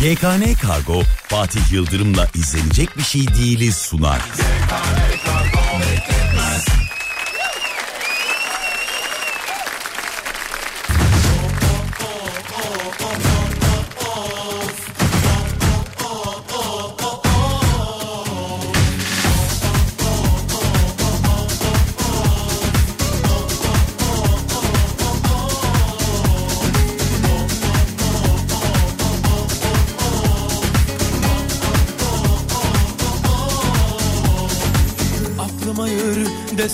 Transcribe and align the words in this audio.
GKN 0.00 0.54
Kargo 0.54 1.02
Fatih 1.28 1.72
Yıldırım'la 1.72 2.28
izlenecek 2.34 2.98
bir 2.98 3.02
şey 3.02 3.28
değiliz 3.28 3.76
sunar. 3.76 4.18
GKN 4.18 5.26
Kargo 5.26 5.57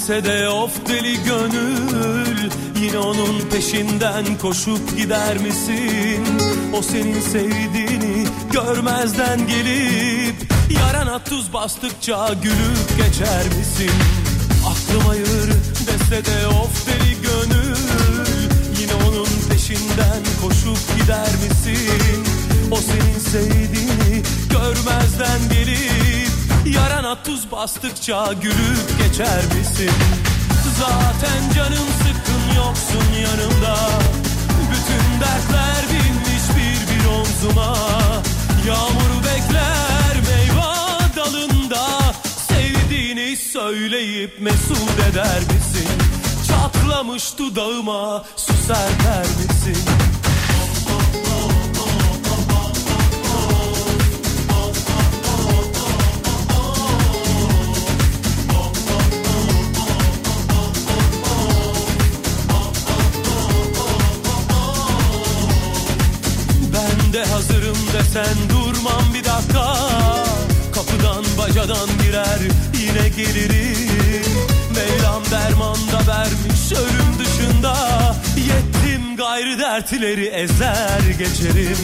dese 0.04 0.24
de 0.24 0.48
of 0.48 0.86
deli 0.88 1.24
gönül 1.24 2.50
Yine 2.82 2.98
onun 2.98 3.40
peşinden 3.40 4.38
koşup 4.38 4.96
gider 4.96 5.38
misin? 5.38 6.24
O 6.72 6.82
senin 6.82 7.20
sevdiğini 7.20 8.26
görmezden 8.52 9.46
gelip 9.46 10.34
Yarana 10.70 11.24
tuz 11.24 11.52
bastıkça 11.52 12.34
gülüp 12.42 12.88
geçer 12.96 13.44
misin? 13.58 13.90
Aklım 14.66 15.10
ayır 15.10 15.48
dese 15.86 16.24
de 16.24 16.46
of 16.46 16.86
deli 16.86 17.14
gönül 17.22 17.76
Yine 18.80 18.94
onun 18.94 19.28
peşinden 19.50 20.22
koşup 20.42 20.98
gider 21.00 21.30
misin? 21.44 22.24
O 22.70 22.76
senin 22.76 23.18
sevdiğini 23.18 24.22
görmezden 24.50 25.40
gelip 25.50 26.23
Yarana 26.66 27.22
tuz 27.22 27.50
bastıkça 27.52 28.32
gülüp 28.32 28.98
geçer 28.98 29.44
misin? 29.58 29.90
Zaten 30.78 31.54
canım 31.54 31.88
sıkkın 31.98 32.56
yoksun 32.56 33.12
yanımda 33.12 33.76
Bütün 34.70 35.20
dertler 35.20 35.84
binmiş 35.90 36.56
bir 36.56 36.94
bir 36.94 37.06
omzuma 37.06 37.76
Yağmur 38.66 39.24
bekler 39.24 40.16
meyve 40.28 41.16
dalında 41.16 41.86
Sevdiğini 42.48 43.36
söyleyip 43.36 44.40
mesut 44.40 45.00
eder 45.10 45.40
misin? 45.40 45.88
Çatlamış 46.48 47.38
dudağıma 47.38 48.24
su 48.36 48.52
serper 48.66 49.26
misin? 49.26 50.13
Desen 68.14 68.48
durmam 68.48 69.14
bir 69.14 69.24
dakika. 69.24 69.76
Kapıdan 70.74 71.24
bacadan 71.38 71.88
girer 72.02 72.40
yine 72.78 73.08
gelirim. 73.08 74.24
Mevlam 74.74 75.22
derman 75.30 75.76
da 75.76 76.12
vermiş 76.12 76.72
ölüm 76.72 77.18
dışında. 77.18 77.74
Yettim 78.36 79.16
gayrı 79.16 79.58
dertleri 79.58 80.26
ezer 80.26 81.00
geçerim. 81.18 81.78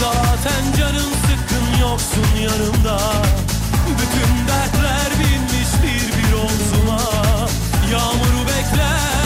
Zaten 0.00 0.78
canım 0.78 1.10
sıkkın 1.26 1.80
yoksun 1.80 2.40
yanımda. 2.42 2.98
Bütün 3.86 4.48
dertler 4.48 5.10
binmiş 5.18 5.68
bir 5.82 6.18
bir 6.18 6.32
omzuma. 6.32 7.00
Yağmuru 7.92 8.46
bekler 8.46 9.17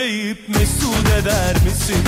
söyleyip 0.00 0.48
mesut 0.48 1.08
eder 1.20 1.54
misin? 1.64 2.04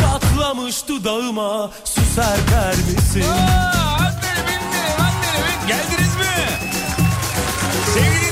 Çatlamış 0.00 0.88
dudağıma 0.88 1.70
su 1.84 2.00
serper 2.14 2.74
misin? 2.76 3.22
Aa, 3.22 3.96
anneni 3.98 4.42
bindirin 4.46 4.98
anneni 4.98 5.42
bin. 5.46 5.68
Geldiniz 5.68 6.16
mi? 6.16 6.48
Sevgili 7.94 8.31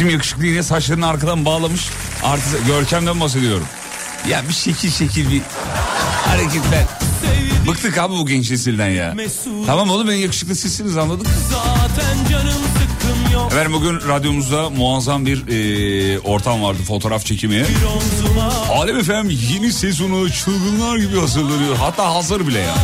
Bizim 0.00 0.12
yakışıklı 0.12 0.46
yine 0.46 0.62
saçlarını 0.62 1.06
arkadan 1.06 1.44
bağlamış. 1.44 1.88
Artık 2.22 2.66
Görkem'den 2.66 3.20
bahsediyorum. 3.20 3.66
Ya 4.28 4.42
bir 4.48 4.54
şekil 4.54 4.90
şekil 4.90 5.30
bir 5.30 5.42
hareketler. 6.26 6.84
Bıktık 7.68 7.98
abi 7.98 8.12
bu 8.12 8.26
genç 8.26 8.50
nesilden 8.50 8.88
ya. 8.88 9.14
Tamam 9.66 9.90
oğlum 9.90 10.08
ben 10.08 10.14
yakışıklı 10.14 10.56
sizsiniz 10.56 10.96
anladık. 10.96 11.26
Zaten 11.50 12.30
canım 12.30 12.52
sıkkın 12.52 13.32
yok 13.34 13.52
Efendim 13.52 13.72
bugün 13.72 14.08
radyomuzda 14.08 14.70
muazzam 14.70 15.26
bir 15.26 15.48
e, 15.48 16.18
ortam 16.18 16.62
vardı 16.62 16.78
fotoğraf 16.88 17.26
çekimi. 17.26 17.66
Alem 18.72 18.96
efendim 18.96 19.38
yeni 19.52 19.72
sezonu 19.72 20.30
çılgınlar 20.30 20.98
gibi 20.98 21.20
hazırlanıyor. 21.20 21.76
Hatta 21.76 22.14
hazır 22.14 22.46
bile 22.46 22.58
ya. 22.58 22.74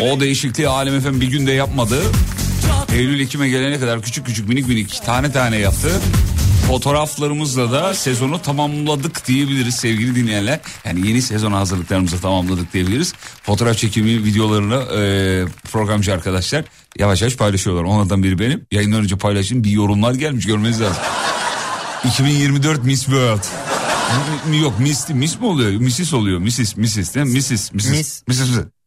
O 0.00 0.20
değişikliği 0.20 0.68
Alem 0.68 0.94
efendim 0.94 1.20
bir 1.20 1.28
günde 1.28 1.52
yapmadı. 1.52 2.02
Eylül 2.92 3.20
Ekim'e 3.20 3.48
gelene 3.48 3.80
kadar 3.80 4.02
küçük 4.02 4.26
küçük 4.26 4.48
minik 4.48 4.68
minik 4.68 5.02
tane 5.04 5.32
tane 5.32 5.56
yaptı. 5.56 6.00
Fotoğraflarımızla 6.68 7.72
da 7.72 7.94
sezonu 7.94 8.42
tamamladık 8.42 9.26
diyebiliriz 9.26 9.74
sevgili 9.74 10.14
dinleyenler. 10.14 10.60
Yani 10.84 11.08
yeni 11.08 11.22
sezon 11.22 11.52
hazırlıklarımızı 11.52 12.20
tamamladık 12.20 12.72
diyebiliriz. 12.72 13.14
Fotoğraf 13.42 13.76
çekimi 13.76 14.24
videolarını 14.24 14.74
e, 14.74 15.00
programcı 15.72 16.12
arkadaşlar 16.14 16.64
yavaş 16.98 17.22
yavaş 17.22 17.36
paylaşıyorlar. 17.36 17.84
Onlardan 17.84 18.22
biri 18.22 18.38
benim. 18.38 18.66
Yayından 18.72 19.02
önce 19.02 19.16
paylaştım 19.16 19.64
bir 19.64 19.70
yorumlar 19.70 20.14
gelmiş 20.14 20.46
görmeniz 20.46 20.80
lazım. 20.80 21.02
2024 22.04 22.84
Miss 22.84 23.04
World. 23.04 23.44
Yok 24.62 24.80
Miss, 24.80 25.08
Miss 25.08 25.40
mi 25.40 25.46
oluyor? 25.46 25.80
Mrs 25.80 26.14
oluyor. 26.14 26.38
Mrs. 26.38 26.76
Mrs. 26.76 27.14
değil 27.14 27.26
mi? 27.26 27.32
Mrs. 27.38 27.50
Mrs. 27.72 27.90
Miss. 27.90 28.22
Mrs. 28.28 28.40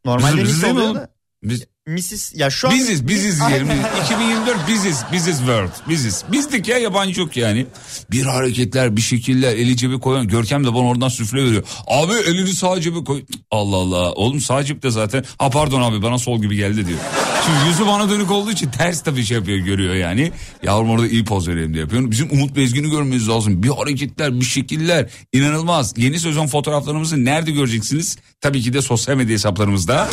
Normalde 0.06 0.36
Mrs. 0.36 0.48
Miss 0.50 0.62
değil 0.64 0.74
mi 0.74 0.80
oluyor 0.80 0.96
da. 0.96 1.10
Miss- 1.46 1.71
Mrs. 1.88 2.34
Ya 2.36 2.50
şu 2.50 2.68
an... 2.68 2.74
Biziz, 2.76 3.08
biziz 3.08 3.40
diyelim. 3.48 3.68
2024 4.06 4.68
biziz, 4.68 5.04
biziz 5.12 5.38
world, 5.38 5.90
biziz. 5.90 6.24
Bizdik 6.32 6.68
ya 6.68 6.78
yabancı 6.78 7.22
yok 7.22 7.38
yani. 7.38 7.66
Bir 8.12 8.26
hareketler, 8.26 8.98
bir 8.98 9.02
şekiller, 9.02 9.56
eli 9.56 9.78
cebi 9.78 10.00
koyan. 10.00 10.28
Görkem 10.28 10.64
de 10.64 10.74
bana 10.74 10.88
oradan 10.88 11.10
süfle 11.10 11.46
veriyor. 11.46 11.64
Abi 11.88 12.14
elini 12.14 12.54
sağ 12.54 12.82
cebe 12.82 13.04
koy. 13.04 13.24
Allah 13.52 13.76
Allah. 13.76 14.12
Oğlum 14.12 14.42
sağ 14.42 14.64
cepte 14.64 14.90
zaten. 14.92 15.26
Ha 15.38 15.50
pardon 15.50 15.82
abi 15.82 16.02
bana 16.02 16.18
sol 16.18 16.42
gibi 16.42 16.56
geldi 16.56 16.88
diyor. 16.88 17.00
Şimdi 17.46 17.68
yüzü 17.68 17.86
bana 17.88 18.10
dönük 18.10 18.32
olduğu 18.32 18.52
için 18.52 18.70
ters 18.70 19.04
tabii 19.04 19.26
şey 19.26 19.38
yapıyor, 19.38 19.58
görüyor 19.58 19.96
yani. 19.96 20.32
Yavrum 20.64 20.90
orada 20.90 21.08
iyi 21.08 21.26
poz 21.26 21.48
vereyim 21.48 21.74
diye 21.74 21.84
yapıyor. 21.84 22.12
Bizim 22.12 22.32
Umut 22.32 22.56
Bezgin'i 22.56 22.90
görmeniz 22.90 23.30
lazım. 23.30 23.64
Bir 23.64 23.70
hareketler, 23.70 24.40
bir 24.40 24.46
şekiller. 24.46 25.10
inanılmaz. 25.34 25.94
Yeni 25.98 26.20
sezon 26.20 26.48
fotoğraflarımızı 26.48 27.26
nerede 27.26 27.52
göreceksiniz? 27.52 28.18
Tabii 28.42 28.62
ki 28.62 28.74
de 28.74 28.82
sosyal 28.82 29.16
medya 29.16 29.34
hesaplarımızda. 29.34 30.10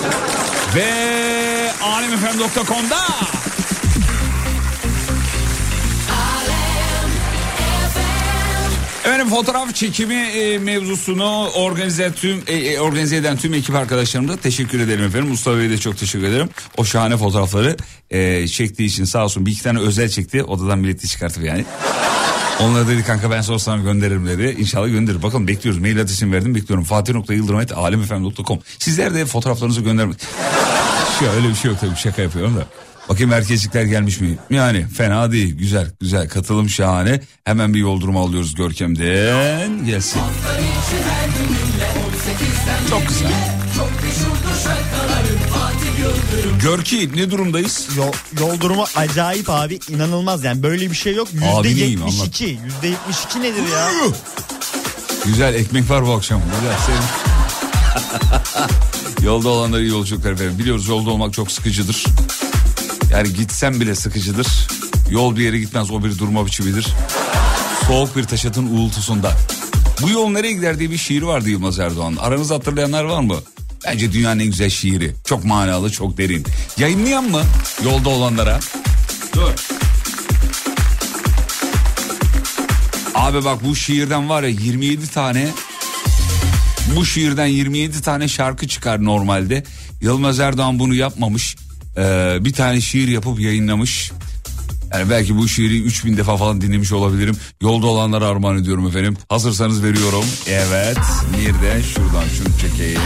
Ve 0.75 1.18
alemfm.com'da. 1.83 2.99
Efendim 9.01 9.29
fotoğraf 9.29 9.75
çekimi 9.75 10.15
e, 10.15 10.59
mevzusunu 10.59 11.49
organize 11.49 12.13
tüm 12.13 12.43
e, 12.47 12.55
e, 12.55 12.81
organize 12.81 13.17
eden 13.17 13.37
tüm 13.37 13.55
ekip 13.55 13.75
arkadaşlarımıza 13.75 14.37
teşekkür 14.37 14.81
ederim 14.81 15.05
efendim. 15.05 15.29
Mustafa 15.29 15.59
Bey'e 15.59 15.71
de 15.71 15.79
çok 15.79 15.99
teşekkür 15.99 16.27
ederim. 16.27 16.49
O 16.77 16.85
şahane 16.85 17.17
fotoğrafları 17.17 17.77
e, 18.11 18.49
çektiği 18.49 18.85
için 18.85 19.05
sağ 19.05 19.25
olsun 19.25 19.47
bir 19.47 19.53
iki 19.53 19.63
tane 19.63 19.79
özel 19.79 20.09
çekti. 20.09 20.45
Odadan 20.45 20.85
bileti 20.85 21.09
çıkartıp 21.09 21.45
yani. 21.45 21.65
Onlara 22.61 22.89
dedi 22.89 23.05
kanka 23.05 23.31
ben 23.31 23.41
sonra 23.41 23.59
sana 23.59 23.83
gönderirim 23.83 24.27
dedi. 24.27 24.57
İnşallah 24.59 24.89
gönderir. 24.89 25.23
Bakalım 25.23 25.49
bekliyoruz. 25.49 25.81
Mail 25.81 26.01
adresimi 26.01 26.37
verdim 26.37 26.55
bekliyorum. 26.55 26.85
Fatih.yıldırım.alemfm.com 26.85 28.59
Sizler 28.79 29.15
de 29.15 29.27
fotoğraflarınızı 29.27 29.81
göndermek. 29.81 30.19
Şey, 31.19 31.29
öyle 31.29 31.49
bir 31.49 31.55
şey 31.55 31.71
yok 31.71 31.81
tabii 31.81 31.97
şaka 31.97 32.23
yapıyorum 32.23 32.57
da. 32.57 32.67
Bakayım 33.09 33.33
erkekler 33.33 33.85
gelmiş 33.85 34.21
mi? 34.21 34.39
Yani 34.51 34.87
fena 34.97 35.33
değil. 35.33 35.55
Güzel 35.59 35.91
güzel 36.01 36.29
katılım 36.29 36.69
şahane. 36.69 37.21
Hemen 37.45 37.75
bir 37.75 37.79
yol 37.79 38.01
durumu 38.01 38.21
alıyoruz 38.21 38.55
Görkem'den. 38.55 39.87
Gelsin. 39.87 40.21
Çok 42.91 43.09
güzel. 43.09 43.33
Görki 46.63 47.11
ne 47.17 47.31
durumdayız? 47.31 47.89
Yol, 47.97 48.13
yol 48.41 48.61
durumu 48.61 48.85
acayip 48.97 49.51
abi 49.51 49.79
inanılmaz 49.89 50.45
yani 50.45 50.63
böyle 50.63 50.91
bir 50.91 50.97
şey 50.97 51.15
yok. 51.15 51.29
Yüzde 51.33 51.69
yetmiş 51.69 52.21
iki. 52.27 52.45
Yüzde 52.45 52.89
yetmiş 52.89 53.17
iki 53.25 53.43
nedir 53.43 53.63
ya? 53.73 53.89
Güzel 55.25 55.55
ekmek 55.55 55.91
var 55.91 56.07
bu 56.07 56.13
akşam. 56.13 56.43
Güzel. 56.61 56.77
Senin... 56.87 56.99
Yolda 59.23 59.49
olanlara 59.49 59.81
iyi 59.81 59.91
yolculuklar 59.91 60.33
efendim. 60.33 60.59
Biliyoruz 60.59 60.89
yolda 60.89 61.11
olmak 61.11 61.33
çok 61.35 61.51
sıkıcıdır. 61.53 62.05
Yani 63.13 63.33
gitsem 63.33 63.81
bile 63.81 63.95
sıkıcıdır. 63.95 64.47
Yol 65.11 65.37
bir 65.37 65.43
yere 65.43 65.59
gitmez 65.59 65.91
o 65.91 66.05
bir 66.05 66.19
durma 66.19 66.47
biçimidir. 66.47 66.87
Soğuk 67.87 68.17
bir 68.17 68.25
taşıtın 68.25 68.67
uğultusunda. 68.77 69.33
Bu 70.03 70.11
yol 70.11 70.29
nereye 70.29 70.53
gider 70.53 70.79
diye 70.79 70.91
bir 70.91 70.99
şiir 70.99 71.23
vardı 71.23 71.51
Yılmaz 71.51 71.79
Erdoğan. 71.79 72.17
Aranızda 72.21 72.55
hatırlayanlar 72.55 73.05
var 73.05 73.21
mı? 73.21 73.37
Bence 73.87 74.13
dünyanın 74.13 74.41
en 74.41 74.47
güzel 74.47 74.71
şiiri. 74.71 75.15
Çok 75.25 75.45
manalı, 75.45 75.93
çok 75.93 76.19
derin. 76.19 76.47
Yayınlayan 76.79 77.25
mı 77.25 77.43
yolda 77.85 78.09
olanlara? 78.09 78.61
Dur. 79.35 79.51
Abi 83.15 83.45
bak 83.45 83.65
bu 83.65 83.77
şiirden 83.77 84.29
var 84.29 84.43
ya 84.43 84.49
27 84.49 85.07
tane 85.11 85.49
bu 86.97 87.07
şiirden 87.07 87.47
27 87.47 88.03
tane 88.03 88.29
şarkı 88.29 88.69
çıkar 88.69 89.05
normalde. 89.05 89.65
Yılmaz 90.01 90.41
Erdoğan 90.41 90.79
bunu 90.79 90.95
yapmamış. 90.95 91.57
Ee, 91.97 92.37
bir 92.41 92.53
tane 92.53 92.81
şiir 92.81 93.09
yapıp 93.09 93.41
yayınlamış. 93.41 94.13
Yani 94.93 95.11
belki 95.11 95.37
bu 95.37 95.49
şiiri 95.49 95.83
3000 95.83 96.17
defa 96.17 96.37
falan 96.37 96.61
dinlemiş 96.61 96.93
olabilirim. 96.93 97.37
Yolda 97.61 97.87
olanlara 97.87 98.27
armağan 98.27 98.59
ediyorum 98.59 98.87
efendim. 98.87 99.17
Hazırsanız 99.29 99.85
veriyorum. 99.85 100.25
Evet. 100.49 100.99
Bir 101.39 101.55
de 101.67 101.83
şuradan 101.83 102.25
şunu 102.39 102.49
çekeyim. 102.61 103.01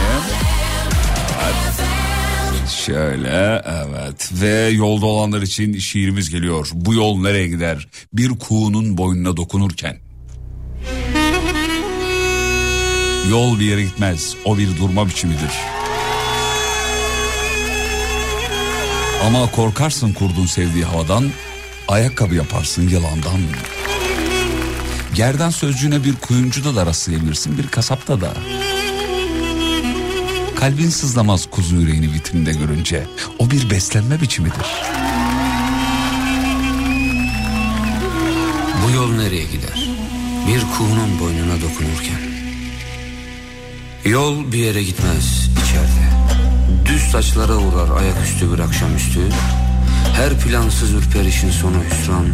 Evet. 1.43 2.69
Şöyle 2.85 3.61
evet 3.65 4.29
ve 4.41 4.69
yolda 4.69 5.05
olanlar 5.05 5.41
için 5.41 5.79
şiirimiz 5.79 6.29
geliyor. 6.29 6.69
Bu 6.73 6.93
yol 6.93 7.21
nereye 7.21 7.47
gider? 7.47 7.87
Bir 8.13 8.29
kuğunun 8.29 8.97
boynuna 8.97 9.37
dokunurken. 9.37 9.97
Yol 13.29 13.59
bir 13.59 13.65
yere 13.65 13.83
gitmez. 13.83 14.35
O 14.45 14.57
bir 14.57 14.77
durma 14.77 15.07
biçimidir. 15.07 15.51
Ama 19.25 19.51
korkarsın 19.51 20.13
kurdun 20.13 20.45
sevdiği 20.45 20.85
havadan, 20.85 21.29
ayakkabı 21.87 22.35
yaparsın 22.35 22.89
yılandan. 22.89 23.39
Gerdan 25.13 25.49
sözcüğüne 25.49 26.03
bir 26.03 26.15
kuyumcuda 26.15 26.75
da 26.75 26.85
rastlayabilirsin, 26.85 27.57
bir 27.57 27.67
kasapta 27.67 28.21
da. 28.21 28.33
Kalbin 30.55 30.89
sızlamaz 30.89 31.45
kuzu 31.51 31.75
yüreğini 31.75 32.13
vitrinde 32.13 32.53
görünce. 32.53 33.07
O 33.39 33.51
bir 33.51 33.69
beslenme 33.69 34.21
biçimidir. 34.21 34.83
Bu 38.85 38.91
yol 38.91 39.11
nereye 39.11 39.43
gider? 39.43 39.89
Bir 40.47 40.61
kuğunun 40.77 41.19
boynuna 41.19 41.61
dokunurken. 41.61 42.32
Yol 44.05 44.51
bir 44.51 44.57
yere 44.57 44.83
gitmez 44.83 45.49
içeride. 45.63 46.07
Düz 46.85 47.11
saçlara 47.11 47.55
uğrar 47.55 48.01
ayaküstü 48.01 48.53
bir 48.53 48.59
akşamüstü. 48.59 49.19
Her 50.15 50.39
plansız 50.39 50.93
ürperişin 50.93 51.51
sonu 51.51 51.83
hüsran 51.83 52.25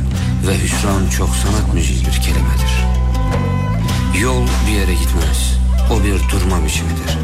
ve 0.48 0.64
hüsran 0.64 1.10
çok 1.10 1.30
sanat 1.36 1.74
müziği 1.74 2.00
bir 2.00 2.22
kelimedir. 2.22 2.86
Yol 4.22 4.48
bir 4.68 4.72
yere 4.72 4.94
gitmez. 4.94 5.60
O 5.92 6.04
bir 6.04 6.30
durma 6.32 6.66
biçimidir. 6.66 7.18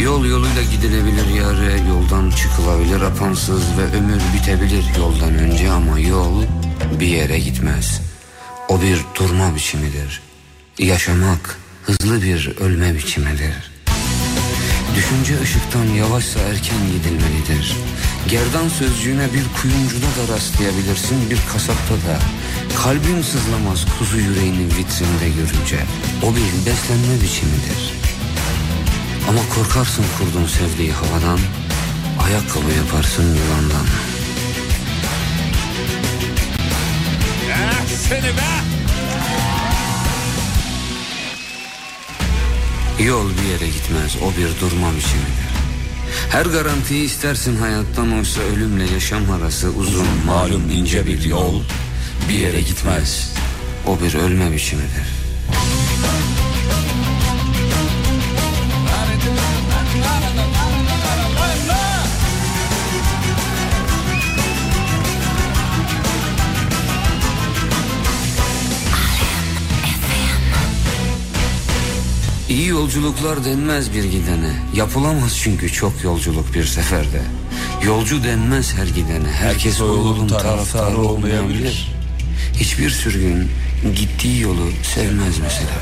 Yol 0.00 0.24
yoluyla 0.26 0.62
gidilebilir 0.62 1.26
yare, 1.34 1.80
yoldan 1.88 2.30
çıkılabilir 2.30 3.00
apansız 3.00 3.62
ve 3.78 3.96
ömür 3.96 4.20
bitebilir 4.34 4.84
yoldan 4.98 5.34
önce 5.34 5.70
ama 5.70 5.98
yol 5.98 6.42
bir 7.00 7.06
yere 7.06 7.38
gitmez. 7.38 8.00
O 8.68 8.82
bir 8.82 8.98
durma 9.14 9.54
biçimidir. 9.54 10.22
Yaşamak 10.78 11.58
hızlı 11.82 12.22
bir 12.22 12.56
ölme 12.60 12.94
biçimidir. 12.94 13.71
Düşünce 14.96 15.40
ışıktan 15.42 15.84
yavaşsa 15.84 16.40
erken 16.40 16.78
gidilmelidir. 16.92 17.76
Gerdan 18.28 18.68
sözcüğüne 18.68 19.26
bir 19.34 19.44
kuyumcuda 19.60 20.06
da 20.06 20.34
rastlayabilirsin 20.34 21.30
bir 21.30 21.38
kasapta 21.52 21.94
da. 21.94 22.18
Kalbin 22.82 23.22
sızlamaz 23.22 23.86
kuzu 23.98 24.18
yüreğinin 24.18 24.66
vitrinde 24.66 25.28
görünce. 25.36 25.78
O 26.22 26.36
bir 26.36 26.66
beslenme 26.66 27.22
biçimidir. 27.22 27.94
Ama 29.28 29.40
korkarsın 29.54 30.04
kurdun 30.18 30.46
sevdiği 30.46 30.92
havadan. 30.92 31.38
Ayakkabı 32.24 32.72
yaparsın 32.72 33.22
yılandan. 33.22 33.86
seni 38.08 38.36
be! 38.36 38.81
Yol 43.00 43.30
bir 43.30 43.50
yere 43.52 43.66
gitmez 43.66 44.16
o 44.16 44.38
bir 44.38 44.60
durma 44.60 44.96
biçimidir. 44.96 45.52
Her 46.30 46.46
garantiyi 46.46 47.04
istersin 47.04 47.56
hayattan 47.56 48.18
oysa 48.18 48.40
ölümle 48.40 48.92
yaşam 48.92 49.30
arası 49.30 49.70
uzun 49.70 50.06
malum 50.26 50.70
ince 50.70 51.06
bir 51.06 51.24
yol 51.24 51.62
bir 52.28 52.34
yere 52.34 52.60
gitmez. 52.60 53.34
O 53.86 54.00
bir 54.00 54.14
ölme 54.14 54.52
biçimidir. 54.52 55.21
Yolculuklar 72.92 73.44
denmez 73.44 73.94
bir 73.94 74.04
gidene. 74.04 74.52
Yapılamaz 74.74 75.38
çünkü 75.42 75.72
çok 75.72 76.04
yolculuk 76.04 76.54
bir 76.54 76.64
seferde. 76.64 77.22
Yolcu 77.84 78.24
denmez 78.24 78.74
her 78.74 78.86
gidene. 78.86 79.28
Herkes 79.28 79.80
o 79.80 79.86
yolun 79.86 80.28
taraftarı 80.28 80.98
olmayabilir. 80.98 81.92
Hiçbir 82.54 82.90
sürgün 82.90 83.50
gittiği 83.96 84.40
yolu 84.40 84.70
sevmez 84.82 85.38
mesela. 85.38 85.80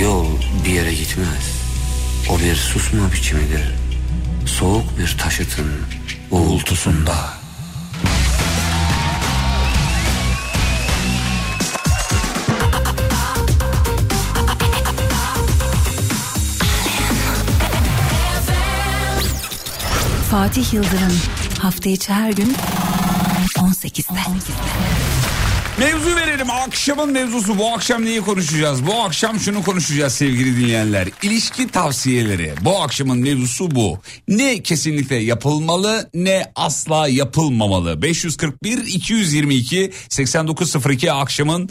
Yol 0.00 0.26
bir 0.64 0.70
yere 0.70 0.94
gitmez. 0.94 1.60
O 2.30 2.38
bir 2.38 2.54
susma 2.54 3.12
biçimidir. 3.12 3.74
Soğuk 4.46 4.98
bir 4.98 5.16
taşıtın 5.18 5.70
uğultusunda. 6.30 7.35
Fatih 20.36 20.74
Yıldırım 20.74 21.20
hafta 21.58 21.90
içi 21.90 22.12
her 22.12 22.32
gün 22.32 22.54
18'de. 23.54 24.20
Mevzu 25.78 26.16
verelim. 26.16 26.50
Akşamın 26.50 27.12
mevzusu. 27.12 27.58
Bu 27.58 27.72
akşam 27.72 28.04
neyi 28.04 28.20
konuşacağız? 28.20 28.86
Bu 28.86 28.94
akşam 28.94 29.40
şunu 29.40 29.62
konuşacağız 29.62 30.12
sevgili 30.12 30.56
dinleyenler. 30.56 31.08
İlişki 31.22 31.68
tavsiyeleri. 31.68 32.54
Bu 32.60 32.82
akşamın 32.82 33.18
mevzusu 33.18 33.70
bu. 33.70 33.98
Ne 34.28 34.62
kesinlikle 34.62 35.16
yapılmalı 35.16 36.10
ne 36.14 36.52
asla 36.56 37.08
yapılmamalı. 37.08 38.02
541 38.02 38.78
222 38.78 39.92
8902 40.08 41.12
akşamın 41.12 41.68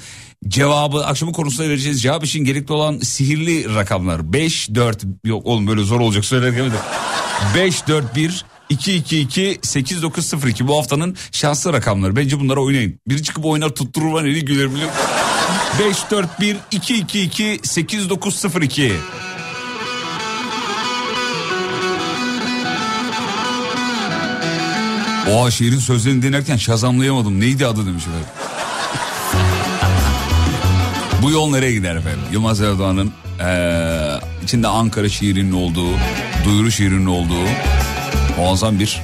cevabı 0.48 1.06
akşamın 1.06 1.34
konusunda 1.34 1.70
vereceğiz 1.70 2.02
cevap 2.02 2.24
için 2.24 2.44
gerekli 2.44 2.74
olan 2.74 3.00
sihirli 3.00 3.76
rakamlar 3.76 4.34
5 4.34 4.70
4 4.76 5.04
yok 5.26 5.46
oğlum 5.46 5.68
böyle 5.68 5.84
zor 5.84 6.00
olacak 6.00 6.26
söylerken 6.26 6.66
de 6.66 6.76
5 7.56 7.88
4 7.88 8.16
1 8.16 8.46
222 8.70 9.60
8902 9.64 10.68
bu 10.68 10.78
haftanın 10.78 11.16
şanslı 11.32 11.74
rakamları. 11.74 12.16
Bence 12.16 12.40
bunlara 12.40 12.60
oynayın. 12.60 13.00
Biri 13.08 13.24
çıkıp 13.24 13.46
oynar 13.46 13.70
tutturur 13.70 14.12
var 14.14 14.26
eli 14.26 14.46
güler 14.46 14.72
biliyor. 14.72 14.90
541 15.80 16.58
222 16.72 17.60
8902 17.64 18.94
Oha 25.32 25.52
şiirin 25.52 25.80
sözlerini 25.80 26.24
dinlerken 26.24 26.58
şazamlayamadım. 26.58 27.40
Neydi 27.40 27.68
adı 27.68 27.86
demiş 27.86 28.04
efendim. 28.04 28.28
Bu 31.22 31.32
yol 31.32 31.50
nereye 31.50 31.72
gider 31.72 31.96
efendim? 31.96 32.20
Yılmaz 32.32 32.62
Erdoğan'ın 32.62 33.12
eee, 33.40 34.20
içinde 34.44 34.68
Ankara 34.68 35.10
şiirinin 35.10 35.52
olduğu, 35.52 35.88
duyuru 36.46 36.72
şiirinin 36.72 37.06
olduğu 37.06 37.46
muazzam 38.38 38.80
bir 38.80 39.02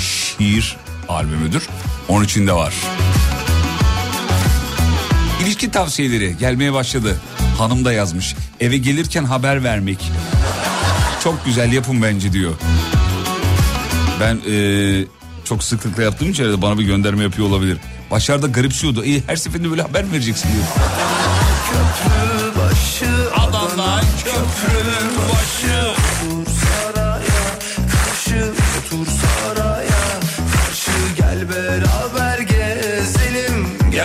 şiir 0.00 0.76
albümüdür. 1.08 1.68
Onun 2.08 2.24
içinde 2.24 2.52
var. 2.52 2.74
İlişki 5.42 5.70
tavsiyeleri 5.70 6.36
gelmeye 6.38 6.72
başladı. 6.72 7.20
Hanım 7.58 7.84
da 7.84 7.92
yazmış. 7.92 8.34
Eve 8.60 8.76
gelirken 8.78 9.24
haber 9.24 9.64
vermek. 9.64 10.12
Çok 11.24 11.44
güzel 11.44 11.72
yapın 11.72 12.02
bence 12.02 12.32
diyor. 12.32 12.52
Ben 14.20 14.40
eee, 14.46 15.04
çok 15.44 15.64
sıklıkla 15.64 16.02
yaptığım 16.02 16.30
için 16.30 16.42
herhalde 16.44 16.62
bana 16.62 16.78
bir 16.78 16.84
gönderme 16.84 17.22
yapıyor 17.22 17.48
olabilir. 17.48 17.78
Başlarda 18.10 18.46
garipsiyordu. 18.46 19.04
İyi 19.04 19.22
her 19.26 19.36
seferinde 19.36 19.70
böyle 19.70 19.82
haber 19.82 20.12
vereceksin 20.12 20.48
diyor. 20.52 20.64
Adamlar 23.36 24.04
köprünün 24.24 25.18
başı. 25.28 25.97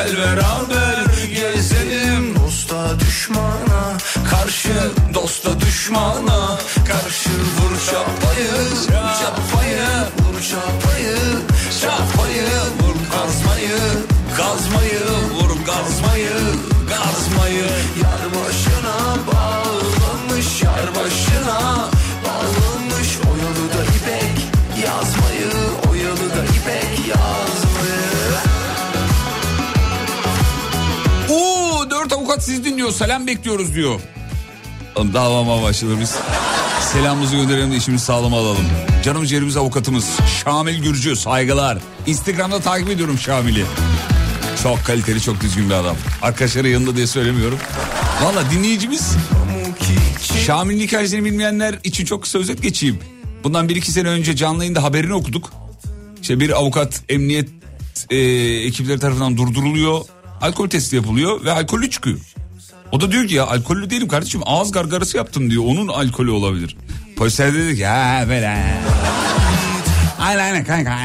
Gel 0.04 0.18
beraber 0.18 1.24
gezelim. 1.28 2.36
Dosta 2.36 3.00
düşmana 3.00 3.98
karşı 4.30 4.74
Dosta 5.14 5.60
düşmana 5.60 6.58
karşı 6.88 7.30
Vur 7.30 7.80
çapayı 7.86 8.52
Vur 8.72 8.88
çapayı 8.88 9.88
Çapayı 10.50 10.83
sizi 32.44 32.64
dinliyor. 32.64 32.92
Selam 32.92 33.28
bekliyoruz 33.28 33.76
diyor. 33.76 34.00
Oğlum 34.96 35.14
Davama 35.14 35.64
başladı 35.64 35.98
biz. 36.02 36.16
Selamımızı 36.92 37.36
gönderelim 37.36 37.72
de 37.72 37.76
işimizi 37.76 38.06
sağlama 38.06 38.38
alalım. 38.38 38.66
Canım 39.04 39.26
ciğerimiz 39.26 39.58
avukatımız 39.58 40.10
Şamil 40.44 40.84
Gürcü 40.84 41.16
saygılar. 41.16 41.78
Instagram'da 42.06 42.60
takip 42.60 42.90
ediyorum 42.90 43.18
Şamil'i. 43.18 43.66
Çok 44.64 44.86
kaliteli 44.86 45.22
çok 45.22 45.42
düzgün 45.42 45.70
bir 45.70 45.74
adam. 45.74 45.96
Arkadaşları 46.22 46.70
yanında 46.70 46.96
diye 46.96 47.08
söylemiyorum. 47.08 47.58
Valla 48.24 48.52
dinleyicimiz 48.52 49.16
Şamil'in 50.46 50.80
hikayesini 50.80 51.26
bilmeyenler 51.26 51.76
için 51.84 52.06
çok 52.06 52.24
kısa 52.24 52.40
özet 52.40 52.62
geçeyim. 52.62 53.00
Bundan 53.44 53.70
bir 53.70 53.76
iki 53.76 53.92
sene 53.92 54.08
önce 54.08 54.36
canlı 54.36 54.64
yayında 54.64 54.84
haberini 54.84 55.14
okuduk. 55.14 55.54
İşte 56.22 56.40
bir 56.40 56.50
avukat 56.50 57.02
emniyet 57.10 57.50
e, 58.10 58.18
ekipleri 58.68 59.00
tarafından 59.00 59.38
durduruluyor. 59.38 60.02
Alkol 60.44 60.70
testi 60.70 60.96
yapılıyor 60.96 61.46
ve 61.46 61.52
alkollü 61.52 61.90
çıkıyor. 61.90 62.20
O 62.92 63.02
da 63.02 63.12
diyor 63.12 63.28
ki 63.28 63.36
ya 63.36 63.48
alkollü 63.48 63.90
değilim 63.90 64.08
kardeşim 64.08 64.42
ağız 64.46 64.72
gargarası 64.72 65.18
yaptım 65.18 65.52
diyor. 65.52 65.64
Onun 65.66 65.88
alkolü 65.88 66.32
olabilir. 66.32 66.78
Polisler 67.18 67.54
dedi 67.54 67.76
ki 67.76 67.86
ha 67.86 68.26
böyle. 68.30 68.80
Aynen 70.20 70.44
aynen 70.44 70.66
kanka. 70.66 70.98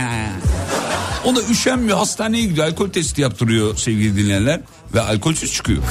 O 1.24 1.36
da 1.36 1.42
üşenmiyor 1.42 1.98
hastaneye 1.98 2.44
gidiyor 2.44 2.66
alkol 2.66 2.88
testi 2.90 3.20
yaptırıyor 3.20 3.76
sevgili 3.76 4.16
dinleyenler. 4.16 4.60
Ve 4.94 5.00
alkolsüz 5.00 5.52
çıkıyor. 5.52 5.82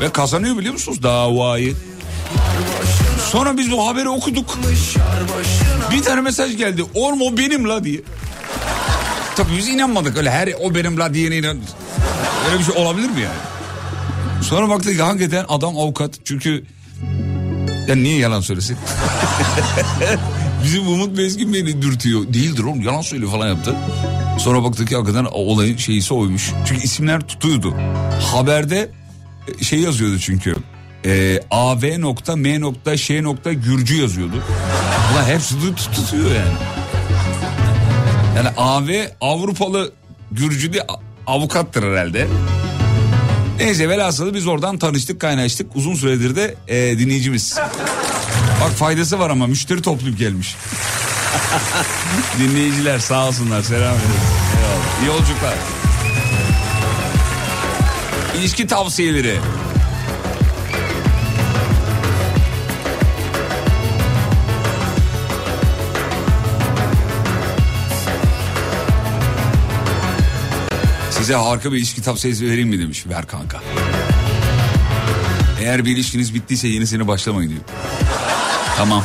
Ve 0.00 0.12
kazanıyor 0.12 0.58
biliyor 0.58 0.72
musunuz 0.72 1.02
davayı. 1.02 1.74
Sonra 3.30 3.58
biz 3.58 3.72
o 3.72 3.86
haberi 3.86 4.08
okuduk. 4.08 4.58
Bir 5.92 6.02
tane 6.02 6.20
mesaj 6.20 6.56
geldi. 6.56 6.84
Oğlum 6.94 7.22
o 7.22 7.36
benim 7.36 7.68
la 7.68 7.84
diye. 7.84 8.00
Tabii 9.36 9.56
biz 9.58 9.68
inanmadık 9.68 10.16
öyle 10.16 10.30
her 10.30 10.48
o 10.60 10.74
benim 10.74 10.98
la 10.98 11.14
diyene 11.14 11.36
inan. 11.36 11.58
Öyle 12.48 12.58
bir 12.58 12.64
şey 12.64 12.82
olabilir 12.82 13.10
mi 13.10 13.20
yani? 13.20 13.36
Sonra 14.42 14.68
baktık 14.68 14.96
ki 14.96 15.02
hakikaten 15.02 15.44
adam 15.48 15.78
avukat. 15.78 16.14
Çünkü 16.24 16.64
ya 17.88 17.94
niye 17.94 18.18
yalan 18.18 18.40
söylesin? 18.40 18.76
Bizim 20.64 20.88
Umut 20.88 21.18
Bezgin 21.18 21.54
beni 21.54 21.82
dürtüyor. 21.82 22.32
Değildir 22.32 22.62
oğlum 22.62 22.82
yalan 22.82 23.00
söylüyor 23.00 23.30
falan 23.30 23.48
yaptı. 23.48 23.74
Sonra 24.38 24.64
baktık 24.64 24.88
ki 24.88 24.96
hakikaten 24.96 25.24
olayın 25.32 25.76
şeyisi 25.76 26.14
oymuş. 26.14 26.52
Çünkü 26.66 26.82
isimler 26.82 27.20
tutuyordu. 27.20 27.74
Haberde 28.32 28.90
e, 29.60 29.64
şey 29.64 29.78
yazıyordu 29.78 30.18
çünkü. 30.18 30.56
E, 31.04 31.40
AV.M.Ş. 31.50 33.22
Gürcü 33.52 34.00
yazıyordu. 34.00 34.42
Ulan 35.12 35.24
hepsi 35.24 35.54
tutuyor 35.74 36.30
yani. 36.30 36.54
Yani 38.36 38.48
AV 38.56 38.88
Avrupalı 39.20 39.92
Gürcü 40.32 40.70
avukattır 41.26 41.82
herhalde. 41.82 42.26
Neyse 43.58 43.88
velhasılı 43.88 44.34
biz 44.34 44.46
oradan 44.46 44.78
tanıştık 44.78 45.20
kaynaştık. 45.20 45.76
Uzun 45.76 45.94
süredir 45.94 46.36
de 46.36 46.54
e, 46.68 46.98
dinleyicimiz. 46.98 47.58
Bak 48.60 48.70
faydası 48.70 49.18
var 49.18 49.30
ama 49.30 49.46
müşteri 49.46 49.82
toplayıp 49.82 50.18
gelmiş. 50.18 50.56
Dinleyiciler 52.38 52.98
sağ 52.98 53.26
olsunlar 53.28 53.62
selam 53.62 53.94
ederiz. 53.94 54.04
Eyvallah. 54.56 55.02
İyi 55.02 55.06
yolculuklar. 55.06 55.54
İlişki 58.38 58.66
tavsiyeleri. 58.66 59.38
Size 71.26 71.38
harika 71.38 71.72
bir 71.72 71.78
ilişki 71.78 72.02
tavsiyesi 72.02 72.46
vereyim 72.46 72.68
mi 72.68 72.78
demiş. 72.78 73.06
Ver 73.06 73.26
kanka. 73.26 73.62
Eğer 75.60 75.84
bir 75.84 75.90
ilişkiniz 75.90 76.34
bittiyse 76.34 76.68
yenisini 76.68 77.08
başlamayın 77.08 77.50
diyor. 77.50 77.60
Tamam. 78.76 79.04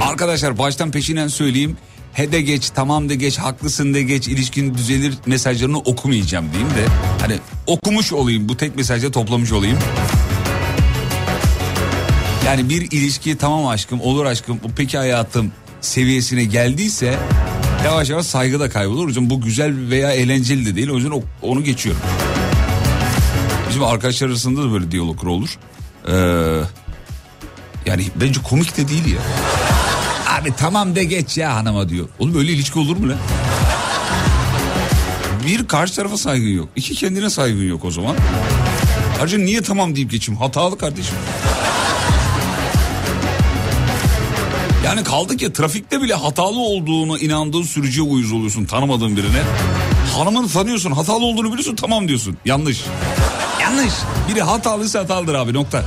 Arkadaşlar 0.00 0.58
baştan 0.58 0.90
peşinen 0.90 1.28
söyleyeyim. 1.28 1.76
He 2.12 2.32
de 2.32 2.40
geç, 2.40 2.70
tamam 2.70 3.08
de 3.08 3.14
geç, 3.14 3.38
haklısın 3.38 3.94
de 3.94 4.02
geç, 4.02 4.28
ilişkin 4.28 4.74
düzelir 4.74 5.14
mesajlarını 5.26 5.78
okumayacağım 5.78 6.52
diyeyim 6.52 6.70
de. 6.70 6.86
Hani 7.20 7.38
okumuş 7.66 8.12
olayım, 8.12 8.48
bu 8.48 8.56
tek 8.56 8.76
mesajda 8.76 9.10
toplamış 9.10 9.52
olayım. 9.52 9.78
Yani 12.46 12.68
bir 12.68 12.90
ilişki 12.90 13.38
tamam 13.38 13.66
aşkım, 13.66 14.00
olur 14.00 14.24
aşkım, 14.24 14.60
peki 14.76 14.98
hayatım 14.98 15.52
seviyesine 15.80 16.44
geldiyse 16.44 17.18
yavaş 17.84 18.10
yavaş 18.10 18.26
saygı 18.26 18.60
da 18.60 18.70
kaybolur. 18.70 19.04
O 19.04 19.08
yüzden 19.08 19.30
bu 19.30 19.40
güzel 19.40 19.74
veya 19.90 20.12
eğlenceli 20.12 20.66
de 20.66 20.76
değil. 20.76 20.90
O 20.90 20.96
yüzden 20.96 21.22
onu 21.42 21.64
geçiyorum. 21.64 22.00
Bizim 23.68 23.84
arkadaşlar 23.84 24.28
arasında 24.28 24.62
da 24.62 24.72
böyle 24.72 24.90
diyaloglar 24.90 25.26
olur. 25.28 25.58
Ee, 26.08 26.12
yani 27.86 28.04
bence 28.16 28.40
komik 28.42 28.76
de 28.76 28.88
değil 28.88 29.06
ya. 29.06 29.20
Abi 30.40 30.52
tamam 30.56 30.94
de 30.94 31.04
geç 31.04 31.38
ya 31.38 31.54
hanıma 31.54 31.88
diyor. 31.88 32.08
Oğlum 32.18 32.38
öyle 32.38 32.52
ilişki 32.52 32.78
olur 32.78 32.96
mu 32.96 33.08
lan? 33.08 33.18
Bir 35.46 35.68
karşı 35.68 35.94
tarafa 35.94 36.16
saygın 36.16 36.48
yok. 36.48 36.68
İki 36.76 36.94
kendine 36.94 37.30
saygın 37.30 37.68
yok 37.68 37.84
o 37.84 37.90
zaman. 37.90 38.16
Ayrıca 39.20 39.38
niye 39.38 39.62
tamam 39.62 39.96
deyip 39.96 40.10
geçeyim? 40.10 40.40
Hatalı 40.40 40.78
kardeşim. 40.78 41.14
Yani 44.88 45.04
kaldı 45.04 45.36
ki 45.36 45.52
trafikte 45.52 46.02
bile 46.02 46.14
hatalı 46.14 46.58
olduğunu 46.58 47.18
inandığın 47.18 47.62
sürücüye 47.62 48.06
uyuz 48.06 48.32
oluyorsun 48.32 48.64
tanımadığın 48.64 49.16
birine. 49.16 49.42
Hanımını 50.16 50.48
tanıyorsun 50.48 50.92
hatalı 50.92 51.24
olduğunu 51.24 51.46
biliyorsun 51.46 51.76
tamam 51.76 52.08
diyorsun. 52.08 52.36
Yanlış. 52.44 52.84
Yanlış. 53.60 53.92
Biri 54.28 54.42
hatalıysa 54.42 55.00
hatalıdır 55.00 55.34
abi 55.34 55.54
nokta. 55.54 55.84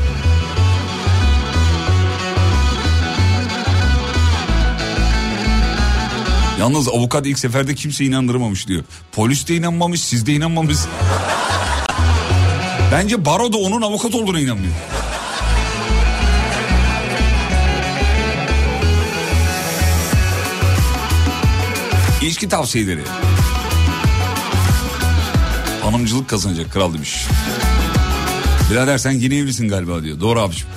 Yalnız 6.60 6.90
avukat 6.90 7.26
ilk 7.26 7.40
seferde 7.40 7.76
kimse 7.76 8.06
inandıramamış 8.06 8.68
diyor. 8.68 8.84
Polis 9.12 9.48
de 9.48 9.56
inanmamış 9.56 10.02
siz 10.02 10.26
de 10.26 10.34
inanmamış. 10.34 10.78
Bence 12.92 13.26
baro 13.26 13.54
da 13.54 13.58
onun 13.58 13.82
avukat 13.82 14.16
olduğuna 14.16 14.40
inanmıyor. 14.40 14.74
İlişki 22.22 22.50
tavsiyeleri. 22.50 23.02
Hanımcılık 25.84 26.30
kazanacak 26.30 26.72
kral 26.72 26.94
demiş. 26.94 27.26
Birader 28.72 28.98
sen 28.98 29.12
yeni 29.12 29.36
evlisin 29.36 29.70
galiba 29.70 30.04
diyor. 30.04 30.20
Doğru 30.20 30.40
abiciğim. 30.40 30.68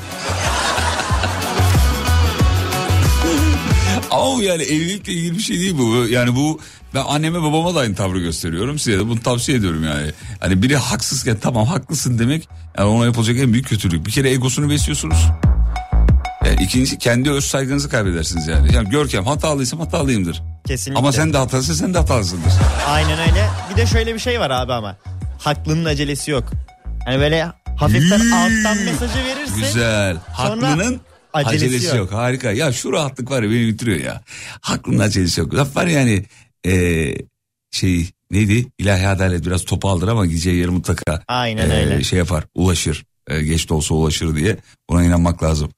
Ama 4.11 4.43
yani 4.43 4.63
evlilikle 4.63 5.13
ilgili 5.13 5.39
bir 5.39 5.43
şey 5.43 5.61
değil 5.61 5.79
bu. 5.79 6.07
Yani 6.11 6.37
bu 6.37 6.61
ben 6.95 7.05
anneme 7.09 7.43
babama 7.43 7.75
da 7.75 7.81
aynı 7.81 7.95
tavrı 7.95 8.21
gösteriyorum. 8.21 8.79
Size 8.79 8.99
de 8.99 9.09
bunu 9.09 9.21
tavsiye 9.21 9.59
ediyorum 9.59 9.85
yani. 9.85 10.11
Hani 10.41 10.63
biri 10.63 10.77
haksızken 10.77 11.37
tamam 11.41 11.67
haklısın 11.67 12.19
demek 12.19 12.49
yani 12.79 12.89
ona 12.89 13.05
yapılacak 13.05 13.39
en 13.39 13.53
büyük 13.53 13.69
kötülük. 13.69 14.07
Bir 14.07 14.13
kere 14.13 14.31
egosunu 14.31 14.71
besliyorsunuz. 14.71 15.19
Yani 16.47 16.63
ikincisi 16.63 16.99
kendi 16.99 17.31
öz 17.31 17.45
saygınızı 17.45 17.89
kaybedersiniz 17.89 18.49
yani. 18.49 18.75
Yani 18.75 18.89
Görkem 18.89 19.25
hatalıysam 19.25 19.81
hatalıyımdır. 19.81 20.43
Kesinlikle. 20.67 20.99
Ama 20.99 21.13
sen 21.13 21.33
de 21.33 21.39
hatalısın 21.39 21.75
sen 21.75 21.95
de 21.95 21.99
hatalısındır. 21.99 22.53
Aynen 22.89 23.19
öyle. 23.19 23.47
Bir 23.71 23.77
de 23.77 23.87
şöyle 23.87 24.15
bir 24.15 24.19
şey 24.19 24.41
var 24.41 24.51
abi 24.51 24.73
ama. 24.73 24.97
Haklının 25.39 25.85
acelesi 25.85 26.31
yok. 26.31 26.45
Hani 27.05 27.19
böyle 27.21 27.47
Hafiften 27.77 28.19
Yii. 28.21 28.35
alttan 28.35 28.79
mesajı 28.85 29.19
verirse 29.25 29.61
Güzel. 29.61 30.17
Haklının 30.33 31.01
acelesi, 31.33 31.67
acelesi 31.67 31.87
yok. 31.87 31.97
yok. 31.97 32.13
Harika. 32.13 32.53
Ya 32.53 32.73
şu 32.73 32.93
rahatlık 32.93 33.31
var 33.31 33.43
ya 33.43 33.51
beni 33.51 33.67
bitiriyor 33.69 34.01
ya. 34.01 34.21
Haklının 34.61 34.99
acelesi 34.99 35.41
yok. 35.41 35.55
Laf 35.55 35.77
var 35.77 35.87
yani 35.87 36.25
eee 36.65 37.19
şey 37.71 38.11
neydi? 38.31 38.67
İlahi 38.79 39.09
adalet 39.09 39.47
biraz 39.47 39.65
topu 39.65 39.89
aldır 39.89 40.09
ama 40.09 40.27
gideceği 40.27 40.57
yeri 40.57 40.71
mutlaka 40.71 41.23
Aynen 41.29 41.71
eee, 41.71 41.77
öyle. 41.87 42.05
şey 42.05 42.19
yapar. 42.19 42.45
Ulaşır. 42.55 43.05
Eee, 43.31 43.43
geç 43.43 43.69
de 43.69 43.75
olsa 43.75 43.95
ulaşır 43.95 44.37
diye. 44.37 44.57
Buna 44.91 45.05
inanmak 45.05 45.43
lazım. 45.43 45.71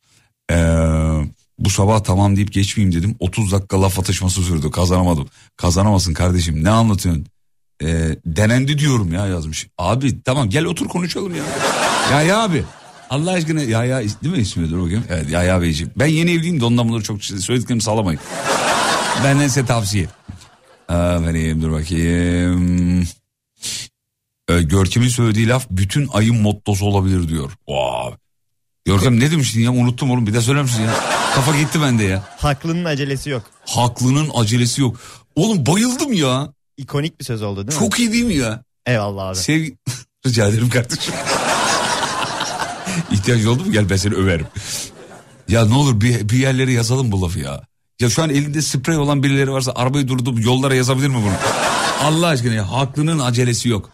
Eee, 0.50 0.56
bu 1.58 1.70
sabah 1.70 2.04
tamam 2.04 2.36
deyip 2.36 2.52
geçmeyeyim 2.52 2.98
dedim. 3.00 3.16
30 3.20 3.52
dakika 3.52 3.82
laf 3.82 3.98
atışması 3.98 4.42
sürdü. 4.42 4.70
Kazanamadım. 4.70 5.28
Kazanamazsın 5.56 6.14
kardeşim. 6.14 6.64
Ne 6.64 6.70
anlatıyorsun? 6.70 7.26
Eee, 7.82 8.18
denendi 8.26 8.78
diyorum 8.78 9.12
ya 9.12 9.26
yazmış. 9.26 9.66
Abi 9.78 10.22
tamam 10.22 10.50
gel 10.50 10.64
otur 10.64 10.88
konuşalım 10.88 11.34
ya. 11.34 11.44
ya 12.10 12.22
ya 12.22 12.42
abi. 12.42 12.64
Allah 13.10 13.32
aşkına 13.32 13.62
ya 13.62 13.84
ya 13.84 13.98
değil 14.00 14.36
mi 14.36 14.38
ismi 14.42 14.70
dur 14.70 14.82
bakayım. 14.82 15.04
Evet 15.10 15.30
ya 15.30 15.42
ya 15.42 15.62
beyciğim. 15.62 15.92
Ben 15.96 16.06
yeni 16.06 16.30
evliyim 16.30 16.60
de 16.60 16.64
ondan 16.64 16.88
bunları 16.88 17.02
çok 17.02 17.24
söylediklerimi 17.24 17.82
sağlamayın. 17.82 18.20
Benden 19.24 19.48
size 19.48 19.66
tavsiye. 19.66 20.06
Vereyim 20.90 21.62
dur 21.62 21.72
bakayım. 21.72 23.06
Ee, 24.48 24.62
Görkem'in 24.62 25.08
söylediği 25.08 25.48
laf 25.48 25.66
bütün 25.70 26.08
ayın 26.12 26.40
mottosu 26.42 26.86
olabilir 26.86 27.28
diyor. 27.28 27.50
Wow. 27.66 28.16
Görkem 28.86 29.20
ne 29.20 29.30
demiştin 29.30 29.60
ya 29.60 29.72
unuttum 29.72 30.10
oğlum 30.10 30.26
bir 30.26 30.32
daha 30.34 30.42
söyler 30.42 30.62
misin 30.62 30.82
ya? 30.82 30.94
Kafa 31.34 31.56
gitti 31.56 31.82
bende 31.82 32.04
ya. 32.04 32.22
haklının 32.38 32.84
acelesi 32.84 33.30
yok. 33.30 33.42
Haklının 33.66 34.30
acelesi 34.34 34.80
yok. 34.80 34.96
Oğlum 35.36 35.66
bayıldım 35.66 36.12
ya. 36.12 36.52
İkonik 36.76 37.20
bir 37.20 37.24
söz 37.24 37.42
oldu 37.42 37.68
değil 37.68 37.80
mi? 37.80 37.84
Çok 37.86 37.98
iyi 37.98 38.12
değil 38.12 38.24
mi 38.24 38.34
ya? 38.34 38.62
Eyvallah 38.86 39.28
abi. 39.28 39.36
Sevgi... 39.36 39.76
Rica 40.26 40.48
ederim 40.48 40.70
kardeşim. 40.70 41.14
İhtiyacın 43.10 43.48
oldu 43.48 43.64
mu 43.64 43.72
gel 43.72 43.90
ben 43.90 43.96
seni 43.96 44.14
överim. 44.14 44.46
Ya 45.48 45.66
ne 45.66 45.74
olur 45.74 46.00
bir, 46.00 46.28
bir 46.28 46.38
yerlere 46.38 46.72
yazalım 46.72 47.12
bu 47.12 47.22
lafı 47.22 47.38
ya. 47.38 47.62
Ya 48.00 48.10
şu 48.10 48.22
an 48.22 48.30
elinde 48.30 48.62
sprey 48.62 48.96
olan 48.96 49.22
birileri 49.22 49.52
varsa 49.52 49.72
arabayı 49.74 50.08
durdurup 50.08 50.44
yollara 50.44 50.74
yazabilir 50.74 51.08
mi 51.08 51.16
bunu? 51.16 51.34
Allah 52.02 52.26
aşkına 52.26 52.54
ya 52.54 52.72
haklının 52.72 53.18
acelesi 53.18 53.68
yok. 53.68 53.90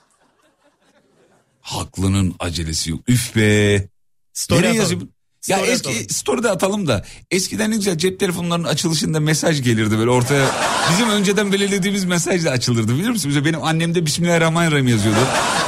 Haklının 1.60 2.34
acelesi 2.40 2.90
yok. 2.90 3.00
Üf 3.08 3.36
be. 3.36 3.88
Story 4.32 4.62
Nereye 4.62 4.74
yazayım? 4.74 5.08
Ya 5.48 5.56
Story 5.56 5.70
eski 5.70 5.88
atalım. 5.88 6.08
story'de 6.08 6.50
atalım 6.50 6.86
da 6.86 7.04
eskiden 7.30 7.70
ne 7.70 7.76
güzel 7.76 7.98
cep 7.98 8.20
telefonlarının 8.20 8.68
açılışında 8.68 9.20
mesaj 9.20 9.62
gelirdi 9.62 9.98
böyle 9.98 10.10
ortaya. 10.10 10.50
Bizim 10.92 11.10
önceden 11.10 11.52
belirlediğimiz 11.52 12.04
mesajla 12.04 12.50
açılırdı 12.50 12.98
bilir 12.98 13.10
misin? 13.10 13.28
Mesela 13.28 13.44
benim 13.44 13.62
annem 13.62 13.94
de 13.94 14.06
Bismillahirrahmanirrahim 14.06 14.88
yazıyordu. 14.88 15.18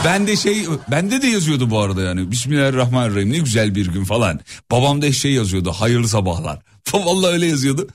Ben 0.04 0.26
de 0.26 0.37
şey 0.37 0.66
bende 0.90 1.23
de 1.23 1.26
yazıyordu 1.26 1.71
bu 1.71 1.80
arada 1.80 2.02
yani 2.02 2.30
Bismillahirrahmanirrahim 2.30 3.33
ne 3.33 3.38
güzel 3.38 3.75
bir 3.75 3.87
gün 3.87 4.04
falan. 4.04 4.40
Babam 4.71 5.02
da 5.02 5.12
şey 5.12 5.33
yazıyordu 5.33 5.73
hayırlı 5.73 6.09
sabahlar. 6.09 6.59
Vallahi 6.92 7.33
öyle 7.33 7.47
yazıyordu. 7.47 7.88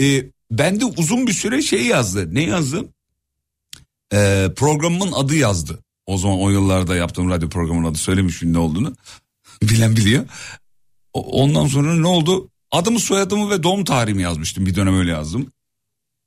Ee, 0.00 0.24
ben 0.50 0.80
de 0.80 0.84
uzun 0.84 1.26
bir 1.26 1.32
süre 1.32 1.62
şey 1.62 1.86
yazdı. 1.86 2.34
Ne 2.34 2.42
yazdı? 2.42 2.84
Ee, 4.14 4.48
programımın 4.56 5.12
adı 5.12 5.34
yazdı. 5.34 5.78
O 6.06 6.18
zaman 6.18 6.40
o 6.40 6.50
yıllarda 6.50 6.96
yaptığım 6.96 7.30
radyo 7.30 7.48
programının 7.48 7.90
adı 7.90 7.98
söylemiş 7.98 8.42
ne 8.42 8.58
olduğunu. 8.58 8.92
Bilen 9.62 9.96
biliyor. 9.96 10.24
Ondan 11.12 11.66
sonra 11.66 11.94
ne 11.94 12.06
oldu? 12.06 12.50
Adımı 12.70 13.00
soyadımı 13.00 13.50
ve 13.50 13.62
doğum 13.62 13.84
tarihimi 13.84 14.22
yazmıştım. 14.22 14.66
Bir 14.66 14.74
dönem 14.74 14.98
öyle 14.98 15.10
yazdım. 15.10 15.52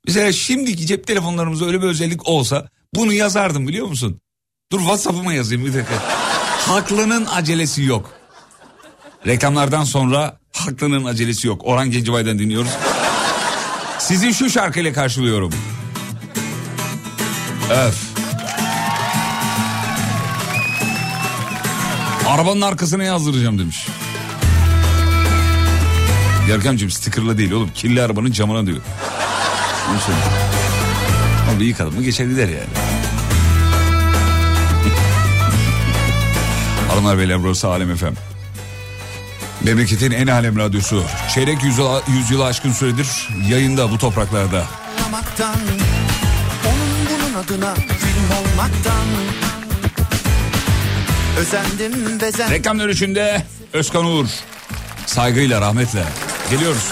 Mesela 0.06 0.32
şimdiki 0.32 0.86
cep 0.86 1.06
telefonlarımızda 1.06 1.66
öyle 1.66 1.82
bir 1.82 1.86
özellik 1.86 2.28
olsa 2.28 2.68
bunu 2.94 3.12
yazardım 3.12 3.68
biliyor 3.68 3.86
musun? 3.86 4.20
Dur 4.72 4.78
WhatsApp'ıma 4.78 5.32
yazayım 5.32 5.64
bir 5.64 5.74
dakika. 5.74 6.02
Haklının 6.68 7.26
acelesi 7.26 7.82
yok. 7.82 8.12
Reklamlardan 9.26 9.84
sonra 9.84 10.38
haklının 10.52 11.04
acelesi 11.04 11.46
yok. 11.46 11.60
Orhan 11.64 11.90
Gencebay'dan 11.90 12.38
dinliyoruz. 12.38 12.70
Sizi 13.98 14.34
şu 14.34 14.50
şarkıyla 14.50 14.92
karşılıyorum. 14.92 15.52
Öf. 17.70 18.15
Arabanın 22.26 22.60
arkasına 22.60 23.04
yazdıracağım 23.04 23.58
demiş. 23.58 23.88
Görkemciğim 26.46 26.90
stickerla 26.90 27.38
değil 27.38 27.52
oğlum. 27.52 27.70
Kirli 27.74 28.02
arabanın 28.02 28.30
camına 28.30 28.66
diyor. 28.66 28.78
Onu 29.90 30.00
söyleyeyim. 30.00 30.28
Ama 31.50 31.60
bir 31.60 31.64
yıkadım 31.64 31.94
mı 31.94 32.02
geçer 32.02 32.26
gider 32.26 32.48
yani. 32.48 32.60
Hanımlar 36.88 37.18
beyler 37.18 37.42
burası 37.42 37.68
Alem 37.68 37.96
FM. 37.96 38.06
Memleketin 39.64 40.10
en 40.10 40.26
alem 40.26 40.58
radyosu. 40.58 41.02
Çeyrek 41.34 41.64
yüzyıla, 41.64 42.02
yüzyıla 42.08 42.44
aşkın 42.44 42.72
süredir 42.72 43.28
yayında 43.48 43.90
bu 43.90 43.98
topraklarda. 43.98 44.64
Onun 46.64 47.06
bunun 47.10 47.34
adına 47.34 47.74
film 47.74 48.30
olmaktan 48.38 49.45
Özendim 51.36 52.20
bezendim 52.20 52.54
Reklam 52.54 52.78
dönüşünde 52.80 53.42
Özkan 53.72 54.04
Uğur. 54.04 54.26
Saygıyla 55.06 55.60
rahmetle. 55.60 56.04
Geliyoruz. 56.50 56.84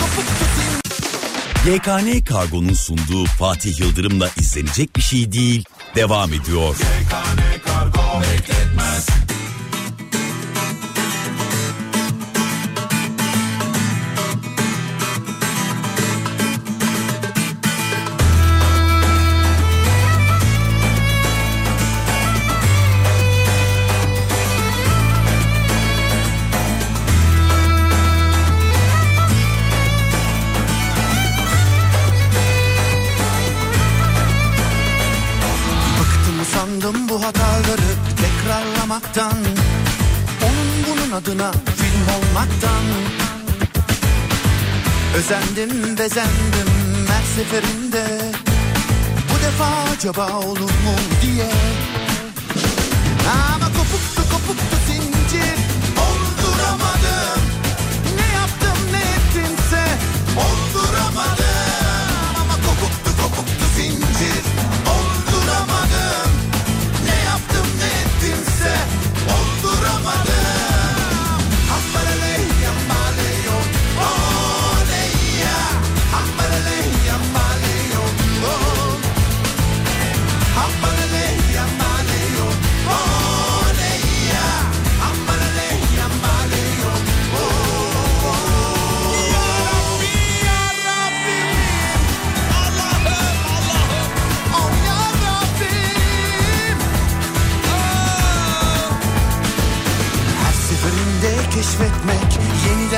kopuktu 0.00 0.44
film 0.56 1.74
YKN 1.74 2.24
Kargo'nun 2.24 2.74
sunduğu 2.74 3.24
Fatih 3.24 3.80
Yıldırım'la 3.80 4.30
izlenecek 4.38 4.96
bir 4.96 5.02
şey 5.02 5.32
değil. 5.32 5.64
Devam 5.96 6.32
ediyor. 6.32 6.74
Bıktım 6.74 7.32
tekrarlamaktan 38.92 39.36
Onun 40.42 40.68
bunun 40.88 41.12
adına 41.12 41.52
film 41.52 42.02
olmaktan. 42.08 42.84
Özendim 45.16 45.98
bezendim 45.98 46.72
her 47.08 47.24
seferinde 47.36 48.04
Bu 49.30 49.44
defa 49.44 49.90
acaba 49.96 50.38
olur 50.38 50.60
mu 50.60 50.94
diye 51.22 51.50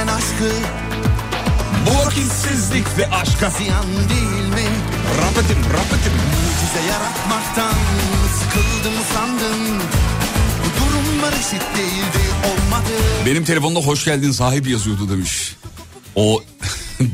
yeniden 0.04 0.16
aşkı 0.16 0.54
Bu 1.86 2.06
vakitsizlik 2.06 2.98
ve 2.98 3.10
aşka. 3.10 3.50
ziyan 3.50 3.84
değil 3.86 4.48
mi? 4.48 4.68
Rapetim 5.22 5.58
rapetim. 5.64 6.12
Mucize 6.12 6.88
yaratmaktan 6.92 7.74
sıkıldım 8.38 9.00
usandım. 9.00 9.78
Bu 10.60 10.80
durumlar 10.80 11.32
eşit 11.32 11.62
değildi 11.76 12.24
olmadı. 12.44 12.92
Benim 13.26 13.44
telefonda 13.44 13.80
hoş 13.80 14.04
geldin 14.04 14.30
sahip 14.30 14.68
yazıyordu 14.68 15.10
demiş. 15.10 15.56
O 16.14 16.42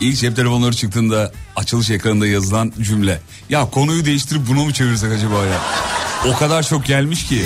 İlk 0.00 0.18
cep 0.18 0.36
telefonları 0.36 0.76
çıktığında 0.76 1.32
açılış 1.56 1.90
ekranında 1.90 2.26
yazılan 2.26 2.72
cümle. 2.80 3.20
Ya 3.48 3.70
konuyu 3.70 4.04
değiştirip 4.04 4.48
bunu 4.48 4.64
mu 4.64 4.72
çevirsek 4.72 5.12
acaba 5.12 5.34
ya? 5.46 5.60
O 6.28 6.38
kadar 6.38 6.62
çok 6.62 6.84
gelmiş 6.84 7.26
ki. 7.26 7.44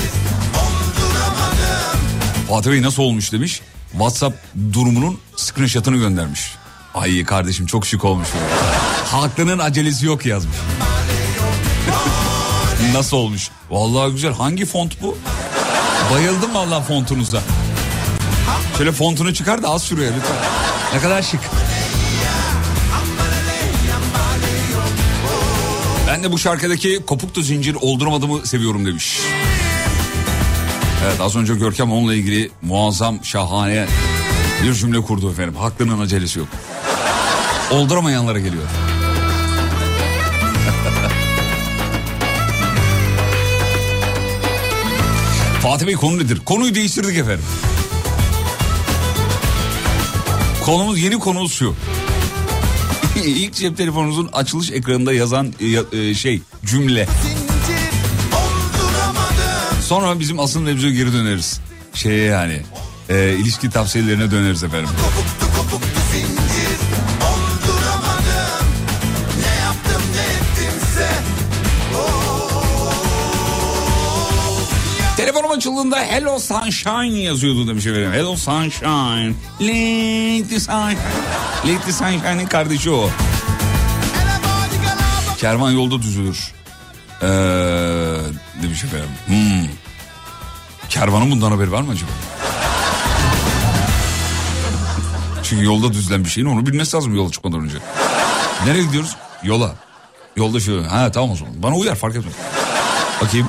Fatih 2.49 2.71
Bey 2.71 2.83
nasıl 2.83 3.03
olmuş 3.03 3.33
demiş. 3.33 3.63
WhatsApp 3.99 4.37
durumunun 4.73 5.19
screenshot'ını 5.37 5.97
göndermiş. 5.97 6.55
Ay 6.95 7.25
kardeşim 7.25 7.67
çok 7.67 7.87
şık 7.87 8.05
olmuş. 8.05 8.29
Haklının 9.05 9.59
acelesi 9.59 10.07
yok 10.07 10.27
yazmış. 10.27 10.57
nasıl 12.93 13.17
olmuş? 13.17 13.51
Vallahi 13.71 14.13
güzel. 14.13 14.33
Hangi 14.33 14.67
font 14.67 15.03
bu? 15.03 15.19
Bayıldım 16.13 16.55
vallahi 16.55 16.87
fontunuza. 16.87 17.43
Şöyle 18.79 18.93
fontunu 18.93 19.35
çıkar 19.35 19.63
da 19.63 19.69
az 19.69 19.85
şuraya 19.85 20.13
lütfen. 20.13 20.37
Ne 20.95 21.01
kadar 21.01 21.23
şık. 21.23 21.41
Ben 26.09 26.25
de 26.25 26.33
bu 26.33 26.39
şarkıdaki 26.39 27.03
kopuklu 27.07 27.43
zincir 27.43 27.77
olduramadığımı 27.81 28.47
seviyorum 28.47 28.87
demiş. 28.87 29.19
Evet 31.05 31.21
az 31.21 31.37
önce 31.37 31.55
Görkem 31.55 31.93
onunla 31.93 32.15
ilgili 32.15 32.51
muazzam 32.63 33.25
şahane 33.25 33.87
bir 34.63 34.75
cümle 34.75 35.01
kurdu 35.01 35.31
efendim. 35.31 35.55
Haklının 35.57 36.01
acelesi 36.01 36.39
yok. 36.39 36.49
Olduramayanlara 37.71 38.39
geliyor. 38.39 38.63
Fatih 45.63 45.87
Bey 45.87 45.95
konu 45.95 46.19
nedir? 46.19 46.41
Konuyu 46.45 46.75
değiştirdik 46.75 47.19
efendim. 47.19 47.45
Konumuz 50.65 51.01
yeni 51.01 51.19
konumuz 51.19 51.53
şu. 51.53 51.75
İlk 53.25 53.55
cep 53.55 53.77
telefonunuzun 53.77 54.29
açılış 54.33 54.71
ekranında 54.71 55.13
yazan 55.13 55.55
e, 55.61 55.67
e, 55.99 56.15
şey 56.15 56.43
cümle. 56.65 57.03
Olduramadım. 57.03 57.46
Sonra 59.87 60.21
bizim 60.21 60.41
asıl 60.41 60.61
mevzuya 60.61 60.93
geri 60.93 61.13
döneriz. 61.13 61.61
Şeye 61.95 62.25
yani 62.25 62.63
e, 63.09 63.33
ilişki 63.33 63.71
tavsiyelerine 63.71 64.31
döneriz 64.31 64.65
efendim. 64.65 64.89
Telefonum 75.17 75.51
açıldığında 75.51 75.99
Hello 75.99 76.39
Sunshine 76.39 77.19
yazıyordu 77.19 77.69
demiş 77.69 77.87
efendim. 77.87 78.13
Hello 78.13 78.37
Sunshine. 78.37 79.33
Lady 79.61 80.61
Sunshine. 80.61 80.99
Lady 81.65 81.93
Sunshine'in 81.93 82.47
kardeşi 82.47 82.91
o. 82.91 83.11
Kervan 85.39 85.71
yolda 85.71 86.03
düzülür. 86.03 86.53
Ee, 87.23 87.27
demiş 88.63 88.85
efendim. 88.85 89.09
Hmm. 89.27 89.69
Kervanın 90.89 91.31
bundan 91.31 91.51
haberi 91.51 91.73
var 91.73 91.83
mı 91.83 91.93
acaba? 91.93 92.11
Çünkü 95.43 95.65
yolda 95.65 95.93
düzülen 95.93 96.25
bir 96.25 96.29
şeyin 96.31 96.47
onu 96.47 96.67
bilmesi 96.67 96.97
lazım 96.97 97.15
yola 97.17 97.31
çıkmadan 97.31 97.61
önce. 97.61 97.79
Nereye 98.67 98.83
gidiyoruz? 98.83 99.17
Yola. 99.43 99.75
Yolda 100.37 100.61
şu. 100.61 100.85
Ha 100.91 101.11
tamam 101.13 101.31
o 101.31 101.37
zaman. 101.37 101.63
Bana 101.63 101.75
uyar 101.75 101.95
fark 101.95 102.17
etmez. 102.17 102.35
Bakayım. 103.23 103.49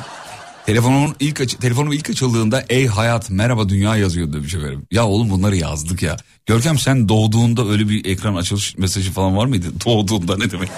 Telefonumun 0.71 1.15
ilk 1.19 1.41
aç- 1.41 1.53
telefonum 1.53 1.91
ilk 1.91 2.09
açıldığında 2.09 2.63
ey 2.69 2.87
hayat 2.87 3.29
merhaba 3.29 3.69
dünya 3.69 3.95
yazıyor 3.97 4.33
demiş 4.33 4.53
efendim. 4.55 4.87
Ya 4.91 5.05
oğlum 5.07 5.29
bunları 5.29 5.55
yazdık 5.55 6.01
ya. 6.03 6.17
Görkem 6.45 6.77
sen 6.79 7.09
doğduğunda 7.09 7.67
öyle 7.67 7.89
bir 7.89 8.05
ekran 8.05 8.35
açılış 8.35 8.77
mesajı 8.77 9.11
falan 9.11 9.37
var 9.37 9.45
mıydı? 9.45 9.65
Doğduğunda 9.85 10.37
ne 10.37 10.51
demek? 10.51 10.69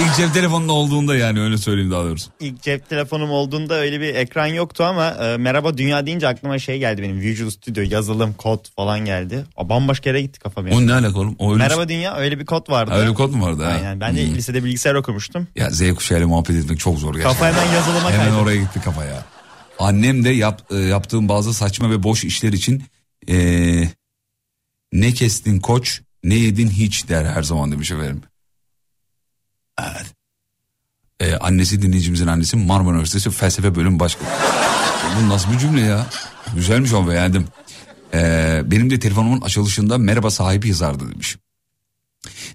ilk 0.00 0.16
cep 0.16 0.34
telefonunda 0.34 0.72
olduğunda 0.72 1.16
yani 1.16 1.40
öyle 1.40 1.58
söyleyeyim 1.58 1.90
daha 1.90 2.02
doğrusu. 2.04 2.30
İlk 2.40 2.62
cep 2.62 2.88
telefonum 2.88 3.30
olduğunda 3.30 3.74
öyle 3.74 4.00
bir 4.00 4.14
ekran 4.14 4.46
yoktu 4.46 4.84
ama 4.84 5.06
e, 5.10 5.36
merhaba 5.36 5.78
dünya 5.78 6.06
deyince 6.06 6.28
aklıma 6.28 6.58
şey 6.58 6.78
geldi 6.78 7.02
benim 7.02 7.20
Visual 7.20 7.50
Studio 7.50 7.80
yazılım 7.90 8.32
kod 8.32 8.58
falan 8.76 9.04
geldi. 9.04 9.44
O 9.56 9.68
bambaşka 9.68 10.10
yere 10.10 10.22
gitti 10.22 10.40
kafa 10.40 10.64
benim. 10.66 10.76
O 10.76 10.86
ne 10.86 10.92
alaka 10.92 11.18
oğlum? 11.18 11.36
O 11.38 11.52
öyle 11.52 11.62
Merhaba 11.62 11.88
dünya 11.88 12.16
öyle 12.16 12.38
bir 12.38 12.46
kod 12.46 12.70
vardı. 12.70 12.90
Ha, 12.90 12.98
öyle 12.98 13.14
kod 13.14 13.34
mu 13.34 13.46
vardı? 13.46 13.64
Ha? 13.64 13.70
Aynen 13.70 14.00
ben 14.00 14.16
de 14.16 14.26
Hmm. 14.26 14.34
lisede 14.34 14.64
bilgisayar 14.64 14.94
okumuştum. 14.94 15.46
Ya 15.56 15.70
Z 15.70 15.94
kuşağıyla 15.94 16.28
muhabbet 16.28 16.56
etmek 16.56 16.78
çok 16.80 16.98
zor 16.98 17.14
gerçekten. 17.14 17.32
Kafa 17.32 17.46
hemen 17.60 17.74
yazılıma 17.74 18.10
Hemen 18.12 18.24
kaydı. 18.28 18.36
oraya 18.42 18.56
gitti 18.56 18.80
kafa 18.84 19.04
ya. 19.04 19.19
Annem 19.80 20.24
de 20.24 20.30
yap, 20.30 20.66
e, 20.70 20.76
yaptığım 20.76 21.28
bazı 21.28 21.54
saçma 21.54 21.90
ve 21.90 22.02
boş 22.02 22.24
işler 22.24 22.52
için 22.52 22.82
e, 23.28 23.36
ne 24.92 25.12
kestin 25.12 25.60
koç 25.60 26.02
ne 26.24 26.34
yedin 26.34 26.68
hiç 26.68 27.08
der 27.08 27.24
her 27.24 27.42
zaman 27.42 27.72
demiş 27.72 27.90
efendim. 27.90 28.22
Evet. 29.80 30.06
E, 31.20 31.34
annesi 31.34 31.82
dinleyicimizin 31.82 32.26
annesi 32.26 32.56
Marmara 32.56 32.94
Üniversitesi 32.94 33.30
felsefe 33.30 33.74
bölüm 33.74 34.00
başkanı. 34.00 34.28
Bu 35.22 35.28
nasıl 35.28 35.52
bir 35.52 35.58
cümle 35.58 35.80
ya? 35.80 36.06
Güzelmiş 36.54 36.92
ama 36.92 37.10
beğendim. 37.10 37.46
E, 38.14 38.62
benim 38.64 38.90
de 38.90 38.98
telefonumun 38.98 39.40
açılışında 39.40 39.98
merhaba 39.98 40.30
sahibi 40.30 40.68
yazardı 40.68 41.12
demiş. 41.12 41.36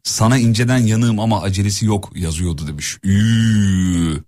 Sana 0.03 0.37
inceden 0.37 0.77
yanığım 0.77 1.19
ama 1.19 1.41
acelesi 1.41 1.85
yok 1.85 2.11
yazıyordu 2.15 2.67
demiş. 2.67 2.97
Üü. 3.03 4.23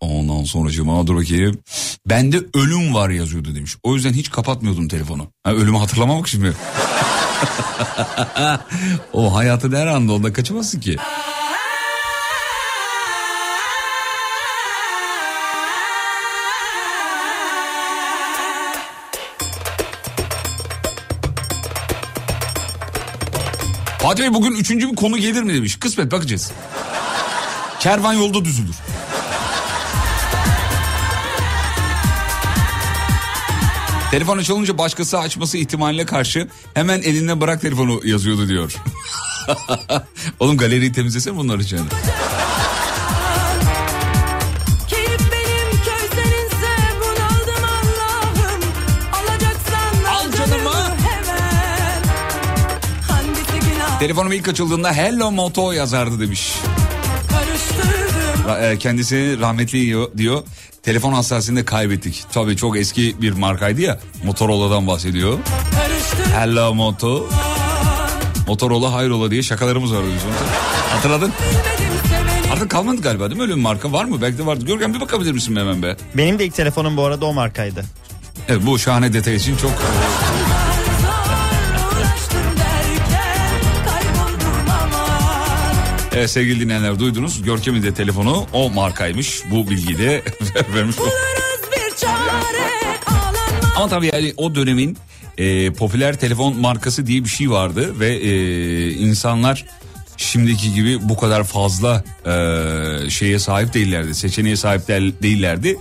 Ondan 0.00 0.44
sonra 0.44 0.70
dur 1.06 1.16
bakayım. 1.16 1.58
Bende 2.06 2.40
ölüm 2.54 2.94
var 2.94 3.10
yazıyordu 3.10 3.54
demiş. 3.54 3.76
O 3.82 3.94
yüzden 3.94 4.12
hiç 4.12 4.30
kapatmıyordum 4.30 4.88
telefonu. 4.88 5.28
Ha, 5.44 5.52
ölümü 5.52 5.78
hatırlamamak 5.78 6.26
mi? 6.42 6.52
o 9.12 9.34
hayatı 9.34 9.76
her 9.76 9.86
anda 9.86 10.12
onda 10.12 10.32
kaçamazsın 10.32 10.80
ki. 10.80 10.96
Fatih 23.98 24.22
Bey 24.22 24.34
bugün 24.34 24.52
üçüncü 24.52 24.90
bir 24.90 24.96
konu 24.96 25.18
gelir 25.18 25.42
mi 25.42 25.54
demiş. 25.54 25.78
Kısmet 25.78 26.12
bakacağız. 26.12 26.52
Kervan 27.80 28.12
yolda 28.12 28.44
düzülür. 28.44 28.76
Telefon 34.10 34.38
açılınca 34.38 34.78
başkası 34.78 35.18
açması 35.18 35.58
ihtimaline 35.58 36.06
karşı 36.06 36.48
hemen 36.74 37.02
eline 37.02 37.40
bırak 37.40 37.60
telefonu 37.60 38.00
yazıyordu 38.04 38.48
diyor. 38.48 38.74
Oğlum 40.40 40.56
galeriyi 40.56 40.92
temizlesene 40.92 41.36
bunlar 41.36 41.58
için. 41.58 41.80
Telefonum 54.00 54.32
ilk 54.32 54.48
açıldığında 54.48 54.92
Hello 54.92 55.30
Moto 55.30 55.72
yazardı 55.72 56.20
demiş. 56.20 56.52
e, 58.60 58.78
Kendisi 58.78 59.36
rahmetli 59.40 60.08
diyor. 60.16 60.42
Telefon 60.82 61.12
hassasiyetini 61.12 61.64
kaybettik. 61.64 62.24
Tabii 62.32 62.56
çok 62.56 62.76
eski 62.76 63.22
bir 63.22 63.32
markaydı 63.32 63.80
ya. 63.80 63.98
Motorola'dan 64.24 64.86
bahsediyor. 64.86 65.38
Hello 66.34 66.74
Moto. 66.74 67.28
Motorola 68.46 68.92
hayrola 68.92 69.30
diye 69.30 69.42
şakalarımız 69.42 69.90
bizim. 69.92 70.30
Hatırladın? 70.90 71.32
Artık 72.52 72.70
kalmadı 72.70 73.02
galiba 73.02 73.24
değil 73.30 73.36
mi 73.36 73.42
öyle 73.42 73.56
bir 73.56 73.60
marka? 73.60 73.92
Var 73.92 74.04
mı? 74.04 74.22
Belki 74.22 74.38
de 74.38 74.46
vardı. 74.46 74.64
Görkem 74.64 74.94
bir 74.94 75.00
bakabilir 75.00 75.32
misin 75.32 75.56
hemen 75.56 75.82
be? 75.82 75.96
Benim 76.14 76.38
de 76.38 76.44
ilk 76.46 76.54
telefonum 76.54 76.96
bu 76.96 77.04
arada 77.04 77.26
o 77.26 77.32
markaydı. 77.34 77.84
Evet 78.48 78.60
bu 78.66 78.78
şahane 78.78 79.12
detay 79.12 79.34
için 79.34 79.56
çok... 79.56 79.70
Evet 86.18 86.30
sevgili 86.30 86.60
dinleyenler 86.60 86.98
duydunuz. 86.98 87.42
Görkem'in 87.42 87.82
de 87.82 87.94
telefonu 87.94 88.46
o 88.52 88.70
markaymış. 88.70 89.42
Bu 89.50 89.70
bilgiyi 89.70 89.98
de 89.98 90.22
vermiş. 90.74 90.96
Ama 93.76 93.88
tabii 93.88 94.10
yani 94.12 94.34
o 94.36 94.54
dönemin 94.54 94.98
e, 95.38 95.72
popüler 95.72 96.16
telefon 96.16 96.56
markası 96.56 97.06
diye 97.06 97.24
bir 97.24 97.28
şey 97.28 97.50
vardı. 97.50 98.00
Ve 98.00 98.08
e, 98.08 98.90
insanlar 98.90 99.64
şimdiki 100.16 100.74
gibi 100.74 101.08
bu 101.08 101.16
kadar 101.16 101.44
fazla 101.44 102.04
e, 102.26 103.10
şeye 103.10 103.38
sahip 103.38 103.74
değillerdi. 103.74 104.14
Seçeneğe 104.14 104.56
sahip 104.56 104.88
değillerdi. 105.22 105.78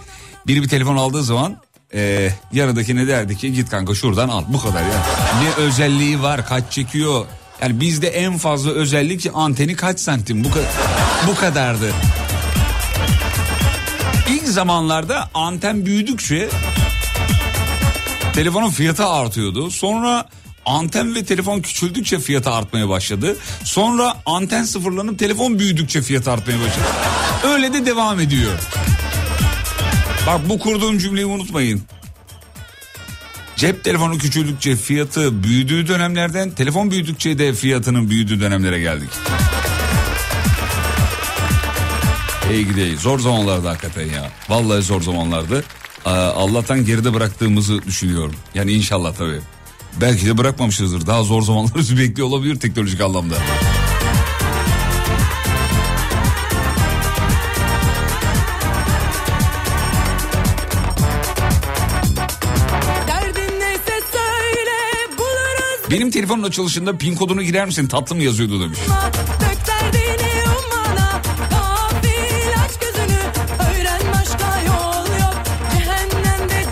Biri 0.47 0.63
bir 0.63 0.67
telefon 0.67 0.97
aldığı 0.97 1.23
zaman 1.23 1.57
e, 1.93 2.29
yanındakine 2.53 3.07
derdi 3.07 3.37
ki 3.37 3.53
git 3.53 3.69
kanka 3.69 3.95
şuradan 3.95 4.29
al 4.29 4.43
bu 4.47 4.61
kadar 4.61 4.81
ya. 4.81 5.05
Ne 5.41 5.63
özelliği 5.63 6.21
var 6.21 6.47
kaç 6.47 6.71
çekiyor. 6.71 7.25
Yani 7.61 7.79
bizde 7.79 8.07
en 8.07 8.37
fazla 8.37 8.71
özellik 8.71 9.27
anteni 9.33 9.75
kaç 9.75 9.99
santim 9.99 10.43
bu, 10.43 10.51
kadar 10.51 10.67
bu 11.27 11.35
kadardı. 11.35 11.93
İlk 14.29 14.47
zamanlarda 14.47 15.29
anten 15.33 15.85
büyüdükçe 15.85 16.49
telefonun 18.33 18.69
fiyatı 18.69 19.05
artıyordu. 19.05 19.71
Sonra 19.71 20.25
Anten 20.67 21.15
ve 21.15 21.25
telefon 21.25 21.59
küçüldükçe 21.59 22.19
fiyatı 22.19 22.49
artmaya 22.51 22.89
başladı. 22.89 23.37
Sonra 23.63 24.13
anten 24.25 24.63
sıfırlanıp 24.63 25.19
telefon 25.19 25.59
büyüdükçe 25.59 26.01
fiyatı 26.01 26.31
artmaya 26.31 26.59
başladı. 26.59 26.85
Öyle 27.43 27.73
de 27.73 27.85
devam 27.85 28.19
ediyor. 28.19 28.51
Bak 30.27 30.49
bu 30.49 30.59
kurduğum 30.59 30.97
cümleyi 30.97 31.25
unutmayın. 31.25 31.83
Cep 33.57 33.83
telefonu 33.83 34.17
küçüldükçe 34.17 34.75
fiyatı 34.75 35.43
büyüdüğü 35.43 35.87
dönemlerden 35.87 36.51
telefon 36.51 36.91
büyüdükçe 36.91 37.39
de 37.39 37.53
fiyatının 37.53 38.09
büyüdüğü 38.09 38.39
dönemlere 38.39 38.79
geldik. 38.79 39.09
İyi 42.51 42.67
gideyiz. 42.67 42.99
Zor 42.99 43.19
zamanlarda 43.19 43.69
hakikaten 43.69 44.05
ya. 44.05 44.31
Vallahi 44.49 44.81
zor 44.81 45.01
zamanlardı. 45.01 45.63
Allah'tan 46.05 46.85
geride 46.85 47.13
bıraktığımızı 47.13 47.83
düşünüyorum. 47.83 48.35
Yani 48.53 48.71
inşallah 48.71 49.13
tabii. 49.13 49.39
Belki 50.01 50.25
de 50.25 50.37
bırakmamışızdır. 50.37 51.07
Daha 51.07 51.23
zor 51.23 51.41
zamanlar 51.41 51.75
bizi 51.75 51.97
bekliyor 51.99 52.27
olabilir 52.27 52.59
teknolojik 52.59 53.01
anlamda. 53.01 53.35
Benim 65.91 66.11
telefonun 66.11 66.43
açılışında 66.43 66.97
pin 66.97 67.15
kodunu 67.15 67.43
girer 67.43 67.65
misin 67.65 67.87
tatlım 67.87 68.21
yazıyordu 68.21 68.61
demiş. 68.61 68.79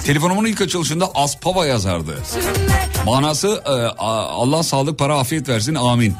Telefonumun 0.05 0.45
ilk 0.45 0.61
açılışında 0.61 1.11
Aspava 1.15 1.65
yazardı. 1.65 2.17
Manası 3.05 3.63
e, 3.65 3.69
Allah 3.99 4.63
sağlık 4.63 4.99
para 4.99 5.19
afiyet 5.19 5.49
versin 5.49 5.75
amin. 5.75 6.15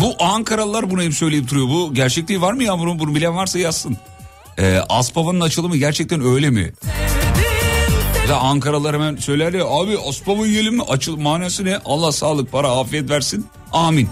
Bu 0.00 0.24
Ankaralılar 0.24 0.90
bunu 0.90 1.02
hep 1.02 1.14
söyleyip 1.14 1.50
duruyor. 1.50 1.68
Bu 1.68 1.94
gerçekliği 1.94 2.42
var 2.42 2.52
mı 2.52 2.64
ya 2.64 2.78
bunu, 2.78 2.98
bunu 2.98 3.14
bilen 3.14 3.36
varsa 3.36 3.58
yazsın. 3.58 3.96
E, 4.58 4.78
Aspava'nın 4.88 5.40
açılımı 5.40 5.76
gerçekten 5.76 6.24
öyle 6.24 6.50
mi? 6.50 6.72
Ya 8.28 8.36
Ankaralılar 8.36 8.94
hemen 8.94 9.16
söyler 9.16 9.52
ya 9.52 9.64
abi 9.66 9.98
Aspava 10.08 10.46
yiyelim 10.46 10.74
mi? 10.76 10.82
Açıl 10.88 11.16
manası 11.16 11.64
ne? 11.64 11.78
Allah 11.84 12.12
sağlık 12.12 12.52
para 12.52 12.68
afiyet 12.68 13.10
versin 13.10 13.46
amin. 13.72 14.08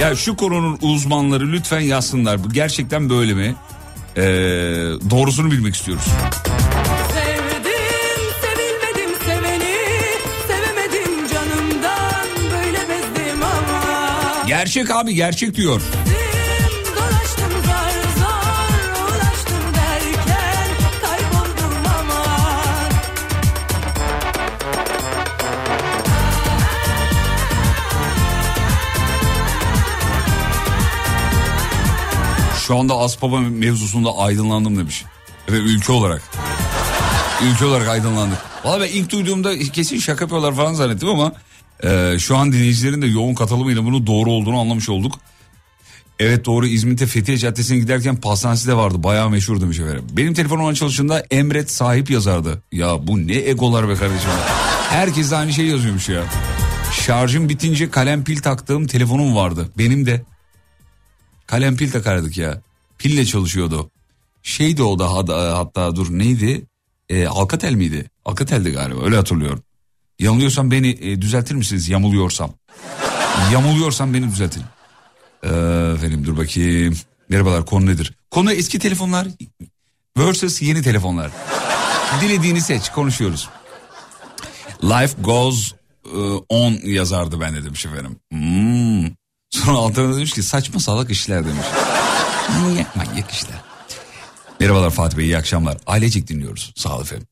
Ya 0.00 0.16
şu 0.16 0.36
konunun 0.36 0.78
uzmanları 0.82 1.52
lütfen 1.52 1.80
yazsınlar. 1.80 2.44
Bu 2.44 2.48
gerçekten 2.50 3.10
böyle 3.10 3.34
mi? 3.34 3.54
E, 4.16 4.22
doğrusunu 5.10 5.50
bilmek 5.50 5.74
istiyoruz. 5.74 6.04
Gerçek 14.46 14.90
abi 14.90 15.14
gerçek 15.14 15.54
diyor. 15.54 15.80
Şu 32.68 32.78
anda 32.78 32.94
Aspava 32.98 33.40
mevzusunda 33.40 34.18
aydınlandım 34.18 34.78
demiş. 34.78 35.04
Evet 35.48 35.60
ülke 35.60 35.92
olarak. 35.92 36.22
Ülke 37.42 37.64
olarak 37.64 37.88
aydınlandık. 37.88 38.38
Valla 38.64 38.80
ben 38.80 38.88
ilk 38.88 39.12
duyduğumda 39.12 39.58
kesin 39.58 39.98
şaka 39.98 40.24
yapıyorlar 40.24 40.54
falan 40.54 40.74
zannettim 40.74 41.08
ama 41.08 41.32
e, 41.84 42.18
şu 42.18 42.36
an 42.36 42.52
dinleyicilerin 42.52 43.02
de 43.02 43.06
yoğun 43.06 43.34
katılımıyla 43.34 43.84
bunu 43.84 44.06
doğru 44.06 44.30
olduğunu 44.30 44.60
anlamış 44.60 44.88
olduk. 44.88 45.20
Evet 46.18 46.44
doğru 46.44 46.66
İzmit'te 46.66 47.06
Fethiye 47.06 47.38
Caddesi'ne 47.38 47.78
giderken 47.78 48.16
pastanesi 48.16 48.68
de 48.68 48.76
vardı. 48.76 49.02
Bayağı 49.02 49.30
meşhur 49.30 49.60
demiş 49.60 49.78
efendim. 49.78 50.04
Benim 50.12 50.34
telefonum 50.34 50.66
açılışında 50.66 51.24
Emret 51.30 51.70
sahip 51.70 52.10
yazardı. 52.10 52.62
Ya 52.72 53.06
bu 53.06 53.26
ne 53.26 53.36
egolar 53.36 53.88
be 53.88 53.94
kardeşim. 53.94 54.30
Herkes 54.90 55.30
de 55.30 55.36
aynı 55.36 55.52
şey 55.52 55.66
yazıyormuş 55.66 56.08
ya. 56.08 56.24
Şarjım 56.92 57.48
bitince 57.48 57.90
kalem 57.90 58.24
pil 58.24 58.38
taktığım 58.38 58.86
telefonum 58.86 59.36
vardı. 59.36 59.68
Benim 59.78 60.06
de. 60.06 60.24
Kalem 61.48 61.76
pil 61.76 61.90
takardık 61.90 62.38
ya. 62.38 62.62
Pille 62.98 63.24
çalışıyordu. 63.24 63.90
Şeydi 64.42 64.82
o 64.82 64.98
da 64.98 65.12
hatta, 65.58 65.96
dur 65.96 66.06
neydi? 66.10 66.66
E, 67.08 67.26
Alcatel 67.26 67.74
miydi? 67.74 68.10
Alcatel'di 68.24 68.70
galiba 68.70 69.04
öyle 69.04 69.16
hatırlıyorum. 69.16 69.62
Yanılıyorsam 70.18 70.70
beni 70.70 70.88
e, 70.88 71.22
düzeltir 71.22 71.54
misiniz 71.54 71.88
yamuluyorsam? 71.88 72.50
Yamuluyorsam 73.52 74.14
beni 74.14 74.30
düzeltin. 74.30 74.62
Ee, 75.42 75.48
efendim 75.94 76.24
dur 76.24 76.36
bakayım. 76.36 76.96
Merhabalar 77.28 77.66
konu 77.66 77.86
nedir? 77.86 78.14
Konu 78.30 78.52
eski 78.52 78.78
telefonlar 78.78 79.28
versus 80.18 80.62
yeni 80.62 80.82
telefonlar. 80.82 81.30
Dilediğini 82.20 82.60
seç 82.60 82.88
konuşuyoruz. 82.88 83.48
Life 84.82 85.22
goes 85.22 85.72
e, 86.04 86.18
on 86.48 86.72
yazardı 86.84 87.40
ben 87.40 87.54
de 87.54 87.64
demiş. 87.64 87.86
Hmm. 88.30 88.87
Sonra 89.50 89.76
altına 89.76 90.16
demiş 90.16 90.32
ki 90.32 90.42
saçma 90.42 90.80
salak 90.80 91.10
işler 91.10 91.44
demiş. 91.44 91.66
manyak 92.60 92.96
manyak 92.96 93.30
işler. 93.30 93.56
Merhabalar 94.60 94.90
Fatih 94.90 95.18
Bey 95.18 95.24
iyi 95.24 95.36
akşamlar. 95.36 95.76
Ailecek 95.86 96.28
dinliyoruz 96.28 96.72
sağ 96.76 96.94
olun 96.94 97.02
efendim. 97.02 97.26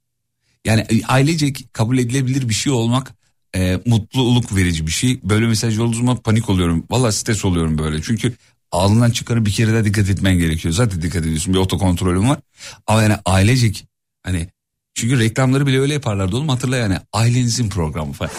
Yani 0.64 0.81
e, 0.81 1.05
ailecek 1.07 1.66
kabul 1.72 1.98
edilebilir 1.98 2.48
bir 2.48 2.55
şey 2.55 2.72
olmak 2.72 3.14
e, 3.57 3.81
mutluluk 3.87 4.57
verici 4.57 4.87
bir 4.87 4.92
şey. 4.92 5.20
Böyle 5.22 5.46
mesaj 5.46 5.79
olduğu 5.79 5.96
zaman 5.96 6.16
panik 6.16 6.50
oluyorum. 6.50 6.85
Valla 6.90 7.12
stres 7.12 7.44
oluyorum 7.44 7.79
böyle. 7.79 8.02
Çünkü 8.02 8.33
ağzından 8.72 9.11
çıkanı 9.11 9.46
bir 9.46 9.52
kere 9.52 9.72
daha 9.72 9.85
dikkat 9.85 10.11
etmen 10.11 10.38
gerekiyor. 10.38 10.74
Zaten 10.74 11.02
dikkat 11.02 11.22
ediyorsun 11.22 11.55
bir 11.55 11.59
otokontrolüm 11.59 12.29
var. 12.29 12.38
Ama 12.87 13.02
yani 13.02 13.16
ailecek 13.24 13.87
hani 14.22 14.48
çünkü 14.94 15.18
reklamları 15.18 15.66
bile 15.66 15.81
öyle 15.81 15.92
yaparlardı 15.94 16.37
oğlum 16.37 16.48
hatırla 16.48 16.76
yani 16.76 16.96
ailenizin 17.12 17.68
programı 17.68 18.12
falan. 18.12 18.33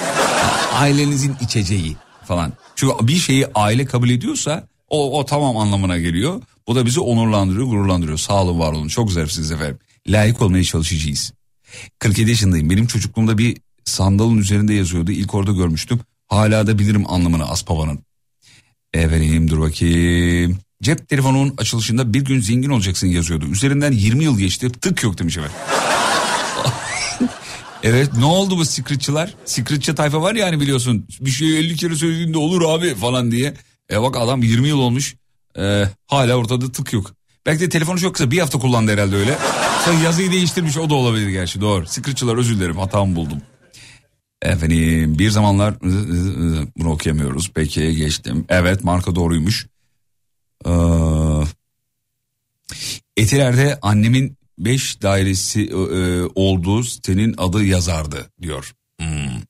ailenizin 0.74 1.36
içeceği 1.42 1.98
falan. 2.28 2.54
Çünkü 2.76 3.08
bir 3.08 3.16
şeyi 3.16 3.48
aile 3.56 3.86
kabul 3.86 4.10
ediyorsa 4.10 4.68
o, 4.90 5.20
o 5.20 5.26
tamam 5.26 5.58
anlamına 5.58 5.98
geliyor. 5.98 6.42
Bu 6.68 6.76
da 6.76 6.86
bizi 6.86 7.00
onurlandırıyor, 7.00 7.66
gururlandırıyor. 7.68 8.18
Sağ 8.18 8.44
olun, 8.44 8.60
var 8.60 8.72
olun. 8.72 8.88
Çok 8.88 9.12
zarifsiniz 9.12 9.52
efendim. 9.52 9.80
Layık 10.08 10.42
olmaya 10.42 10.64
çalışacağız. 10.64 11.34
47 12.00 12.30
yaşındayım. 12.30 12.70
Benim 12.70 12.88
çocukluğumda 12.88 13.38
bir 13.38 13.58
sandalın 13.86 14.38
üzerinde 14.38 14.74
yazıyordu. 14.74 15.12
İlk 15.12 15.34
orada 15.34 15.52
görmüştüm. 15.52 16.00
Hala 16.28 16.68
da 16.68 16.80
bilirim 16.80 17.04
anlamını 17.08 17.50
Aspava'nın. 17.50 18.00
Efendim 18.94 19.50
dur 19.50 19.60
bakayım. 19.60 20.58
Cep 20.82 21.10
telefonunun 21.10 21.54
açılışında 21.58 22.14
bir 22.14 22.26
gün 22.26 22.42
zengin 22.42 22.70
olacaksın 22.70 23.08
yazıyordu. 23.08 23.46
Üzerinden 23.46 23.92
20 23.92 24.24
yıl 24.24 24.38
geçti 24.38 24.72
tık 24.72 25.04
yok 25.04 25.18
demiş 25.18 25.38
efendim. 25.38 25.58
evet 27.84 28.10
ne 28.18 28.26
oldu 28.26 28.58
bu 28.58 28.66
secretçılar? 28.66 29.34
Secretçı 29.46 29.96
tayfa 29.96 30.22
var 30.22 30.36
yani 30.36 30.60
biliyorsun. 30.60 31.08
Bir 31.22 31.30
şeyi 31.30 31.58
50 31.58 31.76
kere 31.76 31.96
söylediğinde 31.96 32.38
olur 32.38 32.62
abi 32.62 32.96
falan 32.96 33.32
diye. 33.32 33.54
E 33.92 34.02
bak 34.02 34.18
adam 34.18 34.44
20 34.44 34.68
yıl 34.68 34.80
olmuş. 34.80 35.16
E, 35.60 35.84
hala 36.08 36.36
ortada 36.36 36.72
tık 36.72 36.94
yok. 36.94 37.12
Belki 37.46 37.62
de 37.62 37.70
telefonu 37.70 38.00
çok 38.00 38.16
kısa 38.16 38.32
bir 38.32 38.40
hafta 38.40 38.60
kullandı 38.60 38.92
herhalde 38.92 39.16
öyle. 39.16 39.38
Sonra 39.86 40.00
yazıyı 40.00 40.32
değiştirmiş 40.32 40.78
o 40.78 40.90
da 40.90 40.96
olabilir 40.96 41.30
gerçi 41.30 41.62
doğru. 41.62 41.88
Secretçılar 41.88 42.38
özür 42.38 42.56
dilerim 42.56 42.78
hatamı 42.78 43.16
buldum. 43.16 43.42
Efendim 44.42 45.20
bir 45.20 45.30
zamanlar 45.30 45.82
bunu 46.78 46.92
okuyamıyoruz. 46.92 47.52
Peki 47.56 47.96
geçtim. 47.96 48.46
Evet 48.50 48.84
marka 48.84 49.16
doğruymuş. 49.16 49.68
Ee, 50.66 50.72
Etiler'de 53.18 53.80
annemin 53.82 54.37
5 54.58 55.02
dairesi 55.02 55.66
e, 55.70 56.24
olduğu 56.36 56.84
sitenin 56.84 57.36
adı 57.38 57.64
yazardı 57.64 58.32
diyor. 58.42 58.74
Hmm. 59.00 59.42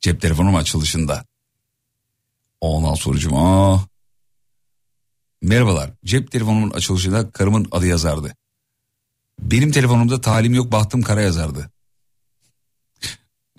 Cep 0.00 0.20
telefonum 0.20 0.54
açılışında. 0.54 1.24
Ondan 2.60 2.94
sorucuma. 2.94 3.84
Merhabalar. 5.42 5.90
Cep 6.04 6.30
telefonumun 6.30 6.70
açılışında 6.70 7.30
karımın 7.30 7.68
adı 7.72 7.86
yazardı. 7.86 8.34
Benim 9.40 9.72
telefonumda 9.72 10.20
talim 10.20 10.54
yok 10.54 10.72
bahtım 10.72 11.02
kara 11.02 11.22
yazardı. 11.22 11.70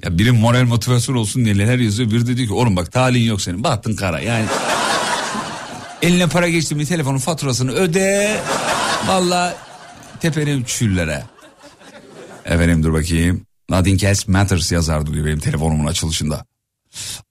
Ya 0.04 0.18
biri 0.18 0.32
moral 0.32 0.64
motivasyon 0.64 1.16
olsun 1.16 1.46
diye 1.46 1.58
neler 1.58 1.80
yazıyor. 1.80 2.12
Biri 2.12 2.28
de 2.28 2.38
diyor 2.38 2.48
ki 2.48 2.54
oğlum 2.54 2.76
bak 2.76 2.92
talin 2.92 3.24
yok 3.24 3.42
senin 3.42 3.64
bahtın 3.64 3.96
kara 3.96 4.20
yani. 4.20 4.46
Eline 6.02 6.28
para 6.28 6.50
geçti 6.50 6.76
mi 6.76 6.86
telefonun 6.86 7.18
faturasını 7.18 7.72
öde. 7.72 8.42
Valla 9.08 9.69
tepene 10.22 10.66
çüllere. 10.66 11.24
Efendim 12.46 12.84
dur 12.84 12.94
bakayım. 12.94 13.46
Nothing 13.70 14.04
else 14.04 14.32
matters 14.32 14.72
yazardı 14.72 15.14
diyor 15.14 15.26
benim 15.26 15.40
telefonumun 15.40 15.86
açılışında. 15.86 16.46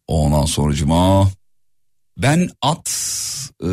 Ondan 0.06 0.44
sonucuma. 0.44 1.30
Ben 2.18 2.50
at... 2.62 2.90
Ee, 3.64 3.68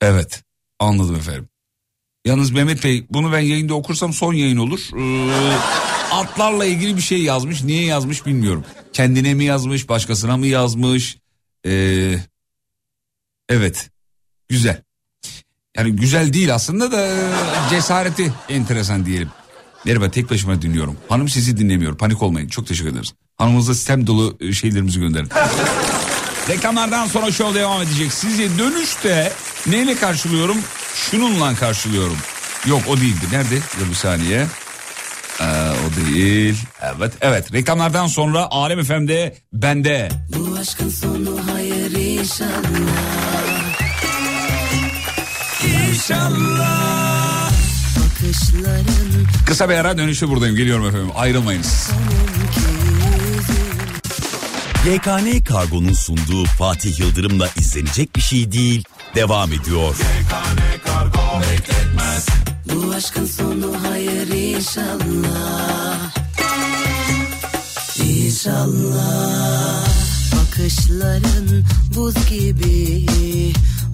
evet 0.00 0.42
anladım 0.78 1.16
efendim. 1.16 1.48
Yalnız 2.24 2.50
Mehmet 2.50 2.84
Bey 2.84 3.06
bunu 3.10 3.32
ben 3.32 3.40
yayında 3.40 3.74
okursam 3.74 4.12
son 4.12 4.34
yayın 4.34 4.56
olur. 4.56 4.80
Ee, 4.98 5.56
atlarla 6.12 6.64
ilgili 6.64 6.96
bir 6.96 7.02
şey 7.02 7.22
yazmış. 7.22 7.62
Niye 7.62 7.84
yazmış 7.84 8.26
bilmiyorum. 8.26 8.64
Kendine 8.92 9.34
mi 9.34 9.44
yazmış, 9.44 9.88
başkasına 9.88 10.36
mı 10.36 10.46
yazmış? 10.46 11.18
Ee, 11.66 12.16
evet. 13.48 13.90
Güzel. 14.48 14.82
Yani 15.76 15.96
güzel 15.96 16.32
değil 16.32 16.54
aslında 16.54 16.92
da 16.92 17.08
cesareti 17.70 18.32
enteresan 18.48 19.06
diyelim. 19.06 19.28
Merhaba 19.84 20.10
tek 20.10 20.30
başıma 20.30 20.62
dinliyorum. 20.62 20.96
Hanım 21.08 21.28
sizi 21.28 21.56
dinlemiyor. 21.56 21.98
Panik 21.98 22.22
olmayın. 22.22 22.48
Çok 22.48 22.66
teşekkür 22.66 22.90
ederiz. 22.90 23.12
Hanımınıza 23.38 23.74
sistem 23.74 24.06
dolu 24.06 24.36
e, 24.40 24.52
şeylerimizi 24.52 25.00
gönderin. 25.00 25.28
Reklamlardan 26.48 27.06
sonra 27.06 27.32
show 27.32 27.60
devam 27.60 27.82
edecek. 27.82 28.12
Sizi 28.12 28.58
dönüşte 28.58 29.32
neyle 29.66 29.96
karşılıyorum? 29.96 30.56
Şununla 30.94 31.54
karşılıyorum. 31.54 32.16
Yok 32.66 32.82
o 32.88 32.96
değildi. 32.96 33.26
Nerede? 33.32 33.58
Dur 33.80 33.88
bir 33.90 33.94
saniye. 33.94 34.46
Ee, 35.40 35.44
o 35.70 36.14
değil. 36.14 36.56
Evet 36.96 37.12
evet. 37.20 37.52
Reklamlardan 37.52 38.06
sonra 38.06 38.46
Alem 38.50 38.84
FM'de 38.84 39.36
bende. 39.52 40.08
Bu 40.36 40.56
aşkın 40.60 40.88
sonu 40.88 41.40
hayır 41.52 41.90
inşallah 41.90 43.65
İnşallah. 46.06 47.50
Bakışların 47.96 49.26
Kısa 49.46 49.68
bir 49.68 49.74
ara 49.74 49.98
dönüşte 49.98 50.28
buradayım. 50.28 50.56
Geliyorum 50.56 50.86
efendim. 50.86 51.08
Ayrılmayınız. 51.16 51.90
YKN 54.86 55.44
Kargo'nun 55.44 55.92
sunduğu 55.92 56.44
Fatih 56.44 56.98
Yıldırım'la 57.00 57.48
izlenecek 57.56 58.16
bir 58.16 58.20
şey 58.20 58.52
değil 58.52 58.84
devam 59.14 59.52
ediyor. 59.52 59.94
Bu 62.74 62.92
aşkın 62.92 63.26
sonu 63.26 63.74
hayır 63.88 64.28
inşallah 64.28 65.98
İnşallah 67.98 69.86
Bakışların 70.36 71.64
buz 71.94 72.14
gibi 72.30 73.06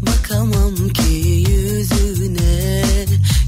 Bakamam 0.02 0.88
ki 0.88 1.12
yüzüne 1.48 2.84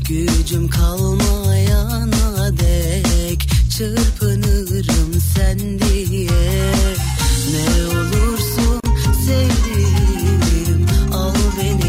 Gücüm 0.08 0.68
kalmayana 0.68 2.58
dek 2.58 3.48
Çırpınırım 3.78 5.20
sen 5.34 5.58
diye. 5.58 6.74
Ne 7.52 7.86
olursun 7.86 8.80
sevdiğim 9.26 10.86
Al 11.12 11.34
beni 11.58 11.83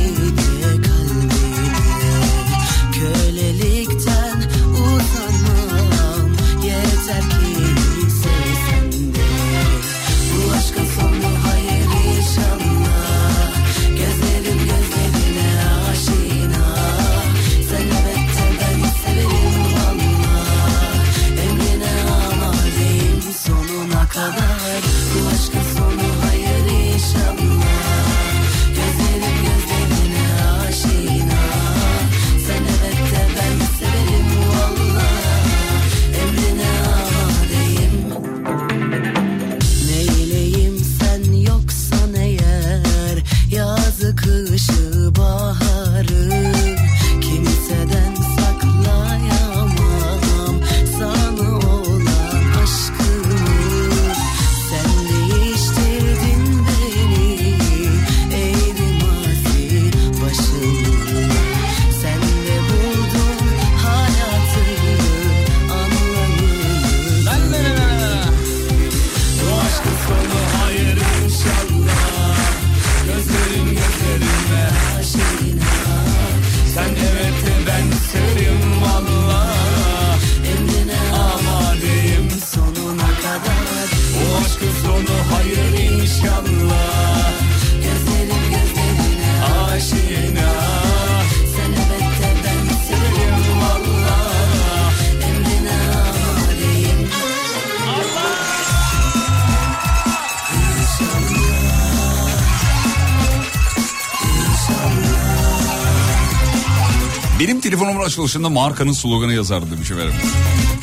açılışında 108.05 108.49
markanın 108.49 108.93
sloganı 108.93 109.33
yazardı 109.33 109.71
demiş 109.71 109.91
efendim. 109.91 110.13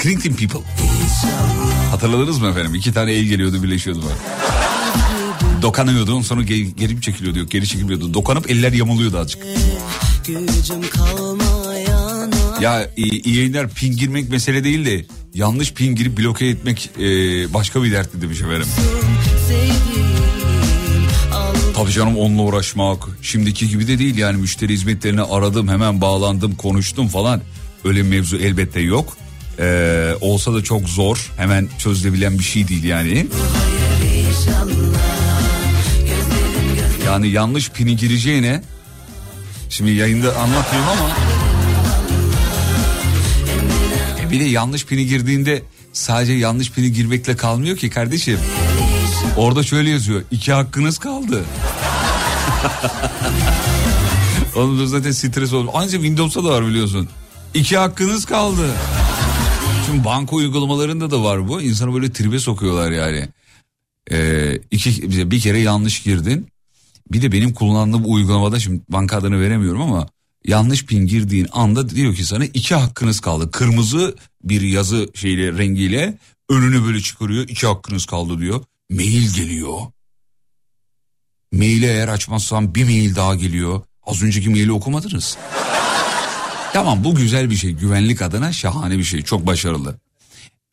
Clinton 0.02 0.32
People. 0.32 0.60
Hatırladınız 1.90 2.38
mı 2.38 2.48
efendim? 2.48 2.74
İki 2.74 2.92
tane 2.92 3.12
el 3.12 3.24
geliyordu 3.24 3.62
birleşiyordu 3.62 4.02
böyle. 4.02 4.14
Dokanıyordu 5.62 6.22
sonra 6.22 6.42
geri, 6.42 6.76
geri 6.76 7.00
çekiliyordu 7.00 7.38
yok 7.38 7.50
geri 7.50 7.66
çekiliyordu. 7.68 8.14
Dokanıp 8.14 8.50
eller 8.50 8.72
yamuluyordu 8.72 9.18
azıcık. 9.18 9.42
Ya 12.60 12.90
iyi, 12.96 13.22
iyi 13.22 13.36
yayınlar 13.36 13.68
pin 13.68 13.96
girmek 13.96 14.28
mesele 14.28 14.64
değil 14.64 14.86
de 14.86 15.06
yanlış 15.34 15.72
pin 15.72 15.94
girip 15.94 16.18
bloke 16.18 16.46
etmek 16.46 16.90
e, 16.98 17.02
başka 17.54 17.82
bir 17.82 17.92
dertti 17.92 18.22
demiş 18.22 18.40
efendim. 18.40 18.66
al 18.78 19.91
Tabii 21.82 21.92
canım 21.92 22.18
onunla 22.18 22.42
uğraşmak 22.42 23.08
şimdiki 23.22 23.68
gibi 23.68 23.88
de 23.88 23.98
değil 23.98 24.16
yani 24.16 24.36
müşteri 24.36 24.72
hizmetlerini 24.72 25.22
aradım 25.22 25.68
hemen 25.68 26.00
bağlandım 26.00 26.54
konuştum 26.54 27.08
falan. 27.08 27.40
Öyle 27.84 28.02
mevzu 28.02 28.36
elbette 28.36 28.80
yok. 28.80 29.16
Ee, 29.58 30.12
olsa 30.20 30.54
da 30.54 30.62
çok 30.64 30.88
zor 30.88 31.30
hemen 31.36 31.68
çözülebilen 31.78 32.38
bir 32.38 32.44
şey 32.44 32.68
değil 32.68 32.84
yani. 32.84 33.26
Yani 37.06 37.28
yanlış 37.28 37.70
pini 37.70 37.96
gireceğine 37.96 38.62
şimdi 39.68 39.90
yayında 39.90 40.36
anlatmayayım 40.36 40.90
ama 40.90 41.10
E 44.22 44.30
bir 44.30 44.40
de 44.40 44.44
yanlış 44.44 44.86
pini 44.86 45.06
girdiğinde 45.06 45.62
sadece 45.92 46.32
yanlış 46.32 46.72
pini 46.72 46.92
girmekle 46.92 47.36
kalmıyor 47.36 47.76
ki 47.76 47.90
kardeşim. 47.90 48.38
Orada 49.36 49.62
şöyle 49.62 49.90
yazıyor. 49.90 50.22
iki 50.30 50.52
hakkınız 50.52 50.98
kaldı. 50.98 51.44
Onun 54.56 54.80
da 54.80 54.86
zaten 54.86 55.10
stres 55.10 55.52
olur. 55.52 55.70
Ancak 55.74 56.00
Windows'ta 56.02 56.44
da 56.44 56.48
var 56.48 56.66
biliyorsun. 56.66 57.08
İki 57.54 57.76
hakkınız 57.76 58.24
kaldı. 58.24 58.70
Şimdi 59.86 60.04
banka 60.04 60.36
uygulamalarında 60.36 61.10
da 61.10 61.22
var 61.22 61.48
bu. 61.48 61.62
İnsanı 61.62 61.94
böyle 61.94 62.12
tribe 62.12 62.38
sokuyorlar 62.38 62.90
yani. 62.90 63.28
Ee, 64.10 64.58
iki, 64.70 65.30
bir 65.30 65.40
kere 65.40 65.58
yanlış 65.58 66.02
girdin. 66.02 66.46
Bir 67.12 67.22
de 67.22 67.32
benim 67.32 67.52
kullandığım 67.54 68.02
uygulamada 68.06 68.60
şimdi 68.60 68.82
banka 68.88 69.16
adını 69.16 69.40
veremiyorum 69.40 69.82
ama 69.82 70.06
yanlış 70.44 70.86
pin 70.86 71.06
girdiğin 71.06 71.48
anda 71.52 71.88
diyor 71.88 72.14
ki 72.14 72.24
sana 72.24 72.44
iki 72.44 72.74
hakkınız 72.74 73.20
kaldı. 73.20 73.50
Kırmızı 73.50 74.16
bir 74.44 74.60
yazı 74.60 75.08
şeyle 75.14 75.58
rengiyle 75.58 76.18
önünü 76.48 76.84
böyle 76.84 77.00
çıkarıyor. 77.00 77.48
iki 77.48 77.66
hakkınız 77.66 78.06
kaldı 78.06 78.38
diyor. 78.38 78.64
Mail 78.90 79.34
geliyor. 79.34 79.78
Maili 81.52 81.86
eğer 81.86 82.08
açmazsam 82.08 82.74
bir 82.74 82.84
mail 82.84 83.16
daha 83.16 83.34
geliyor. 83.34 83.80
Az 84.06 84.22
önceki 84.22 84.50
maili 84.50 84.72
okumadınız. 84.72 85.36
tamam 86.72 87.04
bu 87.04 87.14
güzel 87.14 87.50
bir 87.50 87.56
şey. 87.56 87.72
Güvenlik 87.72 88.22
adına 88.22 88.52
şahane 88.52 88.98
bir 88.98 89.04
şey. 89.04 89.22
Çok 89.22 89.46
başarılı. 89.46 89.96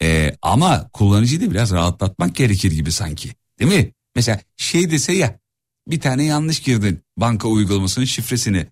Ee, 0.01 0.35
ama 0.41 0.89
kullanıcıyı 0.93 1.41
da 1.41 1.51
biraz 1.51 1.71
rahatlatmak 1.71 2.35
gerekir 2.35 2.71
gibi 2.71 2.91
sanki. 2.91 3.35
Değil 3.59 3.71
mi? 3.73 3.91
Mesela 4.15 4.39
şey 4.57 4.91
dese 4.91 5.13
ya 5.13 5.39
bir 5.87 5.99
tane 5.99 6.23
yanlış 6.23 6.59
girdin 6.59 7.03
banka 7.17 7.47
uygulamasının 7.47 8.05
şifresini. 8.05 8.67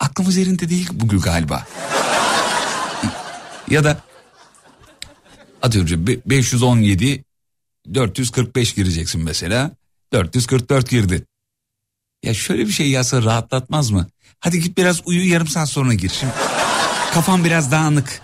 Aklımız 0.00 0.36
yerinde 0.36 0.68
değil 0.68 0.88
bugün 0.92 1.20
galiba. 1.20 1.66
ya 3.70 3.84
da 3.84 4.00
atıyorum 5.62 6.06
be- 6.06 6.20
517 6.26 7.24
445 7.94 8.74
gireceksin 8.74 9.20
mesela. 9.24 9.70
444 10.12 10.90
girdin. 10.90 11.26
Ya 12.24 12.34
şöyle 12.34 12.66
bir 12.66 12.72
şey 12.72 12.90
yazsa 12.90 13.22
rahatlatmaz 13.22 13.90
mı? 13.90 14.06
Hadi 14.40 14.60
git 14.60 14.78
biraz 14.78 15.00
uyu 15.06 15.32
yarım 15.32 15.46
saat 15.48 15.68
sonra 15.68 15.94
gir. 15.94 16.12
Şimdi 16.20 16.32
kafam 17.14 17.44
biraz 17.44 17.72
dağınık 17.72 18.22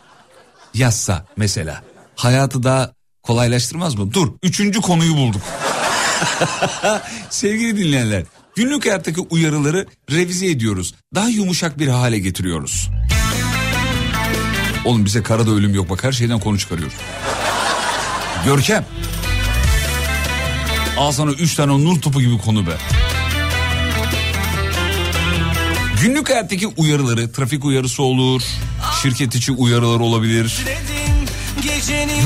yazsa 0.75 1.27
mesela. 1.37 1.83
Hayatı 2.17 2.63
daha 2.63 2.93
kolaylaştırmaz 3.23 3.95
mı? 3.95 4.13
Dur 4.13 4.33
üçüncü 4.43 4.81
konuyu 4.81 5.17
bulduk. 5.17 5.43
Sevgili 7.31 7.77
dinleyenler 7.77 8.25
günlük 8.57 8.87
hayattaki 8.87 9.21
uyarıları 9.21 9.87
revize 10.11 10.47
ediyoruz. 10.47 10.95
Daha 11.15 11.29
yumuşak 11.29 11.79
bir 11.79 11.89
hale 11.89 12.19
getiriyoruz. 12.19 12.91
Oğlum 14.85 15.05
bize 15.05 15.23
karada 15.23 15.51
ölüm 15.51 15.75
yok 15.75 15.91
bak 15.91 16.05
her 16.05 16.13
şeyden 16.13 16.41
konu 16.41 16.59
çıkarıyoruz. 16.59 16.97
Görkem. 18.45 18.85
Al 20.97 21.13
sana 21.13 21.31
üç 21.31 21.55
tane 21.55 21.73
nur 21.85 22.01
topu 22.01 22.21
gibi 22.21 22.39
konu 22.39 22.67
be. 22.67 22.77
Günlük 26.03 26.31
hayattaki 26.31 26.67
uyarıları, 26.67 27.33
trafik 27.33 27.65
uyarısı 27.65 28.03
olur, 28.03 28.43
şirket 29.03 29.35
içi 29.35 29.53
uyarılar 29.53 30.01
olabilir. 30.01 30.59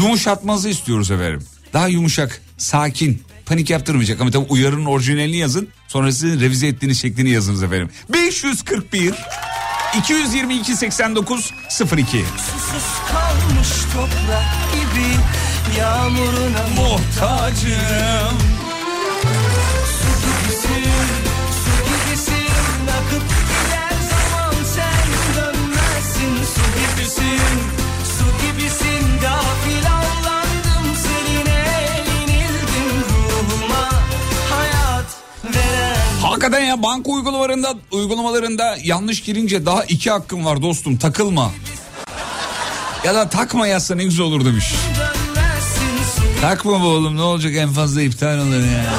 Yumuşatmanızı 0.03 0.69
istiyoruz 0.69 1.11
efendim. 1.11 1.47
Daha 1.73 1.89
yumuşak, 1.89 2.43
sakin, 2.59 3.23
panik 3.47 3.71
yaptırmayacak. 3.71 4.21
Ama 4.21 4.31
tabii 4.31 4.47
uyarının 4.49 4.85
orijinalini 4.85 5.37
yazın. 5.37 5.69
Sonra 5.89 6.13
sizin 6.13 6.41
revize 6.41 6.67
ettiğiniz 6.67 7.01
şeklini 7.01 7.31
yazınız 7.31 7.63
efendim. 7.63 7.91
541 8.13 9.15
222 9.99 10.77
89 10.77 11.53
02 11.81 12.25
Susuz 12.37 12.89
kalmış 13.13 13.69
toprak 13.95 14.45
gibi 14.75 15.07
Yağmuruna 15.79 16.65
muhtacım. 16.77 18.39
Su 19.97 20.09
gibisin, 20.23 20.91
su 21.63 21.73
gibisin. 21.85 22.87
Akıp 22.99 23.23
gider 23.29 23.97
zaman 24.11 24.55
sen 24.75 25.07
dönmezsin. 25.37 26.45
Su 26.55 26.61
gibisin, 26.79 27.61
su 28.05 28.25
gibisin. 28.43 29.21
Gafil 29.23 29.87
avlandım 29.87 30.97
seninle 31.03 31.61
Yenildim 32.11 33.05
ruhuma. 33.11 33.89
Hayat 34.51 35.07
veren 35.45 36.21
Hakikaten 36.23 36.61
ya 36.65 36.83
banka 36.83 37.11
uygulamalarında 37.11 37.75
uygulamalarında 37.91 38.77
yanlış 38.85 39.21
girince 39.23 39.67
daha 39.67 39.85
iki 39.85 40.11
hakkım 40.11 40.45
var 40.45 40.63
dostum 40.63 40.97
takılma. 40.97 41.51
Ya 43.05 43.15
da 43.15 43.29
takma 43.29 43.67
yazsa 43.67 43.95
ne 43.95 44.05
güzel 44.05 44.27
olur 44.27 44.45
demiş. 44.45 44.65
Takma 46.41 46.81
be 46.81 46.85
oğlum 46.85 47.17
ne 47.17 47.23
olacak 47.23 47.53
en 47.57 47.69
fazla 47.73 48.03
iptal 48.03 48.39
olur 48.39 48.65
ya. 48.65 48.95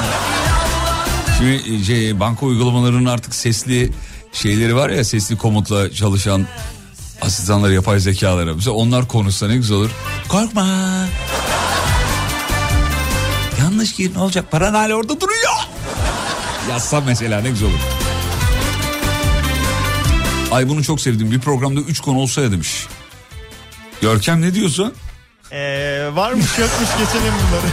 Şimdi 1.38 1.84
şey, 1.84 2.20
banka 2.20 2.46
uygulamalarının 2.46 3.06
artık 3.06 3.34
sesli 3.34 3.92
şeyleri 4.32 4.76
var 4.76 4.90
ya 4.90 5.04
sesli 5.04 5.36
komutla 5.36 5.92
çalışan 5.92 6.46
asistanlar 7.22 7.70
yapay 7.70 8.00
zekaları. 8.00 8.54
Mesela 8.54 8.72
onlar 8.76 9.08
konuşsa 9.08 9.48
ne 9.48 9.56
güzel 9.56 9.76
olur. 9.76 9.90
Korkma. 10.28 10.66
Yanlış 13.58 13.92
gir 13.92 14.14
ne 14.14 14.18
olacak 14.18 14.50
paran 14.50 14.74
hala 14.74 14.94
orada 14.94 15.20
duruyor. 15.20 15.52
Yazsa 16.70 17.00
mesela 17.00 17.40
ne 17.40 17.50
güzel 17.50 17.68
olur. 17.68 17.78
Ay 20.52 20.68
bunu 20.68 20.84
çok 20.84 21.00
sevdim. 21.00 21.30
Bir 21.30 21.40
programda 21.40 21.80
üç 21.80 22.00
konu 22.00 22.18
olsa 22.18 22.40
ya 22.40 22.52
demiş. 22.52 22.86
Görkem 24.00 24.42
ne 24.42 24.54
diyorsun? 24.54 24.94
Ee, 25.52 26.08
varmış 26.14 26.58
yokmuş 26.58 26.88
geçelim 26.98 27.32
bunları. 27.42 27.66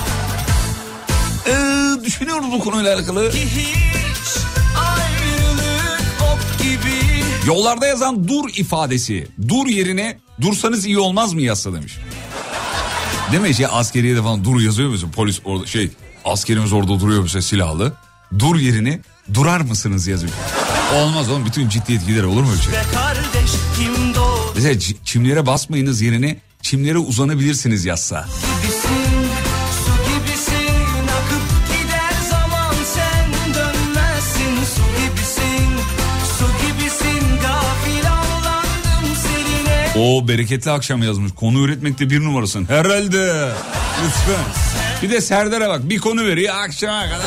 Ee, 1.47 2.05
düşünüyoruz 2.05 2.51
bu 2.51 2.59
konuyla 2.59 2.95
alakalı. 2.95 3.32
hiç 3.32 4.38
ayrılık 4.77 6.01
ok 6.21 6.59
gibi 6.63 7.23
Yollarda 7.47 7.86
yazan 7.88 8.27
dur 8.27 8.49
ifadesi. 8.55 9.27
Dur 9.47 9.67
yerine 9.67 10.17
dursanız 10.41 10.86
iyi 10.86 10.99
olmaz 10.99 11.34
mı 11.34 11.41
yazsa 11.41 11.73
demiş. 11.73 11.97
Değil 13.32 13.41
mi 13.43 13.55
şey 13.55 13.65
askeriyede 13.71 14.21
falan 14.21 14.43
dur 14.43 14.61
yazıyor 14.61 14.89
musun? 14.89 15.11
Polis 15.15 15.39
orada 15.45 15.65
şey 15.65 15.91
askerimiz 16.25 16.73
orada 16.73 16.99
duruyor 16.99 17.21
mesela 17.21 17.41
silahlı. 17.41 17.93
Dur 18.39 18.55
yerine 18.55 18.99
durar 19.34 19.61
mısınız 19.61 20.07
yazıyor. 20.07 20.34
Olmaz 20.95 21.30
oğlum 21.30 21.45
bütün 21.45 21.69
ciddiyet 21.69 22.07
gider 22.07 22.23
olur 22.23 22.41
mu 22.43 22.51
öyle 22.51 22.61
şey? 22.61 22.73
Mesela 24.55 24.73
çi- 24.73 24.95
çimlere 25.05 25.45
basmayınız 25.45 26.01
yerine 26.01 26.38
çimlere 26.70 26.97
uzanabilirsiniz 26.97 27.86
yazsa. 27.86 28.26
gibisin 28.61 28.93
gibisin 35.01 35.70
gibisin 36.61 37.39
O 39.95 40.28
bereketli 40.28 40.72
akşam 40.72 41.03
yazmış. 41.03 41.32
Konu 41.36 41.59
üretmekte 41.59 42.09
bir 42.09 42.20
numarasın. 42.20 42.65
Herhalde. 42.65 43.49
Lütfen. 44.03 44.45
Bir 45.01 45.09
de 45.09 45.22
Serdar'a 45.22 45.70
bak 45.70 45.89
bir 45.89 45.99
konu 45.99 46.26
veriyor 46.26 46.55
akşama 46.55 47.03
kadar. 47.03 47.22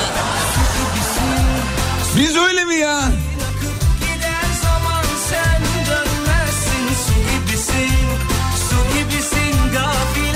Biz 2.19 2.37
öyle 2.37 2.65
mi 2.65 2.75
ya? 2.75 3.03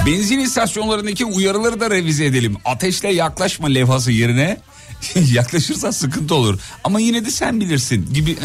Benzin 0.06 0.38
istasyonlarındaki 0.38 1.24
uyarıları 1.24 1.80
da 1.80 1.90
revize 1.90 2.24
edelim. 2.24 2.56
Ateşle 2.64 3.12
yaklaşma 3.12 3.68
levhası 3.68 4.12
yerine 4.12 4.60
yaklaşırsan 5.14 5.90
sıkıntı 5.90 6.34
olur. 6.34 6.58
Ama 6.84 7.00
yine 7.00 7.24
de 7.24 7.30
sen 7.30 7.60
bilirsin 7.60 8.14
gibi. 8.14 8.36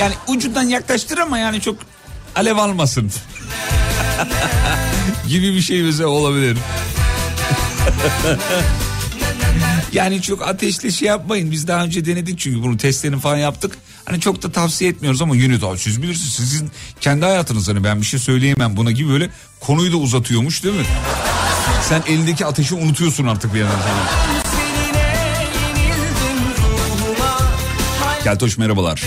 Yani 0.00 0.14
ucundan 0.28 0.62
yaklaştır 0.62 1.18
ama 1.18 1.38
yani 1.38 1.60
çok 1.60 1.76
alev 2.36 2.56
almasın. 2.56 3.12
gibi 5.28 5.54
bir 5.54 5.60
şey 5.60 5.82
mesela 5.82 6.08
olabilir. 6.08 6.58
yani 9.92 10.22
çok 10.22 10.48
ateşli 10.48 10.92
şey 10.92 11.08
yapmayın. 11.08 11.50
Biz 11.50 11.68
daha 11.68 11.84
önce 11.84 12.04
denedik 12.04 12.38
çünkü 12.38 12.62
bunu 12.62 12.76
testlerini 12.76 13.20
falan 13.20 13.36
yaptık. 13.36 13.78
Hani 14.04 14.20
çok 14.20 14.42
da 14.42 14.52
tavsiye 14.52 14.90
etmiyoruz 14.90 15.22
ama 15.22 15.36
yine 15.36 15.60
daha 15.60 15.76
siz 15.76 16.02
bilirsiniz. 16.02 16.32
Sizin 16.32 16.70
kendi 17.00 17.24
hayatınız 17.24 17.68
hani 17.68 17.84
ben 17.84 18.00
bir 18.00 18.06
şey 18.06 18.20
söyleyemem 18.20 18.76
buna 18.76 18.90
gibi 18.90 19.10
böyle 19.10 19.30
konuyu 19.60 19.92
da 19.92 19.96
uzatıyormuş 19.96 20.64
değil 20.64 20.74
mi? 20.74 20.84
Sen 21.88 22.02
elindeki 22.08 22.46
ateşi 22.46 22.74
unutuyorsun 22.74 23.26
artık 23.26 23.54
bir 23.54 23.58
yerden 23.58 23.72
sonra. 23.78 24.42
Keltoş 28.24 28.58
merhabalar. 28.58 29.02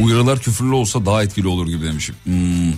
Uyarılar 0.00 0.38
küfürlü 0.38 0.74
olsa 0.74 1.06
daha 1.06 1.22
etkili 1.22 1.48
olur 1.48 1.66
gibi 1.66 1.84
demişim. 1.86 2.14
Hmm. 2.24 2.72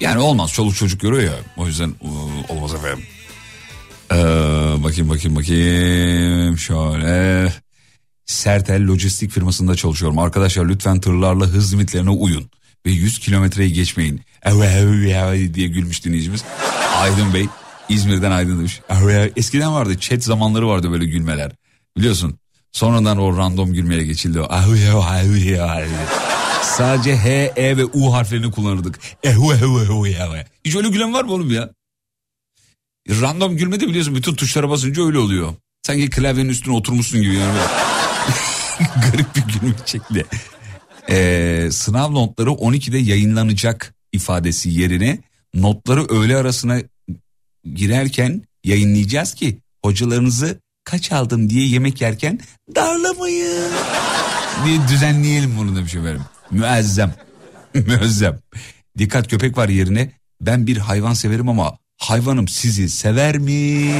Yani 0.00 0.18
olmaz 0.20 0.52
çoluk 0.52 0.76
çocuk 0.76 1.00
görüyor 1.00 1.22
ya 1.22 1.38
o 1.56 1.66
yüzden 1.66 1.88
ıı, 1.88 2.56
olmaz 2.56 2.74
efendim. 2.74 3.04
Ee, 4.12 4.82
bakayım 4.82 5.08
bakayım 5.10 5.36
bakayım 5.36 6.58
şöyle. 6.58 7.52
Sertel 8.26 8.86
lojistik 8.88 9.30
firmasında 9.30 9.74
çalışıyorum. 9.74 10.18
Arkadaşlar 10.18 10.66
lütfen 10.68 11.00
tırlarla 11.00 11.44
hız 11.46 11.72
limitlerine 11.74 12.10
uyun. 12.10 12.50
Ve 12.86 12.90
100 12.90 13.18
kilometreyi 13.18 13.72
geçmeyin. 13.72 14.20
Diye 15.54 15.68
gülmüş 15.68 16.04
dinleyicimiz. 16.04 16.44
Aydın 16.96 17.34
Bey 17.34 17.46
İzmir'den 17.88 18.30
Aydın 18.30 18.58
demiş. 18.58 18.80
Eskiden 19.36 19.74
vardı 19.74 19.98
chat 19.98 20.24
zamanları 20.24 20.68
vardı 20.68 20.90
böyle 20.92 21.04
gülmeler. 21.04 21.52
Biliyorsun 21.96 22.38
sonradan 22.72 23.18
o 23.18 23.36
random 23.36 23.72
gülmeye 23.72 24.04
geçildi. 24.04 24.40
o. 24.40 24.46
Sadece 26.62 27.16
H, 27.16 27.52
E 27.56 27.76
ve 27.76 27.84
U 27.84 28.12
harflerini 28.14 28.50
kullanırdık. 28.50 28.98
Hiç 30.64 30.76
öyle 30.76 30.88
gülen 30.88 31.12
var 31.12 31.24
mı 31.24 31.32
oğlum 31.32 31.50
ya? 31.50 31.70
Random 33.08 33.56
gülmede 33.56 33.88
biliyorsun 33.88 34.14
bütün 34.14 34.34
tuşlara 34.34 34.70
basınca 34.70 35.06
öyle 35.06 35.18
oluyor. 35.18 35.54
Sanki 35.82 36.10
klavyenin 36.10 36.48
üstüne 36.48 36.74
oturmuşsun 36.74 37.22
gibi 37.22 37.34
yani. 37.34 37.58
Garip 38.78 39.36
bir 39.36 39.42
gülme 39.52 39.74
şekli. 39.86 40.24
Ee, 41.10 41.68
sınav 41.72 42.12
notları 42.12 42.50
12'de 42.50 42.98
yayınlanacak 42.98 43.94
ifadesi 44.12 44.70
yerine 44.70 45.18
notları 45.54 46.06
öğle 46.08 46.36
arasına 46.36 46.78
girerken 47.74 48.42
yayınlayacağız 48.64 49.34
ki 49.34 49.58
hocalarınızı 49.84 50.60
kaç 50.84 51.12
aldım 51.12 51.50
diye 51.50 51.66
yemek 51.68 52.00
yerken 52.00 52.40
darlamayın 52.74 53.72
diye 54.64 54.78
düzenleyelim 54.88 55.58
bunu 55.58 55.76
demiş 55.76 55.94
efendim. 55.94 56.22
Müezzem. 56.50 57.14
Müezzem. 57.74 58.38
Dikkat 58.98 59.28
köpek 59.28 59.58
var 59.58 59.68
yerine 59.68 60.12
ben 60.40 60.66
bir 60.66 60.76
hayvan 60.76 61.14
severim 61.14 61.48
ama 61.48 61.78
hayvanım 62.02 62.48
sizi 62.48 62.88
sever 62.88 63.38
mi? 63.38 63.94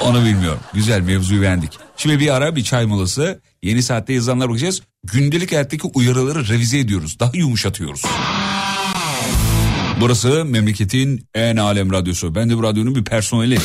Onu 0.00 0.24
bilmiyorum. 0.24 0.60
Güzel 0.74 1.00
mevzuyu 1.00 1.42
beğendik. 1.42 1.78
Şimdi 1.96 2.20
bir 2.20 2.34
ara 2.34 2.56
bir 2.56 2.64
çay 2.64 2.86
molası. 2.86 3.40
Yeni 3.62 3.82
saatte 3.82 4.12
yazılanlar 4.12 4.48
bakacağız. 4.48 4.82
Gündelik 5.04 5.52
hayattaki 5.52 5.86
uyarıları 5.94 6.48
revize 6.48 6.78
ediyoruz. 6.78 7.20
Daha 7.20 7.30
yumuşatıyoruz. 7.34 8.02
Burası 10.00 10.44
memleketin 10.44 11.26
en 11.34 11.56
alem 11.56 11.92
radyosu. 11.92 12.34
Ben 12.34 12.50
de 12.50 12.56
bu 12.58 12.62
radyonun 12.62 12.94
bir 12.94 13.04
personeli. 13.04 13.58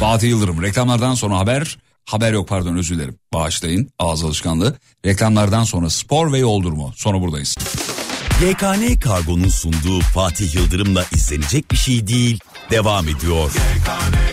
Fatih 0.00 0.28
Yıldırım. 0.28 0.62
Reklamlardan 0.62 1.14
sonra 1.14 1.38
haber. 1.38 1.78
Haber 2.04 2.32
yok 2.32 2.48
pardon 2.48 2.76
özür 2.76 2.94
dilerim. 2.94 3.18
Bağışlayın 3.32 3.90
ağız 3.98 4.24
alışkanlığı. 4.24 4.76
Reklamlardan 5.06 5.64
sonra 5.64 5.90
spor 5.90 6.32
ve 6.32 6.38
yol 6.38 6.62
durumu. 6.62 6.92
Sonra 6.96 7.20
buradayız. 7.20 7.56
YKN 8.42 9.00
Kargo'nun 9.00 9.48
sunduğu 9.48 10.00
Fatih 10.00 10.54
Yıldırım'la 10.54 11.04
izlenecek 11.12 11.70
bir 11.70 11.76
şey 11.76 12.06
değil. 12.06 12.40
Devam 12.70 13.08
ediyor. 13.08 13.50
Bana 13.86 14.28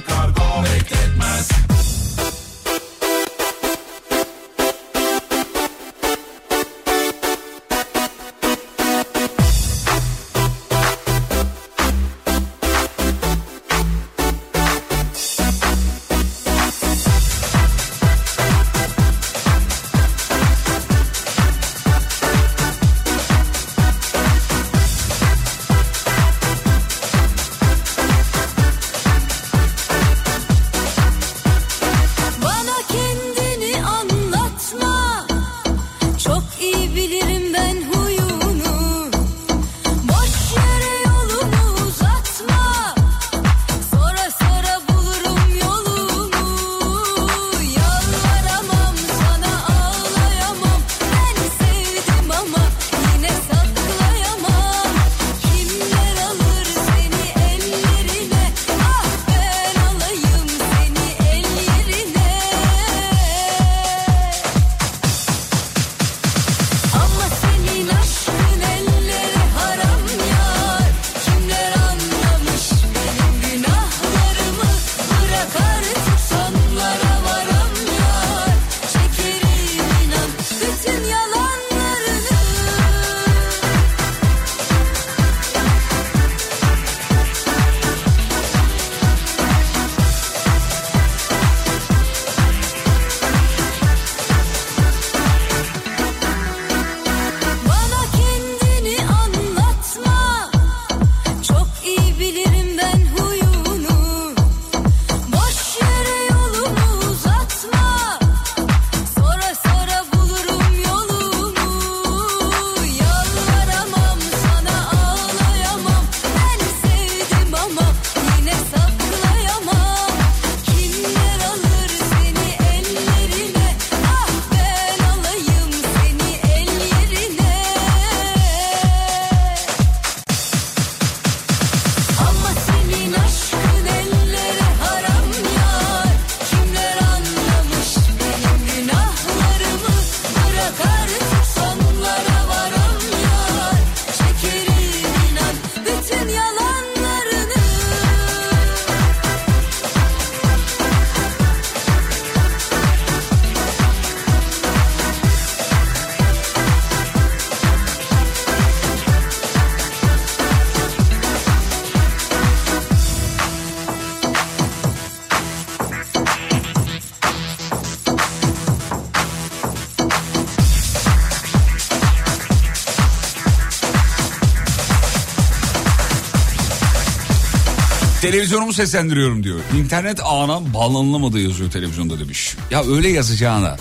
Televizyonumu 178.36 178.74
seslendiriyorum 178.74 179.44
diyor. 179.44 179.60
İnternet 179.78 180.20
ağına 180.24 180.74
bağlanılamadı 180.74 181.40
yazıyor 181.40 181.72
televizyonda 181.72 182.20
demiş. 182.20 182.56
Ya 182.72 182.84
öyle 182.84 183.10
yazacağına 183.10 183.78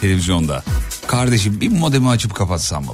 televizyonda. 0.00 0.62
Kardeşim 1.06 1.60
bir 1.60 1.68
modemi 1.68 2.08
açıp 2.08 2.34
kapatsam 2.34 2.84
be? 2.84 2.90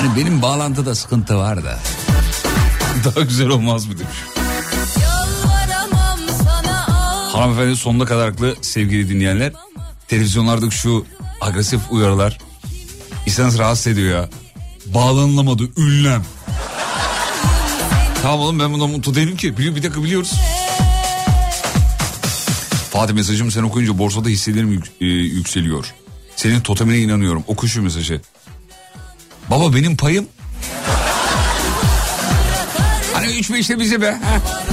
Hani 0.00 0.16
benim 0.16 0.42
bağlantıda 0.42 0.94
sıkıntı 0.94 1.36
var 1.36 1.64
da. 1.64 1.78
Daha 3.04 3.24
güzel 3.24 3.48
olmaz 3.48 3.86
mı 3.86 3.92
demiş. 3.98 4.16
Hanımefendi 7.32 7.76
sonuna 7.76 8.04
kadar 8.04 8.30
haklı 8.30 8.56
sevgili 8.60 9.08
dinleyenler. 9.08 9.52
Televizyonlardaki 10.08 10.76
şu 10.76 11.06
agresif 11.40 11.80
uyarılar 11.90 12.38
insanı 13.26 13.58
rahatsız 13.58 13.86
ediyor 13.86 14.18
ya. 14.18 14.28
Bağlanılamadı 14.86 15.62
ünlem. 15.76 16.24
Tamam 18.22 18.40
oğlum 18.40 18.58
ben 18.58 18.72
bundan 18.72 18.90
mutlu 18.90 19.14
değilim 19.14 19.36
ki. 19.36 19.56
Biliyor, 19.58 19.76
bir 19.76 19.82
dakika 19.82 20.02
biliyoruz. 20.02 20.32
Fatih 22.90 23.14
mesajımı 23.14 23.50
sen 23.52 23.62
okuyunca 23.62 23.98
borsada 23.98 24.28
hisselerim 24.28 24.72
yük- 24.72 24.90
e, 25.00 25.04
yükseliyor. 25.06 25.94
Senin 26.36 26.60
totemine 26.60 26.98
inanıyorum. 26.98 27.44
Oku 27.46 27.68
şu 27.68 27.82
mesajı. 27.82 28.20
Baba 29.50 29.74
benim 29.74 29.96
payım. 29.96 30.26
Hani 33.14 33.26
3-5'te 33.26 33.78
bize 33.80 34.00
be. 34.02 34.06
heh. 34.22 34.69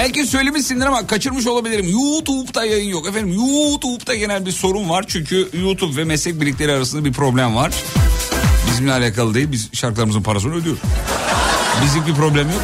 Belki 0.00 0.26
söylemişsindir 0.26 0.86
ama 0.86 1.06
kaçırmış 1.06 1.46
olabilirim. 1.46 1.88
YouTube'da 1.88 2.64
yayın 2.64 2.88
yok. 2.88 3.08
Efendim 3.08 3.32
YouTube'da 3.32 4.14
genel 4.14 4.46
bir 4.46 4.52
sorun 4.52 4.88
var. 4.88 5.04
Çünkü 5.08 5.48
YouTube 5.62 5.96
ve 5.96 6.04
meslek 6.04 6.40
birlikleri 6.40 6.72
arasında 6.72 7.04
bir 7.04 7.12
problem 7.12 7.56
var. 7.56 7.72
Bizimle 8.70 8.92
alakalı 8.92 9.34
değil. 9.34 9.52
Biz 9.52 9.68
şarkılarımızın 9.72 10.22
parasını 10.22 10.54
ödüyoruz. 10.54 10.82
Bizlik 11.84 12.06
bir 12.06 12.14
problem 12.14 12.46
yok. 12.46 12.62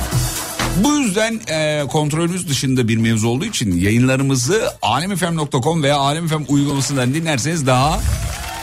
Bu 0.76 0.92
yüzden 0.92 1.40
e, 1.48 1.84
kontrolümüz 1.88 2.48
dışında 2.48 2.88
bir 2.88 2.96
mevzu 2.96 3.28
olduğu 3.28 3.44
için 3.44 3.80
yayınlarımızı 3.80 4.72
alemfm.com 4.82 5.82
veya 5.82 5.96
alemfm 5.96 6.42
uygulamasından 6.48 7.14
dinlerseniz 7.14 7.66
daha 7.66 8.00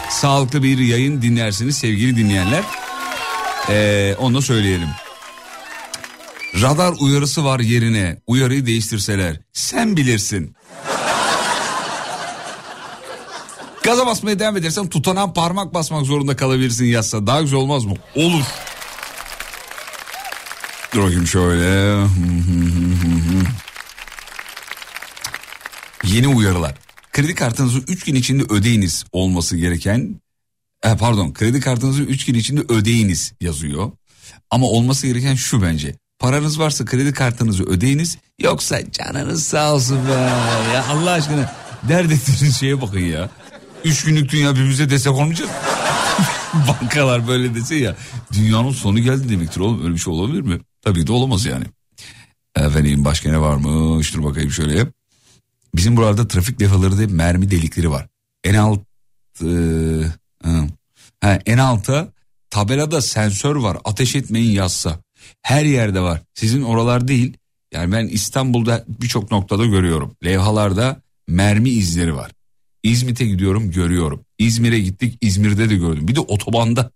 sağlıklı 0.10 0.64
bir 0.64 0.78
yayın 0.78 1.22
dinlersiniz 1.22 1.78
sevgili 1.78 2.18
dinleyenler. 2.18 2.64
E, 3.70 4.16
onu 4.20 4.36
da 4.36 4.42
söyleyelim. 4.42 4.90
Radar 6.62 6.94
uyarısı 7.00 7.46
var 7.46 7.60
yerine 7.60 8.22
uyarıyı 8.28 8.66
değiştirseler 8.66 9.40
sen 9.54 9.98
bilirsin. 9.98 10.56
Gaza 13.84 14.06
basmaya 14.06 14.40
devam 14.40 14.58
edersen 14.58 14.90
tutanan 14.90 15.34
parmak 15.34 15.74
basmak 15.74 16.06
zorunda 16.06 16.36
kalabilirsin 16.36 16.86
yazsa. 16.86 17.28
Daha 17.28 17.42
güzel 17.42 17.60
olmaz 17.60 17.86
mı? 17.86 17.94
Olur. 18.16 18.44
Dur 20.94 21.04
bakayım 21.04 21.28
şöyle. 21.28 21.64
Yeni 26.04 26.28
uyarılar. 26.28 26.76
Kredi 27.12 27.36
kartınızı 27.36 27.80
3 27.80 28.04
gün 28.04 28.16
içinde 28.16 28.44
ödeyiniz 28.50 29.06
olması 29.12 29.58
gereken... 29.58 30.22
E, 30.84 30.98
pardon 30.98 31.34
kredi 31.34 31.60
kartınızı 31.60 32.04
3 32.04 32.26
gün 32.26 32.34
içinde 32.34 32.62
ödeyiniz 32.70 33.34
yazıyor. 33.42 33.92
Ama 34.50 34.66
olması 34.68 35.08
gereken 35.08 35.36
şu 35.36 35.62
bence. 35.62 35.96
Paranız 36.24 36.60
varsa 36.60 36.86
kredi 36.86 37.14
kartınızı 37.14 37.64
ödeyiniz. 37.64 38.18
Yoksa 38.40 38.92
canınız 38.92 39.44
sağ 39.44 39.74
olsun 39.74 40.08
be. 40.08 40.12
Ya 40.74 40.86
Allah 40.90 41.12
aşkına 41.12 41.54
dert 41.90 42.12
ettiğiniz 42.12 42.58
şeye 42.60 42.82
bakın 42.82 43.00
ya. 43.00 43.30
Üç 43.84 44.04
günlük 44.04 44.32
dünya 44.32 44.52
birbirimize 44.52 44.90
destek 44.90 45.14
olmayacak. 45.14 45.50
Bankalar 46.54 47.28
böyle 47.28 47.56
dese 47.56 47.76
ya. 47.76 47.96
Dünyanın 48.34 48.72
sonu 48.72 49.00
geldi 49.00 49.30
demektir 49.30 49.60
oğlum. 49.60 49.84
Öyle 49.84 49.94
bir 49.94 50.00
şey 50.00 50.14
olabilir 50.14 50.42
mi? 50.42 50.60
Tabii 50.82 51.08
de 51.08 51.12
olamaz 51.12 51.46
yani. 51.46 51.66
Efendim 52.56 53.06
başka 53.06 53.30
ne 53.30 53.42
varmış? 53.42 54.14
Dur 54.14 54.24
bakayım 54.24 54.52
şöyle. 54.52 54.88
Bizim 55.76 55.98
buralarda 55.98 56.28
trafik 56.28 56.62
levhalarında 56.62 57.14
mermi 57.14 57.52
delikleri 57.52 57.92
var. 57.92 58.08
En 58.44 58.54
alt... 58.54 58.80
e, 59.42 59.48
ha, 61.22 61.40
en 61.46 61.58
alta 61.58 62.08
tabelada 62.50 63.02
sensör 63.02 63.56
var. 63.56 63.78
Ateş 63.86 64.16
etmeyin 64.16 64.52
yazsa. 64.52 65.03
Her 65.42 65.66
yerde 65.66 66.02
var. 66.02 66.22
Sizin 66.34 66.62
oralar 66.62 67.08
değil. 67.08 67.38
Yani 67.74 67.92
ben 67.92 68.08
İstanbul'da 68.08 68.86
birçok 68.88 69.32
noktada 69.32 69.66
görüyorum. 69.66 70.16
Levhalarda 70.26 71.02
mermi 71.28 71.70
izleri 71.70 72.16
var. 72.16 72.32
İzmit'e 72.84 73.26
gidiyorum 73.26 73.72
görüyorum. 73.72 74.26
İzmir'e 74.40 74.80
gittik 74.80 75.18
İzmir'de 75.22 75.70
de 75.70 75.76
gördüm. 75.76 76.08
Bir 76.08 76.16
de 76.16 76.20
otobanda 76.20 76.92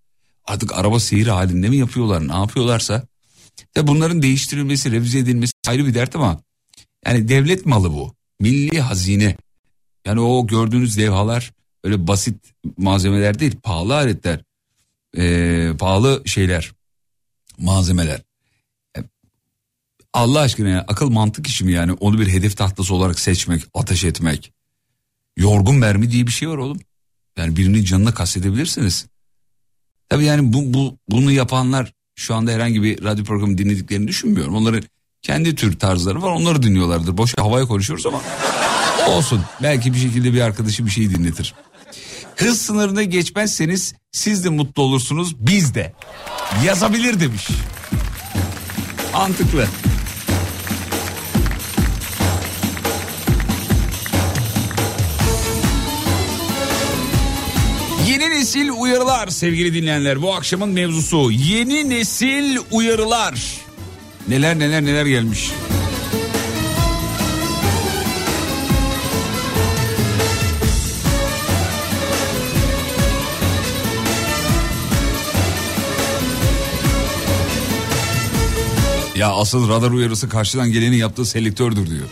artık 0.46 0.78
araba 0.78 1.00
seyir 1.00 1.28
halinde 1.28 1.70
mi 1.70 1.78
yapıyorlar 1.78 2.28
ne 2.28 2.34
yapıyorlarsa. 2.34 3.04
De 3.78 3.88
bunların 3.88 4.22
değiştirilmesi 4.22 4.92
revize 4.92 5.20
edilmesi 5.20 5.54
ayrı 5.68 5.86
bir 5.86 5.94
dert 5.94 6.16
ama 6.16 6.42
yani 7.06 7.28
devlet 7.28 7.66
malı 7.66 7.94
bu. 7.94 8.16
Milli 8.40 8.82
hazine. 8.82 9.38
Yani 10.06 10.20
o 10.20 10.48
gördüğünüz 10.48 11.00
levhalar 11.00 11.54
öyle 11.84 12.08
basit 12.08 12.36
malzemeler 12.78 13.40
değil 13.40 13.56
pahalı 13.64 13.96
aletler. 13.96 14.44
Ee, 15.18 15.72
pahalı 15.80 16.24
şeyler 16.26 16.72
malzemeler. 17.58 18.22
E, 18.98 19.04
Allah 20.14 20.40
aşkına 20.40 20.70
ya, 20.70 20.86
akıl 20.88 21.10
mantık 21.10 21.48
işi 21.48 21.66
mi 21.66 21.72
yani 21.72 21.94
onu 21.94 22.20
bir 22.20 22.28
hedef 22.28 22.58
tahtası 22.58 22.96
olarak 22.96 23.20
seçmek 23.20 23.64
ateş 23.74 24.04
etmek. 24.04 24.54
Yorgun 25.38 25.76
mermi 25.76 26.12
diye 26.12 26.28
bir 26.28 26.32
şey 26.32 26.50
var 26.50 26.58
oğlum. 26.58 26.80
Yani 27.38 27.58
birinin 27.58 27.84
canına 27.84 28.14
kastedebilirsiniz. 28.14 29.06
Tabii 30.10 30.26
yani 30.26 30.54
bu, 30.54 30.74
bu 30.74 30.98
bunu 31.10 31.32
yapanlar 31.32 31.94
şu 32.16 32.36
anda 32.36 32.52
herhangi 32.52 32.84
bir 32.84 33.04
radyo 33.04 33.26
programı 33.26 33.58
dinlediklerini 33.58 34.08
düşünmüyorum. 34.08 34.56
Onların 34.56 34.84
kendi 35.22 35.56
tür 35.56 35.80
tarzları 35.80 36.22
var 36.22 36.32
onları 36.32 36.64
dinliyorlardır. 36.64 37.18
Boş 37.18 37.38
havaya 37.38 37.66
konuşuyoruz 37.66 38.06
ama 38.06 38.22
olsun. 39.08 39.44
Belki 39.64 39.94
bir 39.94 40.00
şekilde 40.00 40.34
bir 40.34 40.42
arkadaşı 40.42 40.86
bir 40.86 40.92
şey 40.92 41.10
dinletir. 41.10 41.54
Hız 42.38 42.62
sınırını 42.62 43.04
geçmezseniz 43.04 43.94
siz 44.12 44.46
de 44.46 44.50
mutlu 44.50 44.84
olursunuz 44.84 45.36
biz 45.40 45.76
de. 45.76 45.94
Yazabilir 46.66 47.20
demiş. 47.20 47.48
Mantıklı. 49.14 49.68
Yeni 58.08 58.30
nesil 58.30 58.70
uyarılar 58.70 59.28
sevgili 59.28 59.74
dinleyenler. 59.74 60.22
Bu 60.22 60.34
akşamın 60.34 60.70
mevzusu 60.70 61.32
yeni 61.32 61.90
nesil 61.90 62.58
uyarılar. 62.72 63.54
Neler 64.28 64.60
neler 64.60 64.86
neler 64.86 65.06
gelmiş. 65.06 65.52
Ya 79.18 79.32
asıl 79.32 79.70
radar 79.70 79.92
uyarısı 79.92 80.30
karşıdan 80.30 80.72
gelenin 80.72 80.98
yaptığı 80.98 81.26
selektördür 81.26 81.90
diyor. 81.90 82.08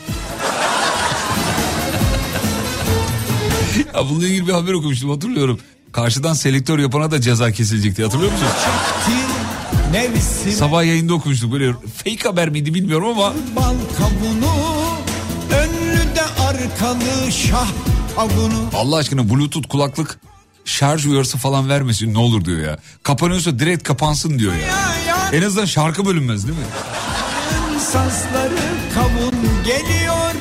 ya 3.95 4.09
bununla 4.09 4.27
ilgili 4.27 4.47
bir 4.47 4.53
haber 4.53 4.73
okumuştum 4.73 5.09
hatırlıyorum. 5.09 5.59
Karşıdan 5.91 6.33
selektör 6.33 6.79
yapana 6.79 7.11
da 7.11 7.21
ceza 7.21 7.51
kesilecekti 7.51 8.03
hatırlıyor 8.03 8.31
musun? 8.31 8.47
Nefsim 9.91 10.51
Sabah 10.51 10.83
yayında 10.85 11.13
okumuştuk 11.13 11.51
böyle 11.51 11.73
fake 12.03 12.23
haber 12.29 12.49
miydi 12.49 12.73
bilmiyorum 12.73 13.07
ama 13.07 13.33
bal 13.55 13.75
kavunu 13.97 14.53
Önlü 15.51 16.15
de 16.15 16.21
arkalı 16.47 17.31
şah 17.31 17.67
kavunu 18.15 18.69
Allah 18.73 18.95
aşkına 18.97 19.29
bluetooth 19.29 19.67
kulaklık 19.69 20.19
şarj 20.65 21.05
uyarısı 21.05 21.37
falan 21.37 21.69
vermesin 21.69 22.13
ne 22.13 22.17
olur 22.17 22.45
diyor 22.45 22.59
ya. 22.59 22.77
Kapanıyorsa 23.03 23.59
direkt 23.59 23.83
kapansın 23.83 24.39
diyor 24.39 24.53
ya. 24.53 24.59
En 25.33 25.41
azından 25.41 25.65
şarkı 25.65 26.05
bölünmez 26.05 26.47
değil 26.47 26.57
mi? 26.59 26.65
Sazları 27.79 28.59
kavun 28.95 29.33
geliyor 29.65 30.31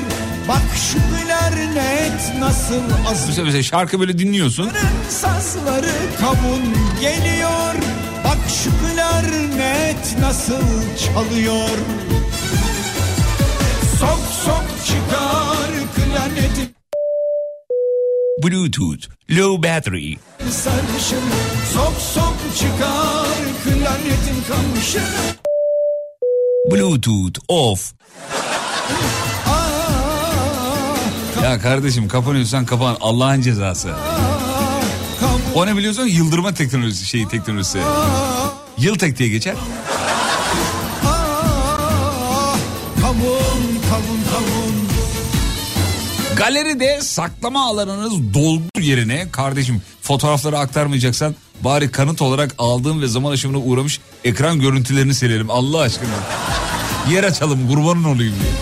Bak 0.49 0.63
şu 0.93 0.99
klarnet 0.99 2.39
nasıl 2.39 2.75
azın 3.11 3.27
Mesela, 3.29 3.45
mesela 3.45 3.63
şarkı 3.63 4.01
böyle 4.01 4.19
dinliyorsun. 4.19 4.71
Sazları 5.09 5.93
kavun 6.21 6.63
geliyor 7.01 7.75
Bak 8.25 8.39
şu 8.65 8.71
klarnet 8.71 10.19
nasıl 10.21 10.63
çalıyor 11.05 11.69
Sok 14.01 14.21
sok 14.45 14.65
çıkar 14.87 15.71
klarnetin 15.97 16.75
Bluetooth, 18.43 19.09
low 19.31 19.69
battery. 19.69 20.15
sarışın 20.51 21.25
Sok 21.75 21.95
sok 22.15 22.35
çıkar 22.59 23.54
klarnetin 23.65 24.43
kamışını 24.49 25.35
Bluetooth 26.73 27.41
off. 27.49 27.93
Ya 31.43 31.61
kardeşim 31.61 32.09
kapanıyorsan 32.09 32.67
kapan 32.67 32.97
Allah'ın 33.01 33.41
cezası. 33.41 33.91
O 35.55 35.67
ne 35.67 35.77
biliyorsun 35.77 36.07
yıldırma 36.07 36.55
teknolojisi 36.55 37.07
şey 37.07 37.29
teknolojisi. 37.29 37.79
Yıl 38.79 38.95
tek 38.95 39.19
diye 39.19 39.29
geçer. 39.29 39.55
Galeride 46.37 47.01
saklama 47.01 47.67
alanınız 47.67 48.35
doldu 48.35 48.81
yerine 48.81 49.31
kardeşim 49.33 49.83
fotoğrafları 50.03 50.59
aktarmayacaksan 50.59 51.35
bari 51.61 51.91
kanıt 51.91 52.23
olarak 52.23 52.55
aldığım 52.59 53.03
ve 53.03 53.09
zaman 53.09 53.33
aşımına 53.33 53.59
uğramış 53.59 54.01
ekran 54.25 54.61
görüntülerini 54.61 55.15
silelim 55.15 55.51
Allah 55.51 55.81
aşkına. 55.81 56.15
Yer 57.11 57.25
açalım 57.25 57.69
kurbanın 57.69 58.05
olayım 58.05 58.35
diye. 58.41 58.53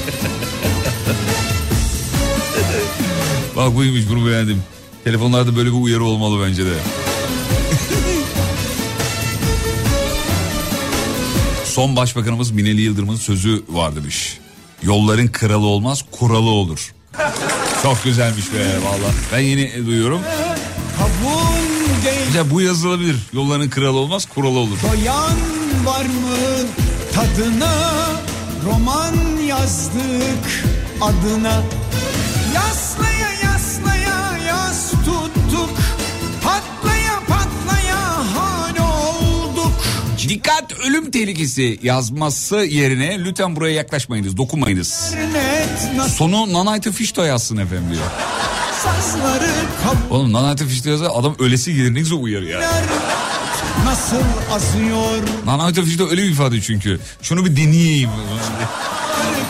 Bak 3.56 3.76
buymuş 3.76 4.00
bunu 4.10 4.26
beğendim. 4.26 4.62
Telefonlarda 5.04 5.56
böyle 5.56 5.68
bir 5.68 5.82
uyarı 5.82 6.04
olmalı 6.04 6.46
bence 6.46 6.66
de. 6.66 6.74
Son 11.64 11.96
başbakanımız 11.96 12.56
Binali 12.56 12.80
Yıldırım'ın 12.80 13.16
sözü 13.16 13.64
var 13.68 13.96
demiş. 13.96 14.38
Yolların 14.82 15.28
kralı 15.28 15.66
olmaz 15.66 16.04
kuralı 16.10 16.50
olur. 16.50 16.94
Çok 17.82 18.04
güzelmiş 18.04 18.52
be 18.52 18.58
valla. 18.58 19.12
Ben 19.32 19.38
yeni 19.38 19.86
duyuyorum. 19.86 20.20
Mesela 22.32 22.50
bu 22.50 22.60
yazılabilir. 22.60 23.16
Yolların 23.32 23.70
kralı 23.70 23.98
olmaz 23.98 24.26
kuralı 24.26 24.58
olur. 24.58 24.78
Doyan 24.82 25.36
var 25.84 26.04
mı 26.04 26.66
tadına 27.14 27.74
Roman 28.64 29.14
yazdık 29.46 30.64
adına 31.00 31.62
Yaslaya 32.54 33.32
yaslaya 33.44 34.38
yas 34.46 34.90
tuttuk 34.90 35.70
Patlaya 36.44 37.20
patlaya 37.28 38.36
hane 38.36 38.80
olduk 38.80 39.72
Dikkat 40.28 40.72
ölüm 40.72 41.10
tehlikesi 41.10 41.78
yazması 41.82 42.56
yerine 42.56 43.24
lütfen 43.24 43.56
buraya 43.56 43.74
yaklaşmayınız 43.74 44.36
dokunmayınız. 44.36 45.14
Sonu 46.08 46.52
Nanaytı 46.52 46.92
Fişto 46.92 47.22
yazsın 47.22 47.56
efendim 47.56 47.90
diyor. 47.92 48.06
Oğlum 50.10 50.32
Nanaytı 50.32 50.66
Fişto 50.66 50.90
yazsa 50.90 51.06
adam 51.06 51.34
ölesi 51.38 51.74
gelir 51.74 51.94
ne 51.94 51.98
güzel 51.98 52.18
uyar 52.18 52.42
ya. 52.42 52.60
Nasıl 53.84 54.16
azıyor 54.52 55.18
Nanaytı 55.46 55.82
Fişto 55.84 56.08
öyle 56.10 56.22
bir 56.22 56.30
ifade 56.30 56.60
çünkü. 56.60 57.00
Şunu 57.22 57.44
bir 57.44 57.56
deneyeyim. 57.56 58.10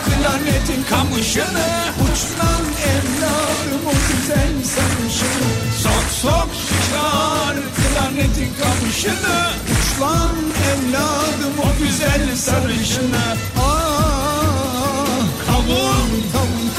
klarnetin 0.05 0.83
kamışını 0.89 1.65
Uç 2.03 2.39
lan 2.39 2.63
evladım 2.93 3.87
o 3.87 3.91
güzel 3.91 4.53
sarışını 4.63 5.53
Sok 5.83 6.05
sok 6.21 6.49
çıkar 6.67 7.55
klarnetin 7.77 8.51
kamışını 8.63 9.47
Uç 9.71 10.01
lan 10.01 10.35
evladım 10.71 11.53
o 11.59 11.83
güzel 11.83 12.35
sarışını 12.37 13.25
Ah 13.59 15.25
kavun 15.47 16.11
kavun 16.33 16.72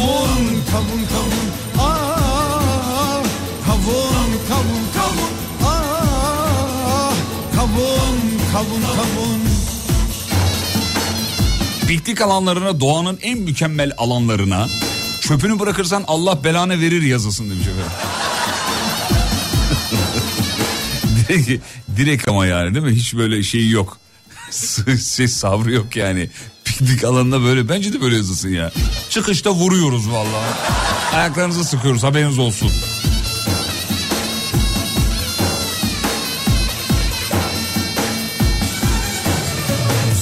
kavun 0.00 0.64
kavun 0.72 1.02
kavun 1.12 1.46
Ah 1.78 3.22
kavun 3.66 4.30
kavun 4.48 4.84
kavun 4.96 5.32
Ah 5.64 7.14
kavun 7.56 8.18
kavun 8.52 8.82
kavun 8.82 9.40
Piknik 11.88 12.20
alanlarına 12.20 12.80
doğanın 12.80 13.18
en 13.22 13.38
mükemmel 13.38 13.92
alanlarına 13.98 14.68
çöpünü 15.20 15.58
bırakırsan 15.58 16.04
Allah 16.06 16.44
belanı 16.44 16.80
verir 16.80 17.02
yazısın 17.02 17.50
demiş 17.50 17.66
efendim. 17.66 17.92
direkt, 21.28 21.64
direkt 21.96 22.28
ama 22.28 22.46
yani 22.46 22.74
değil 22.74 22.86
mi? 22.86 22.92
Hiç 22.92 23.14
böyle 23.14 23.42
şey 23.42 23.68
yok. 23.68 23.98
şey 25.16 25.28
sabrı 25.28 25.72
yok 25.72 25.96
yani. 25.96 26.30
Piknik 26.80 27.04
alanında 27.04 27.42
böyle 27.42 27.68
bence 27.68 27.92
de 27.92 28.00
böyle 28.00 28.16
yazılsın 28.16 28.48
ya. 28.48 28.72
Çıkışta 29.10 29.50
vuruyoruz 29.50 30.10
vallahi. 30.10 30.54
Ayaklarınızı 31.14 31.64
sıkıyoruz 31.64 32.02
haberiniz 32.02 32.38
olsun. 32.38 32.70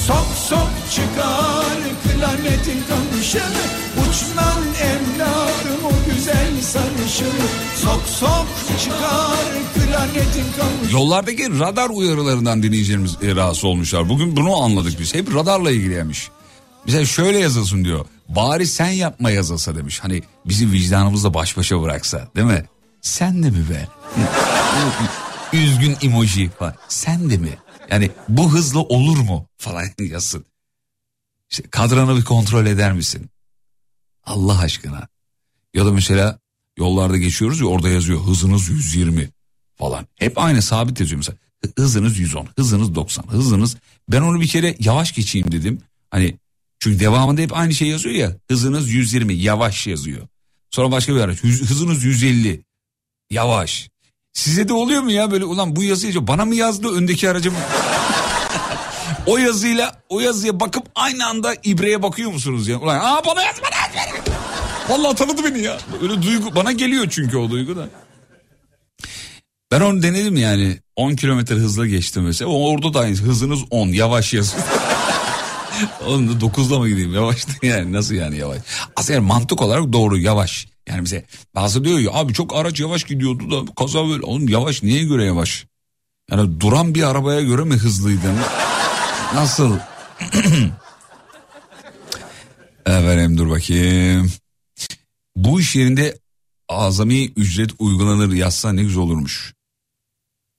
Sok 0.07 0.27
sok 0.49 0.69
çıkar 0.91 1.77
klarnetin 2.03 2.83
kamışını 2.89 3.61
Uç 4.01 4.37
lan 4.37 4.63
evladım 4.81 5.85
o 5.85 6.13
güzel 6.13 6.61
sarışını 6.61 7.47
Sok 7.75 8.01
sok 8.07 8.47
çıkar 8.83 9.49
klarnetin 9.75 10.45
kamışını 10.59 10.91
Yollardaki 10.91 11.59
radar 11.59 11.89
uyarılarından 11.89 12.63
dinleyicilerimiz 12.63 13.17
e, 13.21 13.35
rahatsız 13.35 13.65
olmuşlar. 13.65 14.09
Bugün 14.09 14.35
bunu 14.35 14.63
anladık 14.63 14.99
biz. 14.99 15.15
Hep 15.15 15.35
radarla 15.35 15.71
ilgiliymiş. 15.71 16.29
Bize 16.87 17.05
şöyle 17.05 17.39
yazılsın 17.39 17.83
diyor. 17.85 18.05
Bari 18.29 18.67
sen 18.67 18.89
yapma 18.89 19.31
yazılsa 19.31 19.75
demiş. 19.75 19.99
Hani 19.99 20.23
bizi 20.45 20.71
vicdanımızla 20.71 21.33
baş 21.33 21.57
başa 21.57 21.81
bıraksa 21.81 22.27
değil 22.35 22.47
mi? 22.47 22.65
Sen 23.01 23.43
de 23.43 23.49
mi 23.49 23.69
be? 23.69 23.87
Üzgün 25.53 25.95
emoji 26.01 26.49
falan. 26.49 26.75
Sen 26.87 27.29
de 27.29 27.37
mi? 27.37 27.57
Yani 27.91 28.11
bu 28.29 28.51
hızla 28.53 28.79
olur 28.79 29.17
mu 29.17 29.47
falan 29.57 29.85
yazsın. 29.99 30.45
İşte 31.49 31.63
kadranı 31.71 32.17
bir 32.17 32.23
kontrol 32.23 32.65
eder 32.65 32.93
misin? 32.93 33.29
Allah 34.23 34.59
aşkına. 34.59 35.07
Ya 35.73 35.85
da 35.85 35.91
mesela 35.91 36.39
yollarda 36.77 37.17
geçiyoruz 37.17 37.59
ya 37.59 37.65
orada 37.65 37.89
yazıyor 37.89 38.21
hızınız 38.21 38.69
120 38.69 39.29
falan. 39.75 40.07
Hep 40.15 40.37
aynı 40.37 40.61
sabit 40.61 40.99
yazıyor 40.99 41.17
mesela. 41.17 41.37
Hı- 41.65 41.81
Hızınız 41.81 42.19
110, 42.19 42.47
hızınız 42.55 42.95
90, 42.95 43.23
hızınız... 43.23 43.77
Ben 44.09 44.21
onu 44.21 44.41
bir 44.41 44.47
kere 44.47 44.75
yavaş 44.79 45.11
geçeyim 45.15 45.51
dedim. 45.51 45.81
Hani 46.11 46.37
çünkü 46.79 46.99
devamında 46.99 47.41
hep 47.41 47.57
aynı 47.57 47.73
şey 47.73 47.87
yazıyor 47.87 48.15
ya. 48.15 48.35
Hızınız 48.51 48.89
120, 48.89 49.33
yavaş 49.33 49.87
yazıyor. 49.87 50.27
Sonra 50.71 50.91
başka 50.91 51.15
bir 51.15 51.19
araç. 51.21 51.43
"Hız- 51.43 51.69
Hızınız 51.69 52.03
150, 52.03 52.61
yavaş. 53.31 53.89
Size 54.33 54.69
de 54.69 54.73
oluyor 54.73 55.01
mu 55.01 55.11
ya 55.11 55.31
böyle 55.31 55.45
ulan 55.45 55.75
bu 55.75 55.83
yazıyı 55.83 56.27
bana 56.27 56.45
mı 56.45 56.55
yazdı 56.55 56.87
öndeki 56.95 57.29
aracı 57.29 57.51
mı? 57.51 57.57
o 59.25 59.37
yazıyla 59.37 60.01
o 60.09 60.19
yazıya 60.19 60.59
bakıp 60.59 60.83
aynı 60.95 61.27
anda 61.27 61.55
ibreye 61.63 62.03
bakıyor 62.03 62.31
musunuz 62.31 62.67
ya? 62.67 62.79
Ulan 62.79 62.99
aa 62.99 63.25
bana 63.25 63.41
yaz 63.43 63.55
bana 63.63 63.75
yaz, 63.75 64.13
bana. 64.25 64.35
Vallahi 64.97 65.15
tanıdı 65.15 65.43
beni 65.43 65.59
ya. 65.61 65.77
Öyle 66.01 66.21
duygu 66.21 66.55
bana 66.55 66.71
geliyor 66.71 67.07
çünkü 67.09 67.37
o 67.37 67.49
duygu 67.51 67.75
da. 67.75 67.89
Ben 69.71 69.81
onu 69.81 70.03
denedim 70.03 70.37
yani 70.37 70.77
10 70.95 71.15
kilometre 71.15 71.55
hızla 71.55 71.87
geçtim 71.87 72.23
mesela. 72.23 72.51
Orada 72.51 72.93
da 72.93 72.99
aynı 72.99 73.15
hızınız 73.15 73.59
10 73.69 73.87
yavaş 73.87 74.33
yazıyor. 74.33 74.63
Onu 76.07 76.41
da 76.41 76.45
9'da 76.45 76.79
mı 76.79 76.89
gideyim 76.89 77.13
yavaş 77.13 77.45
yani 77.63 77.93
nasıl 77.93 78.15
yani 78.15 78.37
yavaş. 78.37 78.57
Aslında 78.95 79.21
mantık 79.21 79.61
olarak 79.61 79.93
doğru 79.93 80.17
yavaş. 80.17 80.67
Yani 80.89 81.05
bize 81.05 81.25
bazı 81.55 81.83
diyor 81.83 81.99
ya 81.99 82.11
abi 82.13 82.33
çok 82.33 82.55
araç 82.55 82.79
yavaş 82.79 83.03
gidiyordu 83.03 83.51
da 83.51 83.73
kaza 83.73 84.07
böyle. 84.07 84.21
Oğlum 84.23 84.49
yavaş 84.49 84.83
niye 84.83 85.03
göre 85.03 85.25
yavaş? 85.25 85.65
Yani 86.31 86.59
duran 86.59 86.95
bir 86.95 87.03
arabaya 87.03 87.41
göre 87.41 87.63
mi 87.63 87.75
hızlıydın? 87.75 88.35
Nasıl? 89.35 89.77
Efendim 92.85 93.37
dur 93.37 93.49
bakayım. 93.49 94.31
Bu 95.35 95.61
iş 95.61 95.75
yerinde 95.75 96.19
azami 96.69 97.25
ücret 97.25 97.71
uygulanır 97.79 98.33
yazsa 98.33 98.73
ne 98.73 98.83
güzel 98.83 99.01
olurmuş. 99.01 99.53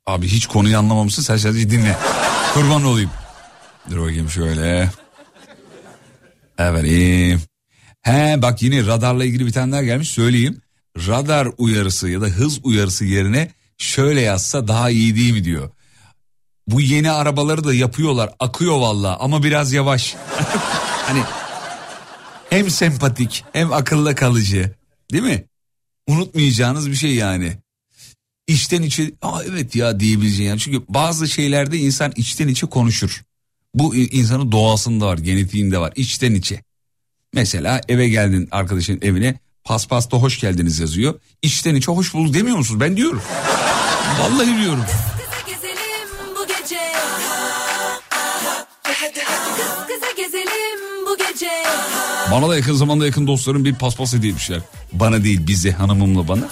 Abi 0.06 0.28
hiç 0.28 0.46
konuyu 0.46 0.78
anlamamışsın 0.78 1.22
sen 1.22 1.36
sadece 1.36 1.70
dinle. 1.70 1.96
Kurban 2.54 2.84
olayım. 2.84 3.10
Dur 3.90 4.00
bakayım 4.00 4.30
şöyle. 4.30 4.90
Efendim. 6.60 7.40
He 8.02 8.42
bak 8.42 8.62
yine 8.62 8.86
radarla 8.86 9.24
ilgili 9.24 9.54
daha 9.54 9.82
gelmiş 9.82 10.10
söyleyeyim. 10.10 10.60
Radar 10.96 11.48
uyarısı 11.58 12.08
ya 12.08 12.20
da 12.20 12.26
hız 12.26 12.60
uyarısı 12.64 13.04
yerine 13.04 13.50
şöyle 13.78 14.20
yazsa 14.20 14.68
daha 14.68 14.90
iyi 14.90 15.16
değil 15.16 15.32
mi 15.32 15.44
diyor. 15.44 15.70
Bu 16.66 16.80
yeni 16.80 17.10
arabaları 17.10 17.64
da 17.64 17.74
yapıyorlar 17.74 18.30
akıyor 18.38 18.76
valla 18.76 19.16
ama 19.20 19.42
biraz 19.42 19.72
yavaş. 19.72 20.16
hani 21.06 21.22
hem 22.50 22.70
sempatik 22.70 23.44
hem 23.52 23.72
akılda 23.72 24.14
kalıcı 24.14 24.74
değil 25.12 25.24
mi? 25.24 25.44
Unutmayacağınız 26.06 26.90
bir 26.90 26.96
şey 26.96 27.14
yani. 27.14 27.52
İçten 28.46 28.82
içe 28.82 29.12
Aa, 29.22 29.42
evet 29.44 29.74
ya 29.74 30.00
diyebileceğin 30.00 30.48
yani. 30.48 30.60
Çünkü 30.60 30.82
bazı 30.88 31.28
şeylerde 31.28 31.78
insan 31.78 32.12
içten 32.16 32.48
içe 32.48 32.66
konuşur. 32.66 33.22
Bu 33.74 33.96
insanın 33.96 34.52
doğasında 34.52 35.06
var 35.06 35.18
genetiğinde 35.18 35.78
var 35.78 35.92
içten 35.96 36.34
içe. 36.34 36.62
Mesela 37.34 37.80
eve 37.88 38.08
geldin 38.08 38.48
arkadaşın 38.50 38.98
evine 39.02 39.38
paspasta 39.64 40.16
hoş 40.16 40.40
geldiniz 40.40 40.78
yazıyor. 40.78 41.20
İçten 41.42 41.74
içe 41.74 41.92
hoş 41.92 42.14
bulduk 42.14 42.34
demiyor 42.34 42.56
musunuz? 42.56 42.80
Ben 42.80 42.96
diyorum. 42.96 43.22
Vallahi 44.20 44.62
diyorum. 44.62 44.84
Bana 52.32 52.48
da 52.48 52.56
yakın 52.56 52.74
zamanda 52.74 53.06
yakın 53.06 53.26
dostlarım 53.26 53.64
bir 53.64 53.74
paspas 53.74 54.14
hediye 54.14 54.32
etmişler. 54.32 54.60
Bana 54.92 55.24
değil 55.24 55.46
bize 55.46 55.72
hanımımla 55.72 56.28
bana. 56.28 56.48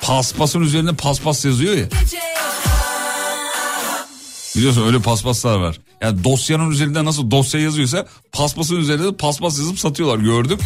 Paspasın 0.00 0.60
üzerinde 0.60 0.92
paspas 0.92 1.44
yazıyor 1.44 1.74
ya. 1.74 1.84
Gece. 1.84 2.29
Biliyorsun 4.60 4.86
öyle 4.86 4.98
paspaslar 4.98 5.58
var. 5.58 5.80
Yani 6.00 6.24
dosyanın 6.24 6.70
üzerinde 6.70 7.04
nasıl 7.04 7.30
dosya 7.30 7.60
yazıyorsa 7.60 8.06
paspasın 8.32 8.76
üzerinde 8.76 9.04
de 9.04 9.16
paspas 9.16 9.58
yazıp 9.58 9.78
satıyorlar 9.78 10.18
gördüm. 10.18 10.58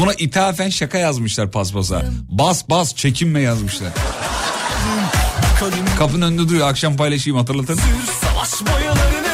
Buna 0.00 0.12
ithafen 0.14 0.68
şaka 0.70 0.98
yazmışlar 0.98 1.50
paspasa. 1.50 2.04
Bas 2.28 2.68
bas 2.70 2.94
çekinme 2.94 3.40
yazmışlar. 3.40 3.92
Kapının 5.98 6.26
önünde 6.26 6.48
duruyor 6.48 6.68
akşam 6.68 6.96
paylaşayım 6.96 7.38
hatırlatın. 7.38 7.78
Savaş 8.22 8.72
boyalarını 8.72 9.26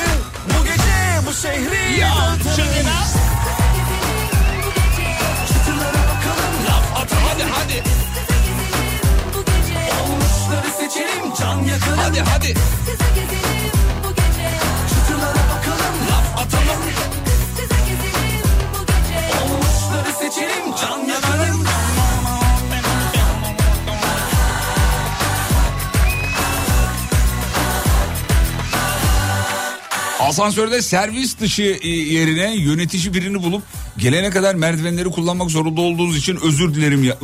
Asansörde 30.43 30.83
servis 30.83 31.39
dışı 31.39 31.63
e, 31.63 31.89
yerine 31.89 32.55
yönetici 32.57 33.15
birini 33.15 33.43
bulup 33.43 33.63
gelene 33.99 34.31
kadar 34.31 34.55
merdivenleri 34.55 35.11
kullanmak 35.11 35.51
zorunda 35.51 35.81
olduğunuz 35.81 36.17
için 36.17 36.39
özür 36.43 36.75
dilerim 36.75 37.05
ya. 37.05 37.17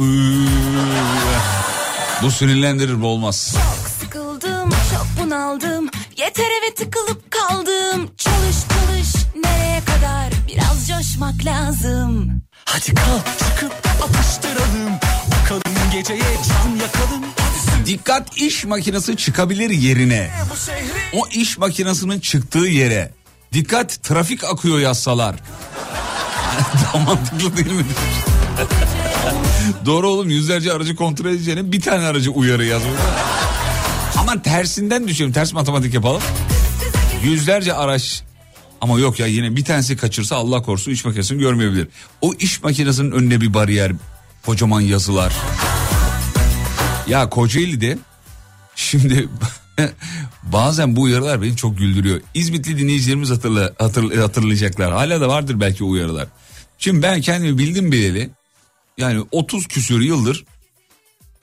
Bu 2.22 2.30
sinirlendirir 2.30 3.02
bu 3.02 3.06
olmaz. 3.06 3.56
Sıkıldım, 4.00 4.70
çok 4.70 5.06
bunaldım. 5.24 5.88
Yeter 6.16 6.44
eve 6.44 6.74
tıkılıp 6.74 7.30
kaldım. 7.30 8.10
Çalış 8.16 8.56
çalış, 8.68 9.24
nereye 9.44 9.80
kadar? 9.84 10.32
Biraz 10.48 10.88
coşmak 10.88 11.44
lazım. 11.44 12.42
Hadi 12.64 12.94
kalk 12.94 13.26
çıkıp 13.38 13.72
atıştıralım. 14.02 15.07
Bakalım 15.48 15.90
geceye 15.92 16.20
can 16.20 16.76
yakalım. 16.76 17.24
Dikkat 17.86 18.36
iş 18.36 18.64
makinesi 18.64 19.16
çıkabilir 19.16 19.70
yerine. 19.70 20.30
O 21.12 21.28
iş 21.28 21.58
makinesinin 21.58 22.20
çıktığı 22.20 22.58
yere. 22.58 23.12
Dikkat 23.52 24.02
trafik 24.02 24.44
akıyor 24.44 24.78
yazsalar. 24.78 25.36
Daha 26.84 26.98
mantıklı 26.98 27.56
değil 27.56 27.72
mi? 27.72 27.84
Doğru 29.86 30.08
oğlum 30.08 30.28
yüzlerce 30.28 30.72
aracı 30.72 30.96
kontrol 30.96 31.30
edeceğine 31.30 31.72
bir 31.72 31.80
tane 31.80 32.06
aracı 32.06 32.30
uyarı 32.30 32.64
yazmış. 32.64 33.00
Ama 34.16 34.42
tersinden 34.42 35.08
düşelim 35.08 35.32
ters 35.32 35.52
matematik 35.52 35.94
yapalım. 35.94 36.22
Yüzlerce 37.24 37.74
araç 37.74 38.22
ama 38.80 38.98
yok 38.98 39.20
ya 39.20 39.26
yine 39.26 39.56
bir 39.56 39.64
tanesi 39.64 39.96
kaçırsa 39.96 40.36
Allah 40.36 40.62
korusun 40.62 40.92
iş 40.92 41.04
makinesini 41.04 41.38
görmeyebilir. 41.38 41.88
O 42.20 42.34
iş 42.34 42.62
makinesinin 42.62 43.10
önüne 43.10 43.40
bir 43.40 43.54
bariyer, 43.54 43.92
kocaman 44.46 44.80
yazılar. 44.80 45.32
Ya 47.08 47.28
Kocaeli'de 47.30 47.98
şimdi 48.76 49.28
bazen 50.42 50.96
bu 50.96 51.02
uyarılar 51.02 51.42
beni 51.42 51.56
çok 51.56 51.78
güldürüyor. 51.78 52.20
İzmitli 52.34 52.78
dinleyicilerimiz 52.78 53.30
hatırla, 53.30 53.72
hatırla- 53.78 54.22
hatırlayacaklar. 54.22 54.92
Hala 54.92 55.20
da 55.20 55.28
vardır 55.28 55.60
belki 55.60 55.84
uyarılar. 55.84 56.26
Şimdi 56.78 57.02
ben 57.02 57.20
kendimi 57.20 57.58
bildim 57.58 57.92
bileli 57.92 58.30
yani 58.98 59.24
30 59.32 59.66
küsür 59.66 60.00
yıldır 60.00 60.44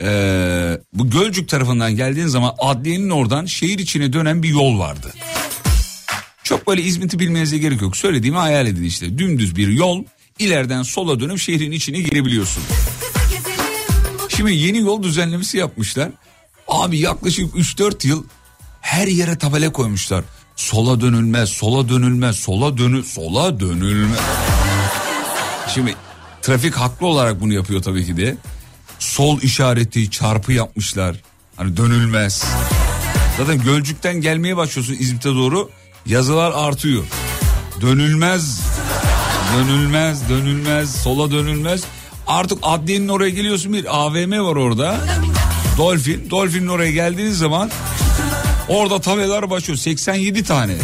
eee, 0.02 0.82
bu 0.94 1.10
Gölcük 1.10 1.50
tarafından 1.50 1.96
geldiğin 1.96 2.28
zaman 2.28 2.56
adliyenin 2.60 3.10
oradan 3.10 3.46
şehir 3.46 3.80
içine 3.80 4.14
dönen 4.14 4.44
bir 4.44 4.50
yol 4.50 4.80
vardı. 4.80 5.14
Çok 6.44 6.68
böyle 6.68 6.82
İzmit'i 6.82 7.20
bilmenize 7.20 7.58
gerek 7.58 7.82
yok. 7.82 7.98
Söylediğimi 7.98 8.38
hayal 8.38 8.68
edin 8.68 8.84
işte. 8.84 9.18
Dümdüz 9.18 9.56
bir 9.56 9.68
yol 9.68 10.04
ileriden 10.40 10.84
sola 10.84 11.20
dönüp 11.20 11.40
şehrin 11.40 11.72
içine 11.72 12.00
girebiliyorsun. 12.00 12.64
Şimdi 14.30 14.54
yeni 14.56 14.78
yol 14.78 15.04
düzenlemesi 15.04 15.58
yapmışlar. 15.58 16.10
Abi 16.68 17.00
yaklaşık 17.00 17.56
3-4 17.56 18.08
yıl 18.08 18.24
her 18.82 19.08
yere 19.08 19.38
tabela 19.38 19.72
koymuşlar. 19.72 20.24
Sola 20.56 21.02
dönülmez, 21.02 21.50
sola 21.50 21.90
dönülmez, 21.90 22.36
sola 22.36 22.78
dönü, 22.78 23.04
sola 23.04 23.60
dönülmez. 23.60 24.20
Şimdi 25.74 25.96
trafik 26.42 26.76
haklı 26.76 27.08
olarak 27.08 27.42
bunu 27.42 27.54
yapıyor 27.54 27.82
tabii 27.82 28.06
ki 28.06 28.18
de. 28.18 28.38
Sol 29.00 29.42
işareti 29.42 30.12
çarpı 30.12 30.54
yapmışlar. 30.54 31.16
Hani 31.56 31.78
dönülmez. 31.78 32.46
Zaten 33.38 33.64
Gölcük'ten 33.64 34.22
gelmeye 34.22 34.58
başlıyorsun 34.58 34.96
İzmit'e 35.00 35.30
doğru. 35.30 35.70
Yazılar 36.06 36.52
artıyor. 36.56 37.04
Dönülmez. 37.82 38.62
Dönülmez, 39.56 40.30
dönülmez, 40.30 40.96
sola 40.96 41.32
dönülmez. 41.32 41.84
Artık 42.28 42.60
adliyenin 42.62 43.08
oraya 43.08 43.30
geliyorsun 43.30 43.74
bir 43.74 43.98
AVM 44.06 44.32
var 44.32 44.56
orada. 44.56 44.98
Dolphin. 45.78 46.30
Dolphin'in 46.30 46.68
oraya 46.68 46.92
geldiğiniz 46.92 47.38
zaman 47.38 47.72
orada 48.70 49.02
tabelalar 49.02 49.50
başlıyor. 49.50 49.78
87 49.78 50.44
tane. 50.44 50.78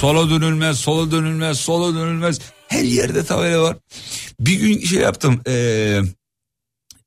Sola 0.00 0.30
dönülmez, 0.30 0.78
sola 0.78 1.10
dönülmez, 1.10 1.60
sola 1.60 1.94
dönülmez. 1.94 2.38
Her 2.68 2.82
yerde 2.82 3.24
tabela 3.24 3.62
var. 3.62 3.76
Bir 4.40 4.54
gün 4.60 4.80
şey 4.84 4.98
yaptım. 4.98 5.40
eee, 5.46 6.02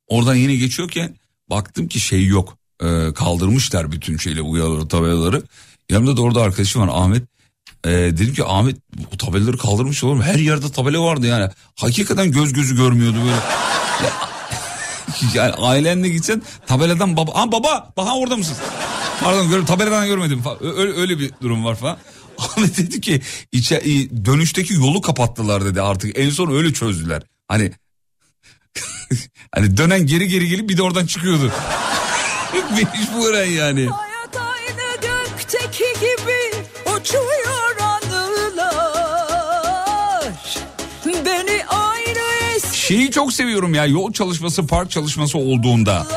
oradan 0.08 0.36
yine 0.36 0.56
geçiyorken 0.56 1.16
baktım 1.50 1.88
ki 1.88 2.00
şey 2.00 2.26
yok. 2.26 2.58
Eee, 2.84 3.14
kaldırmışlar 3.14 3.92
bütün 3.92 4.18
şeyle 4.18 4.42
uyarıları, 4.42 4.88
tabelaları. 4.88 5.44
Yanımda 5.90 6.18
da 6.18 6.22
orada 6.22 6.42
arkadaşım 6.42 6.82
var 6.82 6.90
Ahmet. 6.94 7.24
Eee, 7.86 8.18
dedim 8.18 8.34
ki 8.34 8.44
Ahmet 8.44 8.78
bu 9.12 9.18
tabelaları 9.18 9.58
kaldırmış 9.58 10.04
olur 10.04 10.16
mu? 10.16 10.24
Her 10.24 10.36
yerde 10.36 10.72
tabela 10.72 11.04
vardı 11.04 11.28
yani. 11.28 11.50
Hakikaten 11.76 12.32
göz 12.32 12.54
gözü 12.54 12.76
görmüyordu 12.76 13.18
böyle. 13.18 13.36
yani 15.34 15.54
ailenle 15.54 16.10
gitsen 16.10 16.42
tabeladan 16.68 17.18
baba. 17.18 17.32
Aa 17.36 17.52
baba, 17.52 17.94
baba 17.98 18.16
orada 18.16 18.38
mısın? 18.38 18.56
Pardon 19.24 19.50
gör, 19.50 19.66
tabeladan 19.66 20.08
görmedim 20.08 20.44
Öyle, 20.62 20.94
öyle 20.94 21.20
bir 21.20 21.32
durum 21.42 21.66
var 21.66 21.76
falan. 21.76 21.98
Ahmet 22.38 22.78
dedi 22.78 23.02
ki 23.02 23.22
içe, 23.52 23.82
dönüşteki 24.26 24.74
yolu 24.74 25.02
kapattılar 25.02 25.66
dedi 25.66 25.82
artık. 25.82 26.20
En 26.20 26.30
son 26.30 26.52
öyle 26.56 26.74
çözdüler. 26.74 27.24
Hani 27.48 27.72
hani 29.56 29.78
dönen 29.78 30.06
geri 30.06 30.28
geri 30.28 30.48
gelip 30.50 30.70
bir 30.70 30.78
de 30.78 30.82
oradan 30.82 31.06
çıkıyordu. 31.06 31.52
Mecburen 32.72 33.46
yani. 33.46 33.86
Hayat 33.86 34.13
Şeyi 42.88 43.12
çok 43.12 43.34
seviyorum 43.34 43.74
ya 43.74 43.86
yol 43.86 44.14
çalışması 44.14 44.68
park 44.68 44.92
çalışması 44.92 45.38
olduğunda. 45.38 46.08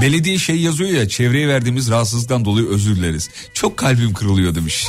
Belediye 0.00 0.38
şey 0.38 0.56
yazıyor 0.56 0.90
ya 0.90 1.08
çevreye 1.08 1.48
verdiğimiz 1.48 1.90
rahatsızlıktan 1.90 2.44
dolayı 2.44 2.66
özür 2.66 2.96
dileriz. 2.96 3.30
Çok 3.52 3.76
kalbim 3.76 4.12
kırılıyor 4.12 4.54
demiş. 4.54 4.86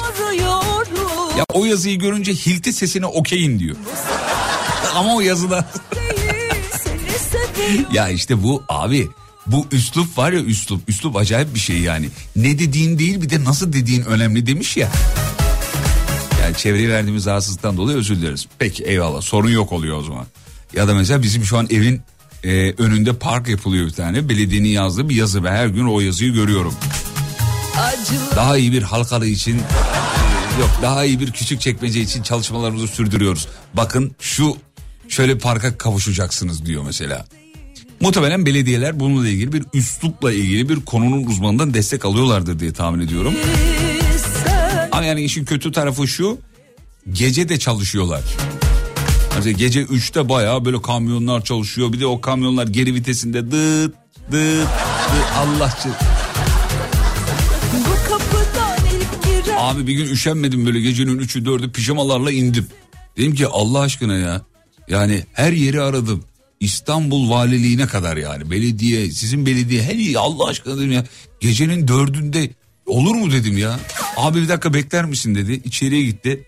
Ya 1.37 1.45
o 1.53 1.65
yazıyı 1.65 1.99
görünce 1.99 2.33
hilti 2.33 2.73
sesine 2.73 3.05
okeyim 3.05 3.59
diyor. 3.59 3.75
Ama 4.95 5.15
o 5.15 5.21
yazıda 5.21 5.69
ya 7.93 8.09
işte 8.09 8.43
bu 8.43 8.63
abi 8.69 9.09
bu 9.47 9.67
üslup 9.71 10.17
var 10.17 10.31
ya 10.31 10.39
üslup 10.39 10.89
üslup 10.89 11.15
acayip 11.15 11.55
bir 11.55 11.59
şey 11.59 11.79
yani. 11.79 12.09
Ne 12.35 12.59
dediğin 12.59 12.99
değil 12.99 13.21
bir 13.21 13.29
de 13.29 13.43
nasıl 13.43 13.73
dediğin 13.73 14.01
önemli 14.01 14.47
demiş 14.47 14.77
ya. 14.77 14.91
Yani 16.41 16.57
çevreye 16.57 16.89
verdiğimiz 16.89 17.25
rahatsızlıktan 17.25 17.77
dolayı 17.77 17.97
özür 17.97 18.15
dileriz. 18.15 18.47
Peki 18.59 18.83
eyvallah 18.83 19.21
sorun 19.21 19.49
yok 19.49 19.71
oluyor 19.71 19.97
o 19.97 20.03
zaman. 20.03 20.25
Ya 20.75 20.87
da 20.87 20.93
mesela 20.93 21.23
bizim 21.23 21.43
şu 21.43 21.57
an 21.57 21.67
evin 21.69 22.01
e, 22.43 22.71
önünde 22.77 23.13
park 23.13 23.47
yapılıyor 23.47 23.85
bir 23.87 23.91
tane. 23.91 24.29
Belediyenin 24.29 24.69
yazdığı 24.69 25.09
bir 25.09 25.15
yazı 25.15 25.43
ve 25.43 25.51
her 25.51 25.67
gün 25.67 25.85
o 25.85 25.99
yazıyı 25.99 26.33
görüyorum. 26.33 26.73
Acılar 27.77 28.35
Daha 28.35 28.57
iyi 28.57 28.71
bir 28.71 28.81
halkalı 28.81 29.27
için 29.27 29.57
e, 29.57 29.61
yok 30.59 30.69
daha 30.81 31.05
iyi 31.05 31.19
bir 31.19 31.31
küçük 31.31 31.61
çekmece 31.61 32.01
için 32.01 32.23
çalışmalarımızı 32.23 32.87
sürdürüyoruz. 32.87 33.47
Bakın 33.73 34.15
şu 34.19 34.57
şöyle 35.09 35.37
parka 35.37 35.77
kavuşacaksınız 35.77 36.65
diyor 36.65 36.83
mesela. 36.85 37.25
Muhtemelen 37.99 38.45
belediyeler 38.45 38.99
bununla 38.99 39.27
ilgili 39.27 39.53
bir 39.53 39.63
üslupla 39.73 40.33
ilgili 40.33 40.69
bir 40.69 40.85
konunun 40.85 41.23
uzmanından 41.23 41.73
destek 41.73 42.05
alıyorlardır 42.05 42.59
diye 42.59 42.73
tahmin 42.73 42.99
ediyorum. 42.99 43.33
Ama 44.91 45.05
yani 45.05 45.21
işin 45.21 45.45
kötü 45.45 45.71
tarafı 45.71 46.07
şu 46.07 46.37
gece 47.13 47.49
de 47.49 47.59
çalışıyorlar. 47.59 48.23
Mesela 49.35 49.51
gece 49.57 49.81
3'te 49.83 50.29
bayağı 50.29 50.65
böyle 50.65 50.81
kamyonlar 50.81 51.43
çalışıyor. 51.43 51.93
Bir 51.93 51.99
de 51.99 52.05
o 52.05 52.21
kamyonlar 52.21 52.67
geri 52.67 52.93
vitesinde 52.95 53.51
dıt 53.51 53.93
dıt 54.31 54.31
dıt 54.31 54.67
Allah 55.37 55.77
Abi 59.57 59.87
bir 59.87 59.93
gün 59.93 60.05
üşenmedim 60.05 60.65
böyle 60.65 60.81
gecenin 60.81 61.19
3'ü 61.19 61.45
4'ü 61.45 61.71
pijamalarla 61.71 62.31
indim. 62.31 62.67
Dedim 63.17 63.35
ki 63.35 63.47
Allah 63.47 63.79
aşkına 63.79 64.15
ya. 64.15 64.41
Yani 64.87 65.23
her 65.33 65.51
yeri 65.51 65.81
aradım. 65.81 66.23
İstanbul 66.59 67.29
valiliğine 67.29 67.87
kadar 67.87 68.17
yani 68.17 68.51
belediye 68.51 69.11
sizin 69.11 69.45
belediye 69.45 69.83
her 69.83 69.95
yeri 69.95 70.19
Allah 70.19 70.47
aşkına 70.47 70.77
dedim 70.77 70.91
ya. 70.91 71.05
Gecenin 71.39 71.87
dördünde 71.87 72.49
olur 72.85 73.15
mu 73.15 73.31
dedim 73.31 73.57
ya. 73.57 73.79
Abi 74.17 74.41
bir 74.41 74.49
dakika 74.49 74.73
bekler 74.73 75.05
misin 75.05 75.35
dedi. 75.35 75.61
İçeriye 75.65 76.03
gitti. 76.03 76.43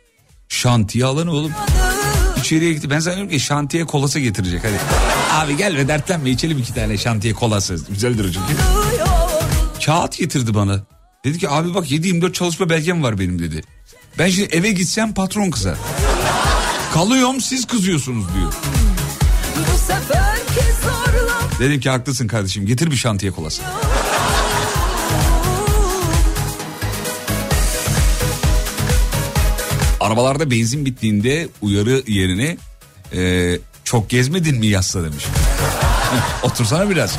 Şantiye 0.50 1.06
alanı 1.06 1.32
oğlum. 1.32 1.52
İçeriye 2.48 2.74
gitti. 2.74 2.90
Ben 2.90 3.00
zannediyorum 3.00 3.32
ki 3.32 3.40
şantiye 3.40 3.86
kolası 3.86 4.20
getirecek 4.20 4.62
hadi. 4.64 4.80
Abi 5.32 5.58
gel 5.58 5.78
ve 5.78 5.88
dertlenme 5.88 6.30
içelim 6.30 6.58
iki 6.58 6.74
tane 6.74 6.98
şantiye 6.98 7.34
kolası. 7.34 7.80
Güzeldir 7.90 8.24
çünkü. 8.24 8.62
Kağıt 9.86 10.18
getirdi 10.18 10.54
bana. 10.54 10.80
Dedi 11.26 11.38
ki 11.38 11.50
abi 11.50 11.74
bak 11.74 11.92
7-24 11.92 12.34
çalışma 12.34 12.70
belgem 12.70 13.04
var 13.04 13.20
benim 13.20 13.40
dedi. 13.40 13.64
Ben 14.20 14.30
şimdi 14.30 14.56
eve 14.56 14.72
gitsem 14.72 15.14
patron 15.14 15.52
kızar. 15.52 15.78
Kalıyorum 16.94 17.42
siz 17.42 17.68
kızıyorsunuz 17.68 18.26
diyor. 18.36 18.54
Dedim 21.60 21.80
ki 21.80 21.90
haklısın 21.90 22.28
kardeşim 22.28 22.66
getir 22.66 22.92
bir 22.92 22.96
şantiye 22.98 23.32
kolası. 23.32 23.62
Arabalarda 30.08 30.52
benzin 30.52 30.86
bittiğinde 30.86 31.48
uyarı 31.62 32.04
yerine 32.08 32.58
e, 33.16 33.54
çok 33.84 34.10
gezmedin 34.10 34.60
mi 34.60 34.68
yazsa 34.68 35.04
demiş. 35.04 35.26
Otursana 36.44 36.90
biraz. 36.90 37.18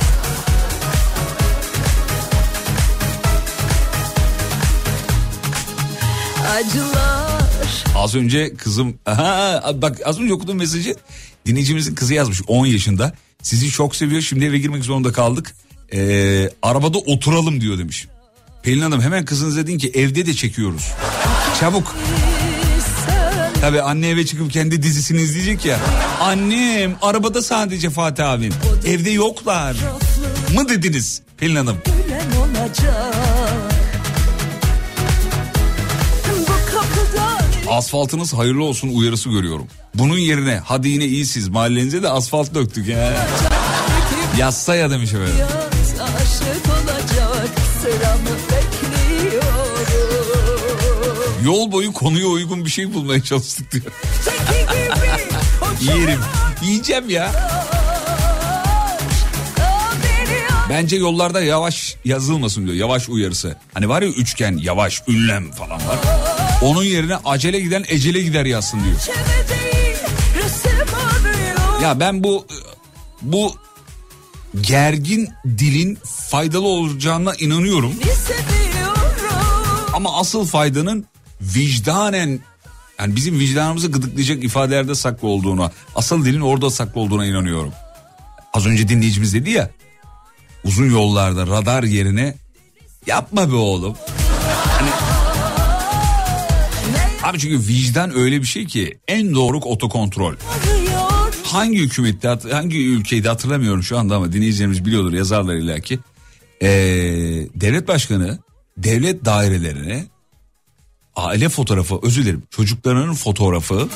acılar 6.49 7.84
Az 7.97 8.14
önce 8.14 8.55
kızım 8.55 8.99
Aha, 9.07 9.62
bak 9.74 10.01
az 10.05 10.20
önce 10.20 10.34
okuduğum 10.34 10.57
mesajı 10.57 10.97
dinleyicimizin 11.47 11.95
kızı 11.95 12.14
yazmış 12.14 12.43
10 12.47 12.66
yaşında. 12.66 13.12
Sizi 13.43 13.70
çok 13.70 13.97
seviyor 13.97 14.22
şimdi 14.22 14.45
eve 14.45 14.59
girmek 14.59 14.84
zorunda 14.84 15.12
kaldık. 15.12 15.55
Ee, 15.93 16.51
arabada 16.62 16.99
oturalım 16.99 17.61
diyor 17.61 17.78
demiş. 17.78 18.07
Pelin 18.62 18.80
Hanım 18.80 19.01
hemen 19.01 19.24
kızınıza 19.24 19.66
deyin 19.66 19.78
ki 19.78 19.91
evde 19.95 20.26
de 20.26 20.34
çekiyoruz. 20.34 20.93
Çabuk. 21.61 21.97
Tabii 23.61 23.82
anne 23.82 24.09
eve 24.09 24.26
çıkıp 24.26 24.52
kendi 24.52 24.82
dizisini 24.82 25.20
izleyecek 25.20 25.64
ya. 25.64 25.78
Annem 26.20 26.96
arabada 27.02 27.42
sadece 27.42 27.90
Fatih 27.90 28.28
abin. 28.30 28.54
Evde 28.86 29.11
yoklar. 29.11 29.76
Mı 30.54 30.68
dediniz? 30.68 31.22
Pelin 31.36 31.56
Hanım. 31.56 31.76
Asfaltınız 37.70 38.34
hayırlı 38.34 38.64
olsun 38.64 38.88
uyarısı 38.88 39.28
görüyorum. 39.28 39.66
Bunun 39.94 40.18
yerine 40.18 40.61
hadi 40.64 40.88
yine 40.88 41.04
iyisiz 41.04 41.48
mahallenize 41.48 42.02
de 42.02 42.09
asfalt 42.09 42.54
döktük 42.54 42.88
ya. 42.88 43.12
Yazsa 44.38 44.74
ya 44.74 44.90
demiş 44.90 45.11
efendim. 45.12 45.34
Yol 51.49 51.72
boyu 51.72 51.92
konuya 51.92 52.26
uygun 52.26 52.64
bir 52.64 52.70
şey 52.70 52.94
bulmaya 52.94 53.22
çalıştık 53.22 53.72
diyor. 53.72 53.84
Yerim. 55.80 56.20
Yiyeceğim 56.62 57.11
ya. 57.11 57.32
Bence 60.70 60.96
yollarda 60.96 61.40
yavaş 61.42 61.96
yazılmasın 62.05 62.64
diyor. 62.64 62.76
Yavaş 62.76 63.09
uyarısı. 63.09 63.57
Hani 63.74 63.88
var 63.88 64.03
ya 64.03 64.09
üçgen 64.09 64.57
yavaş 64.62 65.03
ünlem 65.09 65.53
falan 65.53 65.70
var. 65.70 65.99
Onun 66.62 66.82
yerine 66.82 67.16
acele 67.16 67.61
giden 67.61 67.84
ecele 67.88 68.22
gider 68.22 68.44
yazsın 68.44 68.80
diyor. 68.84 68.96
Ya 71.82 72.01
ben 72.01 72.24
bu 72.24 72.46
bu 73.22 73.53
gergin 74.61 75.28
dilin 75.44 75.99
faydalı 76.30 76.66
olacağına 76.66 77.34
inanıyorum. 77.34 77.94
Ama 79.92 80.20
asıl 80.20 80.46
faydanın 80.46 81.07
vicdanen 81.41 82.41
yani 83.01 83.16
bizim 83.16 83.39
vicdanımızı 83.39 83.89
gıdıklayacak 83.93 84.45
ifadelerde 84.45 84.95
saklı 84.95 85.28
olduğuna, 85.28 85.70
asıl 85.95 86.24
dilin 86.24 86.41
orada 86.41 86.70
saklı 86.70 87.01
olduğuna 87.01 87.26
inanıyorum. 87.26 87.72
Az 88.55 88.66
önce 88.66 88.89
dinleyicimiz 88.89 89.34
dedi 89.34 89.51
ya, 89.51 89.70
uzun 90.64 90.91
yollarda 90.91 91.47
radar 91.47 91.82
yerine 91.82 92.34
yapma 93.07 93.51
be 93.51 93.55
oğlum. 93.55 93.95
Hani- 94.78 94.91
Abi 97.22 97.39
çünkü 97.39 97.68
vicdan 97.68 98.16
öyle 98.16 98.41
bir 98.41 98.47
şey 98.47 98.66
ki 98.66 98.99
en 99.09 99.34
doğru 99.34 99.59
otokontrol. 99.59 100.34
Hangi 101.45 101.78
hükümette, 101.78 102.28
hangi 102.53 102.86
ülkeydi 102.86 103.28
hatırlamıyorum 103.28 103.82
şu 103.82 103.99
anda 103.99 104.16
ama 104.16 104.32
dinleyicilerimiz 104.32 104.84
biliyordur 104.84 105.12
yazarlar 105.12 105.55
illaki. 105.55 105.99
Ee, 106.62 106.68
devlet 107.55 107.89
başkanı 107.89 108.39
devlet 108.76 109.24
dairelerine 109.24 110.07
aile 111.18 111.48
fotoğrafı 111.48 111.98
özür 112.02 112.22
dilerim 112.22 112.42
çocuklarının 112.50 113.14
fotoğrafını 113.14 113.88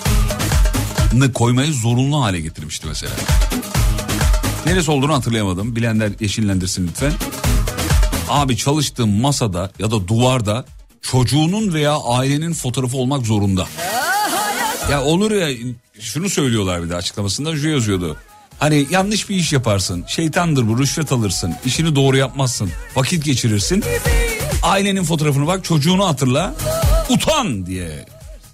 koymayı 1.35 1.73
zorunlu 1.73 2.23
hale 2.23 2.41
getirmişti 2.41 2.87
mesela. 2.87 3.13
Neresi 4.67 4.91
olduğunu 4.91 5.15
hatırlayamadım. 5.15 5.77
Bilenler 5.77 6.13
yeşillendirsin 6.21 6.89
lütfen. 6.89 7.13
Abi 8.29 8.57
çalıştığım 8.57 9.21
masada 9.21 9.71
ya 9.79 9.91
da 9.91 10.09
duvarda 10.09 10.65
çocuğunun 11.03 11.75
veya 11.75 11.97
ailenin 11.97 12.53
fotoğrafı 12.53 12.97
olmak 12.97 13.27
zorunda. 13.27 13.67
Ya 14.91 15.03
olur 15.03 15.31
ya 15.31 15.49
şunu 16.01 16.29
söylüyorlar 16.29 16.85
bir 16.85 16.91
de 16.91 16.97
açıklamasında 16.97 17.57
şu 17.57 17.69
yazıyordu. 17.69 18.17
Hani 18.59 18.87
yanlış 18.91 19.29
bir 19.29 19.37
iş 19.37 19.53
yaparsın. 19.53 20.05
Şeytandır 20.09 20.69
bu 20.69 20.79
rüşvet 20.79 21.13
alırsın. 21.13 21.55
işini 21.65 21.97
doğru 21.97 22.17
yapmazsın. 22.17 22.71
Vakit 22.97 23.25
geçirirsin. 23.25 23.85
Ailenin 24.63 25.05
fotoğrafını 25.05 25.47
bak 25.47 25.65
çocuğunu 25.65 26.09
hatırla. 26.09 26.55
Utan 27.13 27.67
diye 27.67 27.89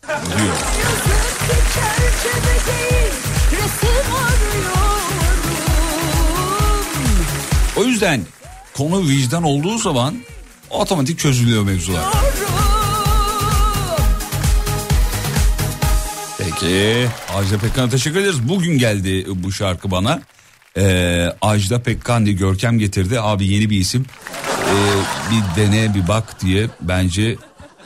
diyor. 0.09 0.57
O 7.77 7.85
yüzden 7.85 8.21
konu 8.77 9.09
vicdan 9.09 9.43
olduğu 9.43 9.79
zaman 9.79 10.15
otomatik 10.71 11.19
çözülüyor 11.19 11.63
mevzular. 11.63 12.05
Peki 16.39 17.07
Ajda 17.37 17.59
Pekkan'a 17.59 17.89
teşekkür 17.89 18.21
ederiz. 18.21 18.49
Bugün 18.49 18.79
geldi 18.79 19.27
bu 19.35 19.53
şarkı 19.53 19.91
bana. 19.91 20.21
Ee, 20.77 21.27
Ajda 21.43 21.83
Pekkan 21.83 22.27
diye 22.27 22.37
Görkem 22.37 22.79
getirdi. 22.79 23.21
Abi 23.21 23.47
yeni 23.47 23.71
bir 23.71 23.81
isim. 23.81 24.07
Ee, 24.49 24.75
bir 25.31 25.63
dene 25.63 25.95
bir 25.95 26.09
bak 26.09 26.41
diye 26.41 26.67
bence 26.81 27.37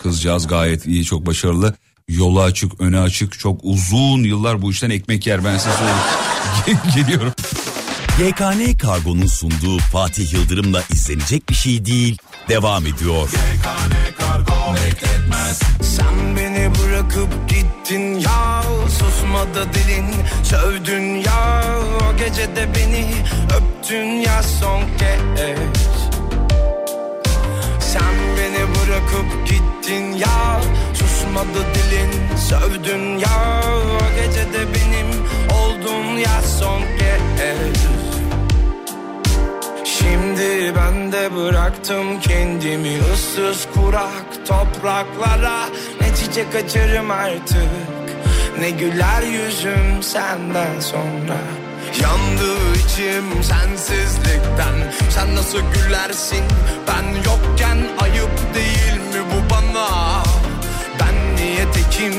kızcağız 0.02 0.46
gayet 0.46 0.86
iyi 0.86 1.04
çok 1.04 1.26
başarılı. 1.26 1.74
Yolu 2.08 2.42
açık 2.42 2.80
öne 2.80 2.98
açık 2.98 3.38
çok 3.38 3.60
uzun 3.62 4.24
yıllar 4.24 4.62
bu 4.62 4.70
işten 4.70 4.90
ekmek 4.90 5.26
yer 5.26 5.44
ben 5.44 5.58
size 5.58 5.70
söyleyeyim. 5.76 6.80
Geliyorum. 6.94 7.32
YKN 8.20 8.78
Kargo'nun 8.78 9.26
sunduğu 9.26 9.78
Fatih 9.78 10.32
Yıldırım'la 10.32 10.82
izlenecek 10.92 11.48
bir 11.48 11.54
şey 11.54 11.86
değil. 11.86 12.18
Devam 12.48 12.86
ediyor. 12.86 13.28
Sen 15.82 16.36
beni 16.36 16.70
bırakıp 16.74 17.48
gittin 17.48 18.14
ya 18.14 18.62
Susmadı 18.98 19.68
dilin 19.74 20.06
sövdün 20.44 21.14
ya 21.14 21.64
O 22.00 22.16
gece 22.16 22.56
de 22.56 22.68
beni 22.74 23.06
öptün 23.56 24.06
ya 24.06 24.42
son 24.42 24.80
kez 24.98 25.20
Sen 27.80 28.14
beni 28.38 28.66
bırakıp 28.68 29.46
gittin 29.46 29.71
ya? 29.90 30.60
Susmadı 30.94 31.66
dilin 31.74 32.36
sövdün 32.36 33.18
ya. 33.18 33.62
O 34.00 34.16
gece 34.16 34.52
de 34.52 34.66
benim 34.74 35.08
oldun 35.58 36.16
ya 36.16 36.42
son 36.58 36.80
kez. 36.80 37.82
Şimdi 39.84 40.72
ben 40.76 41.12
de 41.12 41.36
bıraktım 41.36 42.20
kendimi 42.20 42.98
ıssız 43.12 43.66
kurak 43.74 44.46
topraklara. 44.48 45.68
Ne 46.00 46.16
çiçek 46.16 46.54
açarım 46.54 47.10
artık 47.10 47.68
ne 48.60 48.70
güler 48.70 49.22
yüzüm 49.22 50.02
senden 50.02 50.80
sonra. 50.80 51.38
Yandı 52.02 52.74
içim 52.74 53.42
sensizlikten 53.42 54.92
Sen 55.10 55.36
nasıl 55.36 55.58
gülersin? 55.58 56.44
Ben 56.88 57.04
yokken 57.16 57.78
ayıp 57.98 58.11
tekim. 61.74 62.14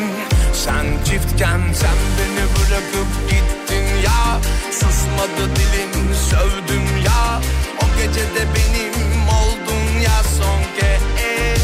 Sen 0.53 0.85
çiftken 1.05 1.61
Sen 1.73 1.97
beni 2.17 2.45
bırakıp 2.55 3.29
gittin 3.29 3.85
ya. 4.03 4.39
Susmadı 4.71 5.55
dilin 5.55 6.13
sövdüm 6.13 6.85
ya. 7.05 7.41
O 7.81 7.97
gece 7.97 8.21
de 8.21 8.43
benim 8.55 9.27
oldun 9.27 9.99
ya 10.01 10.23
son 10.37 10.61
kez. 10.79 11.61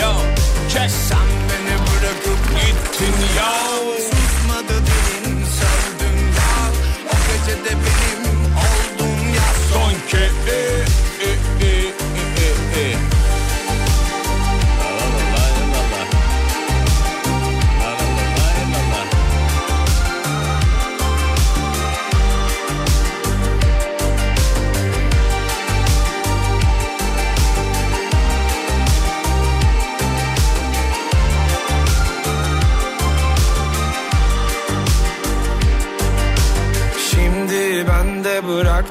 Yo 0.00 0.12
check 0.68 0.90
Sen 1.08 1.28
beni 1.48 1.76
bırakıp 1.86 2.42
gittin 2.60 3.16
ya. 3.36 3.52
Susmadı 3.96 4.74
dilin 4.86 5.44
sövdüm 5.44 6.18
ya. 6.36 6.70
O 7.12 7.16
gece 7.28 7.64
de 7.64 7.70
benim 7.70 7.93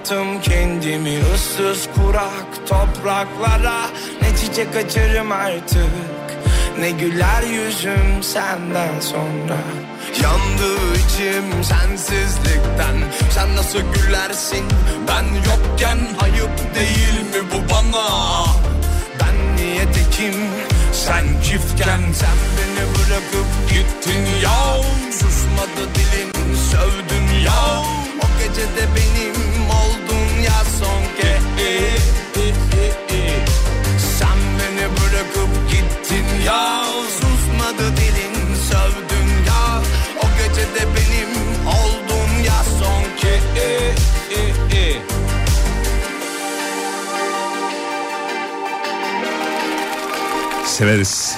bıraktım 0.04 0.42
kendimi 0.42 1.20
ıssız 1.34 1.90
kurak 1.96 2.68
topraklara. 2.68 3.90
Ne 4.22 4.38
çiçek 4.38 4.76
açarım 4.76 5.32
artık 5.32 6.38
ne 6.80 6.92
güler 6.92 7.44
yüzüm 7.44 8.24
senden 8.24 9.00
sonra. 9.00 9.58
Yandı 10.24 10.76
içim 10.94 11.64
sensizlikten 11.64 12.96
Sen 13.32 13.56
nasıl 13.56 13.80
gülersin? 13.80 14.66
Ben 15.08 15.24
yokken 15.24 16.00
Ayıp 16.22 16.76
değil 16.76 17.20
mi 17.20 17.50
bu 17.52 17.74
bana? 17.74 18.06
Ben 19.20 19.56
niye 19.56 19.86
tekim 19.92 20.36
sen 20.92 21.42
çiftken. 21.44 22.02
Sen 22.14 22.38
beni 22.58 22.86
bırakıp 22.96 23.70
gittin 23.70 24.26
ya 24.44 24.82
Susmadı 25.12 25.90
dilin 25.96 26.56
sövdün 26.56 27.46
ya 27.46 28.03
o 28.24 28.40
gece 28.40 28.62
de 28.62 28.86
benim 28.96 29.70
oldun 29.70 30.42
ya 30.44 30.64
son 30.80 31.04
ke 31.18 31.32
Sen 34.20 34.38
beni 34.60 34.88
bırakıp 34.92 35.72
gittin 35.72 36.26
ya. 36.46 36.84
Susmadı 37.20 37.98
dilin 37.98 38.56
sövdün 38.70 39.30
ya. 39.48 39.82
O 40.24 40.28
gece 40.38 40.62
de 40.62 40.88
benim 40.96 41.32
oldun 41.68 42.44
ya 42.46 42.64
son 42.80 43.04
ke 43.22 43.34
Severiz. 50.66 51.38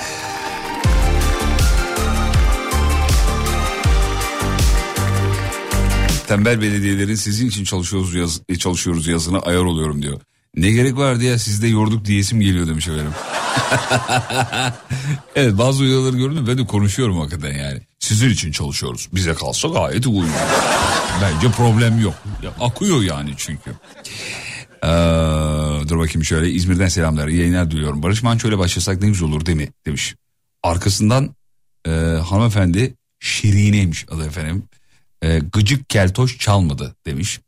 Tembel 6.28 6.62
belediyelerin 6.62 7.16
sizin 7.16 7.48
için 7.48 7.64
çalışıyoruz 7.64 8.16
yaz, 8.16 8.42
çalışıyoruz 8.60 9.08
yazına 9.08 9.40
ayar 9.40 9.60
oluyorum 9.64 10.02
diyor. 10.02 10.22
Ne 10.56 10.72
gerek 10.72 10.98
vardı 10.98 11.24
ya 11.24 11.40
sizde 11.40 11.68
yorduk 11.68 12.06
diyesim 12.06 12.42
geliyor 12.42 12.68
demiş 12.68 12.88
efendim. 12.88 13.14
evet 15.36 15.58
bazı 15.58 15.84
uyarıları 15.84 16.18
gördüm 16.18 16.46
ben 16.48 16.58
de 16.58 16.66
konuşuyorum 16.66 17.18
hakikaten 17.18 17.54
yani. 17.54 17.82
Sizin 18.00 18.30
için 18.30 18.52
çalışıyoruz. 18.52 19.10
Bize 19.14 19.34
kalsa 19.34 19.68
gayet 19.68 20.08
uygun. 20.08 20.30
Bence 21.22 21.52
problem 21.52 22.00
yok. 22.00 22.14
Ya, 22.44 22.52
akıyor 22.60 23.04
yani 23.04 23.34
çünkü. 23.38 23.72
Ee, 24.84 24.88
dur 25.90 26.00
bakayım 26.00 26.24
şöyle 26.24 26.50
İzmir'den 26.50 26.88
selamlar 26.88 27.28
yayınlar 27.28 27.72
diliyorum. 27.72 28.04
Barış 28.04 28.24
Manço 28.24 28.48
ile 28.50 28.58
başlasak 28.58 29.02
ne 29.02 29.08
güzel 29.08 29.28
olur 29.28 29.46
değil 29.46 29.58
mi 29.58 29.70
demiş. 29.86 30.16
Arkasından 30.64 31.36
e, 31.88 31.92
hanımefendi 32.30 32.96
Şirine'ymiş 33.20 34.06
adı 34.12 34.26
efendim. 34.26 34.64
E, 35.26 35.40
gıcık 35.40 35.90
keltoş 35.90 36.40
çalmadı 36.40 36.96
demiş. 37.06 37.40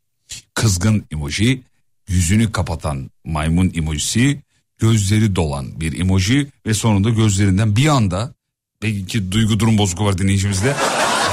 Kızgın 0.54 1.06
emoji, 1.12 1.64
yüzünü 2.08 2.52
kapatan 2.52 3.12
maymun 3.26 3.72
emojisi, 3.76 4.42
gözleri 4.78 5.36
dolan 5.36 5.82
bir 5.82 6.00
emoji 6.00 6.48
ve 6.66 6.74
sonunda 6.74 7.10
gözlerinden 7.10 7.76
bir 7.76 7.88
anda 7.88 8.34
belki 8.82 9.32
duygu 9.32 9.60
durum 9.60 9.78
bozukluğu 9.78 10.06
var 10.06 10.18
dinleyicimizde. 10.18 10.76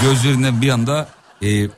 gözlerinden 0.02 0.62
bir 0.62 0.68
anda 0.68 1.08
e, 1.42 1.68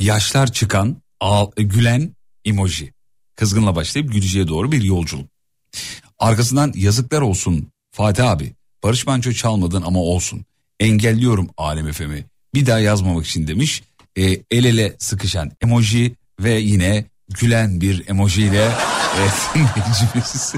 yaşlar 0.00 0.52
çıkan, 0.52 0.96
ağ, 1.20 1.46
gülen 1.56 2.16
emoji. 2.44 2.92
Kızgınla 3.36 3.76
başlayıp 3.76 4.12
güleceğe 4.12 4.48
doğru 4.48 4.72
bir 4.72 4.82
yolculuk. 4.82 5.28
Arkasından 6.18 6.72
yazıklar 6.76 7.20
olsun 7.20 7.68
Fatih 7.90 8.30
abi. 8.30 8.52
Barış 8.82 9.06
Manço 9.06 9.32
çalmadın 9.32 9.82
ama 9.82 10.00
olsun. 10.00 10.44
Engelliyorum 10.80 11.50
Alem 11.56 11.88
efemi. 11.88 12.31
Bir 12.54 12.66
daha 12.66 12.78
yazmamak 12.78 13.26
için 13.26 13.46
demiş. 13.46 13.82
E, 14.16 14.22
el 14.50 14.64
ele 14.64 14.96
sıkışan 14.98 15.52
emoji 15.62 16.14
ve 16.40 16.52
yine 16.52 17.04
gülen 17.28 17.80
bir 17.80 18.08
emojiyle 18.08 18.70
evet, 19.20 19.32
dinleyicimiz. 19.54 20.54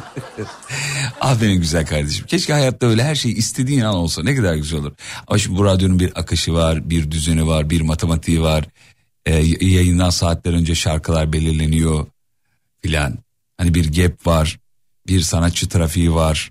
Aferin 1.21 1.61
güzel 1.61 1.87
kardeşim. 1.87 2.27
Keşke 2.27 2.53
hayatta 2.53 2.87
öyle 2.87 3.05
her 3.05 3.15
şey 3.15 3.33
istediğin 3.33 3.81
an 3.81 3.95
olsa 3.95 4.23
ne 4.23 4.37
kadar 4.37 4.55
güzel 4.55 4.81
olur. 4.81 4.93
Ama 5.27 5.39
şimdi 5.39 5.59
bu 5.59 5.65
radyonun 5.65 5.99
bir 5.99 6.13
akışı 6.21 6.55
var, 6.55 6.91
bir 6.91 7.11
düzeni 7.11 7.47
var, 7.47 7.71
bir 7.71 7.81
matematiği 7.81 8.43
var. 8.43 8.65
E, 9.27 9.35
yayından 9.67 10.11
saatler 10.11 10.53
önce 10.53 10.75
şarkılar 10.75 11.33
belirleniyor 11.33 12.07
filan. 12.83 13.19
Hani 13.57 13.75
bir 13.75 13.93
gap 13.93 14.27
var, 14.27 14.59
bir 15.07 15.21
sanatçı 15.21 15.69
trafiği 15.69 16.15
var. 16.15 16.51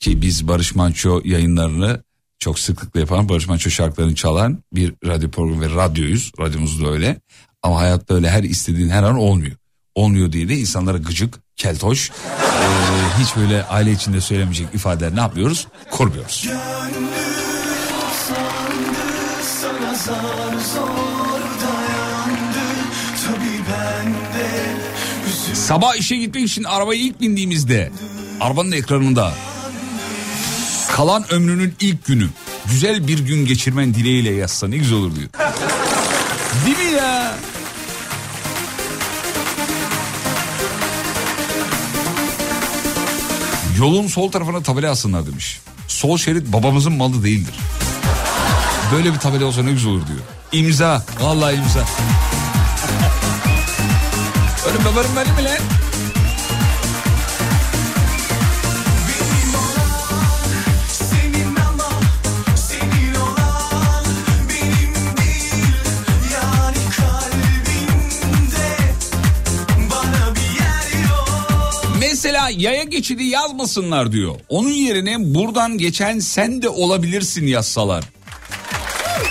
Ki 0.00 0.22
biz 0.22 0.48
Barış 0.48 0.74
Manço 0.74 1.20
yayınlarını 1.24 2.02
çok 2.40 2.58
sıklıkla 2.58 3.00
yapan 3.00 3.28
Barış 3.28 3.48
Manço 3.48 3.70
şarkılarını 3.70 4.14
çalan 4.14 4.58
bir 4.72 4.94
radyo 5.06 5.30
programı 5.30 5.60
ve 5.60 5.74
radyoyuz. 5.74 6.32
Radyomuz 6.40 6.84
da 6.84 6.88
öyle. 6.88 7.20
Ama 7.62 7.76
hayatta 7.80 8.14
öyle 8.14 8.30
her 8.30 8.42
istediğin 8.42 8.88
her 8.88 9.02
an 9.02 9.16
olmuyor. 9.16 9.56
Olmuyor 9.94 10.32
diye 10.32 10.48
de 10.48 10.56
insanlara 10.56 10.98
gıcık, 10.98 11.34
keltoş, 11.56 12.10
e, 12.10 12.14
hiç 13.22 13.36
böyle 13.36 13.64
aile 13.64 13.92
içinde 13.92 14.20
söylemeyecek 14.20 14.74
ifadeler 14.74 15.16
ne 15.16 15.20
yapıyoruz? 15.20 15.66
Kurmuyoruz. 15.90 16.48
Sabah 25.54 25.96
işe 25.96 26.16
gitmek 26.16 26.44
için 26.44 26.64
arabaya 26.64 27.00
ilk 27.00 27.20
bindiğimizde 27.20 27.92
arabanın 28.40 28.72
ekranında 28.72 29.32
kalan 30.92 31.32
ömrünün 31.32 31.74
ilk 31.80 32.06
günü 32.06 32.28
güzel 32.70 33.08
bir 33.08 33.18
gün 33.18 33.46
geçirmen 33.46 33.94
dileğiyle 33.94 34.30
yazsa 34.30 34.68
ne 34.68 34.76
güzel 34.76 34.98
olur 34.98 35.16
diyor. 35.16 35.28
Değil 36.66 36.78
mi 36.78 36.96
ya? 36.96 37.34
Yolun 43.78 44.06
sol 44.06 44.30
tarafına 44.30 44.62
tabela 44.62 44.90
alsınlar 44.90 45.26
demiş. 45.26 45.60
Sol 45.88 46.18
şerit 46.18 46.46
babamızın 46.52 46.92
malı 46.92 47.24
değildir. 47.24 47.54
Böyle 48.92 49.12
bir 49.12 49.18
tabela 49.18 49.44
olsa 49.44 49.62
ne 49.62 49.72
güzel 49.72 49.90
olur 49.90 50.06
diyor. 50.06 50.18
İmza. 50.52 51.04
Vallahi 51.20 51.54
imza. 51.56 51.84
Öyle 54.66 54.84
babanın 54.84 55.16
benim 55.16 55.34
mi 55.36 55.44
lan? 55.44 55.58
Mesela 72.40 72.70
yaya 72.70 72.84
geçidi 72.84 73.24
yazmasınlar 73.24 74.12
diyor. 74.12 74.34
Onun 74.48 74.68
yerine 74.68 75.34
buradan 75.34 75.78
geçen 75.78 76.18
sen 76.18 76.62
de 76.62 76.68
olabilirsin 76.68 77.46
yazsalar. 77.46 78.04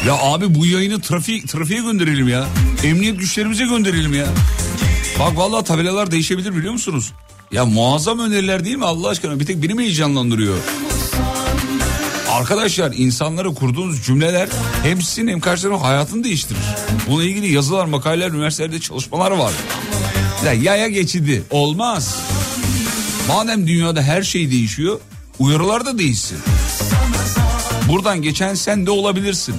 Ya 0.08 0.14
abi 0.22 0.56
bu 0.56 0.66
yayını 0.66 1.02
trafik 1.02 1.50
trafiğe 1.50 1.82
gönderelim 1.82 2.28
ya. 2.28 2.48
Emniyet 2.84 3.20
güçlerimize 3.20 3.66
gönderelim 3.66 4.14
ya. 4.14 4.26
Bak 5.20 5.38
vallahi 5.38 5.64
tabelalar 5.64 6.12
değişebilir 6.12 6.56
biliyor 6.56 6.74
musunuz? 6.74 7.14
Ya 7.52 7.66
muazzam 7.66 8.20
öneriler 8.20 8.66
değil 8.66 8.76
mi 8.76 8.86
Allah 8.86 9.10
aşkına? 9.10 9.40
Bir 9.40 9.46
tek 9.46 9.64
beni 9.64 9.74
mi 9.74 9.84
heyecanlandırıyor? 9.84 10.58
Arkadaşlar 12.32 12.94
insanlara 12.98 13.50
kurduğunuz 13.54 14.06
cümleler 14.06 14.50
hem 14.84 15.02
sizin 15.02 15.28
hem 15.28 15.40
karşı 15.40 15.64
tarafın 15.64 15.84
hayatını 15.84 16.24
değiştirir. 16.24 16.62
Bununla 17.08 17.24
ilgili 17.24 17.54
yazılar, 17.54 17.86
makaleler, 17.86 18.30
üniversitelerde 18.30 18.80
çalışmalar 18.80 19.32
var. 19.32 19.54
Ya 20.46 20.54
yaya 20.54 20.88
geçidi 20.88 21.44
olmaz. 21.50 22.29
Madem 23.30 23.68
dünyada 23.68 24.02
her 24.02 24.24
şey 24.24 24.52
değişiyor, 24.52 25.00
uyarılar 25.40 25.86
da 25.86 25.98
değişsin. 25.98 26.38
Buradan 27.88 28.22
geçen 28.22 28.54
sen 28.54 28.86
de 28.86 28.92
olabilirsin. 28.92 29.56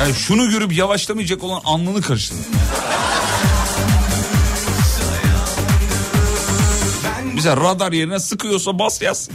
Yani 0.00 0.14
şunu 0.14 0.50
görüp 0.50 0.72
yavaşlamayacak 0.72 1.44
olan 1.44 1.60
alnını 1.64 2.02
karıştırın. 2.02 2.44
Mesela 7.34 7.56
radar 7.56 7.92
yerine 7.92 8.18
sıkıyorsa 8.18 8.78
bas 8.78 9.02
yazsın. 9.02 9.34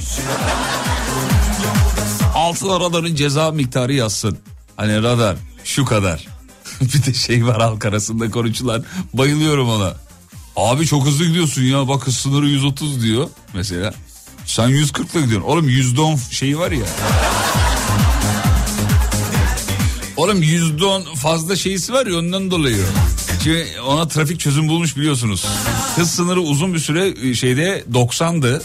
Altına 2.35 2.79
radarın 2.79 3.15
ceza 3.15 3.51
miktarı 3.51 3.93
yazsın. 3.93 4.37
Hani 4.77 5.03
radar 5.03 5.35
şu 5.63 5.85
kadar. 5.85 6.27
bir 6.81 7.05
de 7.05 7.13
şey 7.13 7.47
var 7.47 7.61
halk 7.61 7.85
arasında 7.85 8.31
konuşulan. 8.31 8.83
Bayılıyorum 9.13 9.69
ona. 9.69 10.08
Abi 10.59 10.85
çok 10.85 11.05
hızlı 11.05 11.25
gidiyorsun 11.25 11.61
ya 11.61 11.87
bak 11.87 12.07
hız 12.07 12.17
sınırı 12.17 12.47
130 12.47 13.03
diyor 13.03 13.29
mesela. 13.53 13.93
Sen 14.45 14.67
140 14.67 15.15
ile 15.15 15.21
gidiyorsun. 15.21 15.47
Oğlum 15.47 15.69
%10 15.69 16.17
şeyi 16.31 16.59
var 16.59 16.71
ya. 16.71 16.85
Oğlum 20.17 20.43
%10 20.43 21.15
fazla 21.15 21.55
şeysi 21.55 21.93
var 21.93 22.05
ya 22.05 22.17
ondan 22.17 22.51
dolayı. 22.51 22.85
Şimdi 23.43 23.67
ona 23.87 24.07
trafik 24.07 24.39
çözüm 24.39 24.67
bulmuş 24.67 24.97
biliyorsunuz. 24.97 25.45
Hız 25.95 26.11
sınırı 26.11 26.41
uzun 26.41 26.73
bir 26.73 26.79
süre 26.79 27.35
şeyde 27.35 27.83
90'dı. 27.93 28.63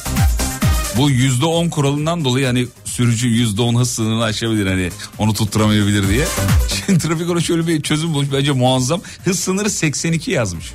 Bu 0.97 1.11
%10 1.11 1.71
kuralından 1.71 2.25
dolayı 2.25 2.47
hani 2.47 2.67
sürücü 2.85 3.29
%10 3.29 3.81
hız 3.81 3.91
sınırını 3.91 4.25
aşabilir 4.25 4.67
hani 4.67 4.91
onu 5.19 5.35
tutturamayabilir 5.35 6.09
diye. 6.09 6.27
Şimdi 6.87 6.99
trafik 6.99 7.31
ona 7.31 7.41
şöyle 7.41 7.67
bir 7.67 7.83
çözüm 7.83 8.15
bulmuş 8.15 8.29
bence 8.33 8.53
muazzam. 8.53 9.01
Hız 9.25 9.41
sınırı 9.41 9.71
82 9.71 10.31
yazmış. 10.31 10.73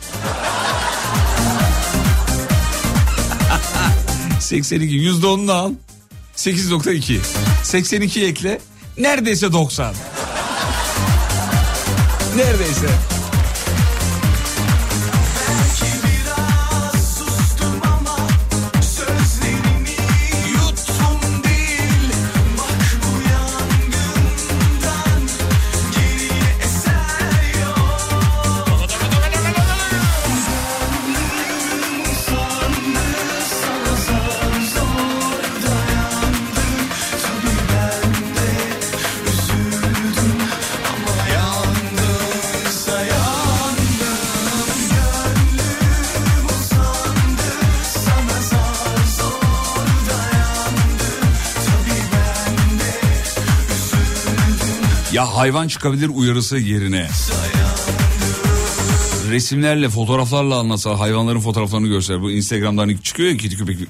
82 4.49 5.21
%10'unu 5.21 5.51
al. 5.51 5.73
8.2. 6.35 7.19
82 7.63 8.23
ekle. 8.23 8.59
Neredeyse 8.97 9.51
90. 9.51 9.93
Neredeyse. 12.35 13.18
Hayvan 55.39 55.67
çıkabilir 55.67 56.09
uyarısı 56.09 56.57
yerine. 56.57 57.09
Resimlerle, 59.29 59.89
fotoğraflarla 59.89 60.59
anlatsa 60.59 60.99
hayvanların 60.99 61.39
fotoğraflarını 61.39 61.87
görseler. 61.87 62.21
Bu 62.21 62.31
Instagram'dan 62.31 62.81
hani 62.81 63.01
çıkıyor 63.03 63.29
ya 63.29 63.37
kedi 63.37 63.57
köpek 63.57 63.81
e, 63.81 63.87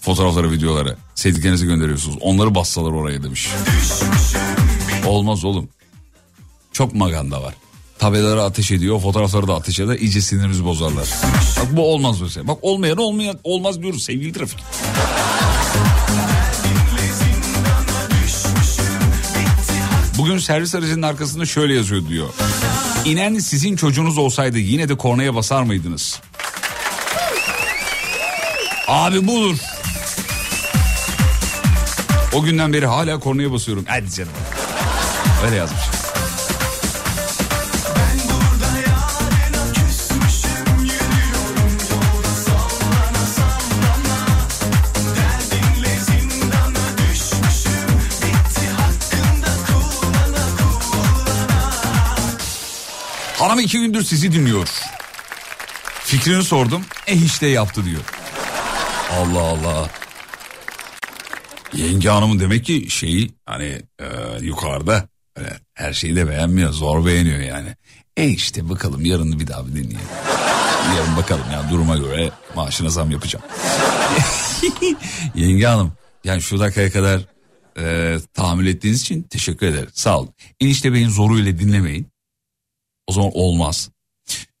fotoğrafları, 0.00 0.52
videoları. 0.52 0.96
Sevdiklerinizi 1.14 1.66
gönderiyorsunuz. 1.66 2.18
Onları 2.20 2.54
bassalar 2.54 2.90
oraya 2.90 3.22
demiş. 3.22 3.48
Olmaz 5.06 5.44
oğlum. 5.44 5.68
Çok 6.72 6.94
maganda 6.94 7.42
var. 7.42 7.54
Tabelalara 7.98 8.42
ateş 8.44 8.70
ediyor, 8.70 9.00
fotoğrafları 9.00 9.48
da 9.48 9.54
ateş 9.54 9.80
eder. 9.80 9.98
iyice 9.98 10.20
sinirimizi 10.20 10.64
bozarlar. 10.64 11.08
Bak 11.60 11.76
bu 11.76 11.92
olmaz 11.92 12.20
mesela. 12.20 12.48
Bak 12.48 12.58
olmayan 12.62 12.96
olmayan 12.96 13.38
olmaz 13.44 13.82
diyoruz 13.82 14.02
sevgili 14.02 14.32
trafik. 14.32 14.58
Bugün 20.20 20.38
servis 20.38 20.74
aracının 20.74 21.02
arkasında 21.02 21.46
şöyle 21.46 21.74
yazıyor 21.74 22.08
diyor. 22.08 22.28
İnen 23.04 23.38
sizin 23.38 23.76
çocuğunuz 23.76 24.18
olsaydı 24.18 24.58
yine 24.58 24.88
de 24.88 24.96
kornaya 24.96 25.34
basar 25.34 25.62
mıydınız? 25.62 26.20
Abi 28.88 29.26
budur. 29.26 29.56
O 32.34 32.42
günden 32.42 32.72
beri 32.72 32.86
hala 32.86 33.20
kornaya 33.20 33.52
basıyorum. 33.52 33.84
Hadi 33.88 34.10
canım. 34.10 34.32
Öyle 35.44 35.56
yazmış. 35.56 35.80
Hanım 53.40 53.60
iki 53.60 53.78
gündür 53.80 54.02
sizi 54.02 54.32
dinliyor. 54.32 54.68
Fikrini 56.04 56.44
sordum. 56.44 56.84
E 57.06 57.16
işte 57.16 57.46
yaptı 57.46 57.84
diyor. 57.84 58.02
Allah 59.12 59.42
Allah. 59.42 59.90
Yenge 61.72 62.08
hanımın 62.08 62.40
demek 62.40 62.64
ki 62.64 62.90
şeyi 62.90 63.30
hani 63.46 63.82
e, 63.98 64.06
yukarıda 64.40 65.08
öyle 65.36 65.60
her 65.74 65.92
şeyi 65.92 66.16
de 66.16 66.28
beğenmiyor 66.28 66.72
zor 66.72 67.06
beğeniyor 67.06 67.38
yani. 67.38 67.76
E 68.16 68.28
işte 68.28 68.68
bakalım 68.68 69.04
yarın 69.04 69.40
bir 69.40 69.46
daha 69.46 69.66
bir 69.66 69.72
dinleyelim. 69.72 70.00
Yarın 70.96 71.16
bakalım 71.16 71.50
ya 71.52 71.70
duruma 71.70 71.96
göre 71.96 72.30
maaşına 72.54 72.88
zam 72.88 73.10
yapacağım. 73.10 73.44
Yenge 75.34 75.66
hanım 75.66 75.92
yani 76.24 76.42
şu 76.42 76.60
dakikaya 76.60 76.90
kadar 76.90 77.20
e, 77.78 78.16
tahammül 78.34 78.66
ettiğiniz 78.66 79.00
için 79.00 79.22
teşekkür 79.22 79.66
ederim. 79.66 79.88
Sağ 79.92 80.18
olun. 80.18 80.34
Enişte 80.60 80.92
Bey'in 80.92 81.08
zoruyla 81.08 81.58
dinlemeyin. 81.58 82.10
O 83.10 83.12
zaman 83.12 83.30
olmaz. 83.34 83.90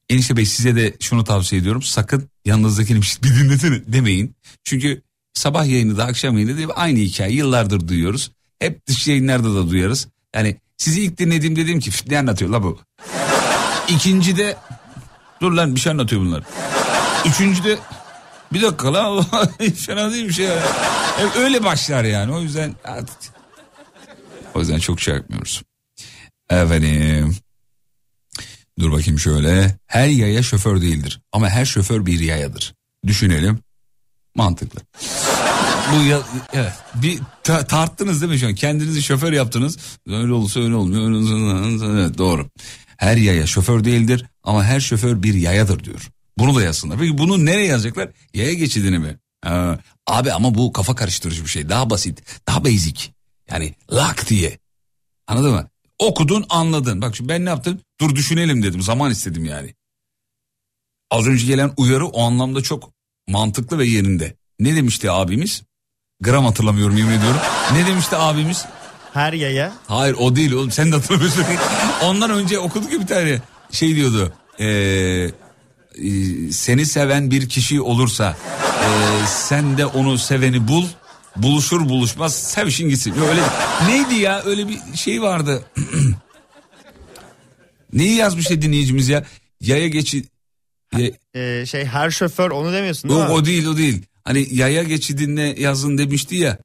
Enişte 0.08 0.36
Bey 0.36 0.46
size 0.46 0.76
de 0.76 0.96
şunu 1.00 1.24
tavsiye 1.24 1.60
ediyorum. 1.60 1.82
Sakın 1.82 2.28
yanınızdakini 2.44 3.00
bir 3.02 3.34
dinlesene 3.34 3.92
demeyin. 3.92 4.36
Çünkü 4.64 5.02
sabah 5.34 5.66
yayını 5.66 5.98
da 5.98 6.04
akşam 6.04 6.34
yayını 6.38 6.68
da 6.68 6.72
aynı 6.72 6.98
hikaye 6.98 7.32
yıllardır 7.32 7.88
duyuyoruz. 7.88 8.30
Hep 8.58 8.86
dış 8.86 9.06
yayınlarda 9.06 9.54
da 9.54 9.70
duyarız. 9.70 10.08
Yani 10.34 10.56
sizi 10.76 11.02
ilk 11.02 11.18
dinlediğim 11.18 11.56
dedim 11.56 11.80
ki 11.80 11.90
ne 12.08 12.18
anlatıyor 12.18 12.50
la 12.50 12.62
bu. 12.62 12.78
İkinci 13.88 14.36
de 14.36 14.56
dur 15.40 15.52
lan 15.52 15.74
bir 15.74 15.80
şey 15.80 15.92
anlatıyor 15.92 16.22
bunlar. 16.22 16.42
Üçüncü 17.26 17.64
de 17.64 17.78
bir 18.52 18.62
dakika 18.62 18.92
la 18.92 19.22
fena 19.76 20.12
değil 20.12 20.28
bir 20.28 20.32
şey 20.32 20.46
ya. 20.46 20.62
Hep 21.16 21.36
öyle 21.36 21.64
başlar 21.64 22.04
yani 22.04 22.32
o 22.32 22.40
yüzden. 22.40 22.74
O 24.54 24.60
yüzden 24.60 24.78
çok 24.78 25.00
şey 25.00 25.14
yapmıyoruz. 25.14 25.62
Efendim. 26.50 27.36
Dur 28.80 28.92
bakayım 28.92 29.18
şöyle. 29.18 29.78
Her 29.86 30.08
yaya 30.08 30.42
şoför 30.42 30.80
değildir 30.82 31.20
ama 31.32 31.48
her 31.48 31.64
şoför 31.64 32.06
bir 32.06 32.20
yayadır. 32.20 32.74
Düşünelim. 33.06 33.58
Mantıklı. 34.34 34.80
Bu 35.92 36.02
ya, 36.02 36.20
evet. 36.52 36.72
Bir 36.94 37.18
ta- 37.42 37.66
tarttınız 37.66 38.20
değil 38.20 38.32
mi 38.32 38.38
şu 38.38 38.46
an? 38.46 38.54
Kendinizi 38.54 39.02
şoför 39.02 39.32
yaptınız. 39.32 39.78
Öyle 40.08 40.32
olursa 40.32 40.60
öyle 40.60 40.74
olmuyor. 40.74 41.94
Evet, 41.94 42.18
doğru. 42.18 42.48
Her 42.96 43.16
yaya 43.16 43.46
şoför 43.46 43.84
değildir 43.84 44.26
ama 44.42 44.64
her 44.64 44.80
şoför 44.80 45.22
bir 45.22 45.34
yayadır 45.34 45.84
diyor. 45.84 46.08
Bunu 46.38 46.54
da 46.56 46.62
yazsınlar. 46.62 46.98
Peki 46.98 47.18
bunu 47.18 47.44
nereye 47.46 47.66
yazacaklar? 47.66 48.08
Yaya 48.34 48.52
geçidini 48.54 48.98
mi? 48.98 49.18
Ha, 49.44 49.78
abi 50.06 50.32
ama 50.32 50.54
bu 50.54 50.72
kafa 50.72 50.94
karıştırıcı 50.94 51.42
bir 51.44 51.48
şey. 51.48 51.68
Daha 51.68 51.90
basit. 51.90 52.22
Daha 52.48 52.64
basic. 52.64 53.00
Yani 53.50 53.74
lak 53.92 54.28
diye. 54.28 54.58
Anladın 55.26 55.50
mı? 55.52 55.68
Okudun 56.00 56.46
anladın. 56.48 57.02
Bak 57.02 57.16
şimdi 57.16 57.28
ben 57.28 57.44
ne 57.44 57.48
yaptım? 57.48 57.80
Dur 58.00 58.14
düşünelim 58.14 58.62
dedim. 58.62 58.82
Zaman 58.82 59.10
istedim 59.10 59.44
yani. 59.44 59.74
Az 61.10 61.26
önce 61.26 61.46
gelen 61.46 61.72
uyarı 61.76 62.06
o 62.06 62.22
anlamda 62.22 62.62
çok 62.62 62.92
mantıklı 63.28 63.78
ve 63.78 63.86
yerinde. 63.86 64.34
Ne 64.60 64.76
demişti 64.76 65.10
abimiz? 65.10 65.62
Gram 66.20 66.44
hatırlamıyorum 66.44 66.96
yemin 66.96 67.18
ediyorum. 67.18 67.40
Ne 67.72 67.86
demişti 67.86 68.16
abimiz? 68.16 68.64
Her 69.12 69.32
yaya 69.32 69.72
Hayır 69.86 70.16
o 70.18 70.36
değil 70.36 70.52
oğlum 70.52 70.70
sen 70.70 70.92
de 70.92 70.96
hatırlamıyorsun. 70.96 71.44
Ondan 72.02 72.30
önce 72.30 72.58
okuduk 72.58 72.92
ya 72.92 73.00
bir 73.00 73.06
tane 73.06 73.42
şey 73.70 73.96
diyordu. 73.96 74.32
Ee, 74.60 74.66
e, 74.66 75.30
seni 76.52 76.86
seven 76.86 77.30
bir 77.30 77.48
kişi 77.48 77.80
olursa 77.80 78.36
e, 78.84 78.88
sen 79.26 79.78
de 79.78 79.86
onu 79.86 80.18
seveni 80.18 80.68
bul. 80.68 80.84
Buluşur 81.36 81.88
buluşmaz 81.88 82.34
sevişin 82.34 82.88
gitsin. 82.88 83.14
Öyle 83.28 83.42
neydi 83.86 84.14
ya 84.14 84.42
öyle 84.44 84.68
bir 84.68 84.78
şey 84.94 85.22
vardı. 85.22 85.64
Neyi 87.92 88.14
yazmıştı 88.16 88.62
dinleyicimiz 88.62 89.08
ya? 89.08 89.24
Yaya 89.60 89.88
geçi... 89.88 90.24
Ya- 90.98 91.10
e, 91.34 91.66
şey 91.66 91.84
her 91.84 92.10
şoför 92.10 92.50
onu 92.50 92.72
demiyorsun 92.72 93.10
değil 93.10 93.20
Yok 93.20 93.28
mi? 93.28 93.34
o 93.34 93.44
değil 93.44 93.66
o 93.66 93.76
değil. 93.76 94.02
Hani 94.24 94.46
yaya 94.50 94.82
geçidine 94.82 95.54
yazın 95.58 95.98
demişti 95.98 96.36
ya. 96.36 96.58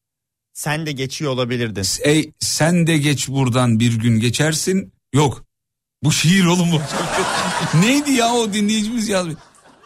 Sen 0.54 0.86
de 0.86 0.92
geçiyor 0.92 1.32
olabilirdin. 1.32 1.86
Ey 2.04 2.32
sen 2.40 2.88
de 2.88 2.98
geç 2.98 3.28
buradan 3.30 3.80
bir 3.80 4.00
gün 4.00 4.20
geçersin. 4.20 4.94
Yok. 5.14 5.46
Bu 6.04 6.12
şiir 6.12 6.46
oğlum 6.46 6.72
bu. 6.72 6.82
Neydi 7.82 8.12
ya 8.12 8.34
o 8.34 8.54
dinleyicimiz 8.54 9.10
yazmış. 9.10 9.36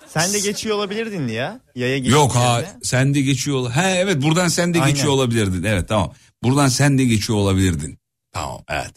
Sen 0.10 0.34
de 0.34 0.40
geçiyor 0.40 0.76
olabilirdin 0.76 1.28
ya. 1.28 1.60
Yaya. 1.76 1.98
Yok 1.98 2.36
ha 2.36 2.62
sen 2.84 3.14
de 3.14 3.22
geçiyor 3.22 3.72
He 3.72 3.82
evet 3.90 4.22
buradan 4.22 4.48
sen 4.48 4.74
de 4.74 4.82
Aynen. 4.82 4.94
geçiyor 4.96 5.14
olabilirdin. 5.14 5.64
Evet 5.64 5.88
tamam. 5.90 6.14
Buradan 6.44 6.68
sen 6.68 6.98
de 6.98 7.06
geçiyor 7.06 7.40
olabilirdin. 7.40 7.98
Tamam 8.32 8.62
evet. 8.70 8.92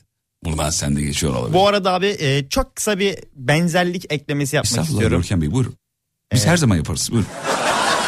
Buradan 0.45 0.71
sen 0.71 0.97
de 0.97 1.03
geçiyor 1.03 1.33
olabilirdin. 1.33 1.55
Bu 1.55 1.69
arada 1.69 1.93
abi 1.93 2.07
e, 2.19 2.49
çok 2.49 2.77
kısa 2.77 2.99
bir 2.99 3.19
benzerlik 3.35 4.13
eklemesi 4.13 4.57
yapmak 4.57 4.71
Estağfurullah 4.71 4.93
istiyorum. 4.93 5.19
Görkem 5.21 5.41
Bey 5.43 5.51
buyurun. 5.53 5.75
Biz 6.33 6.41
Evet. 6.41 6.47
her 6.47 6.57
zaman 6.57 6.77
yaparız 6.77 7.09
buyurun. 7.13 7.29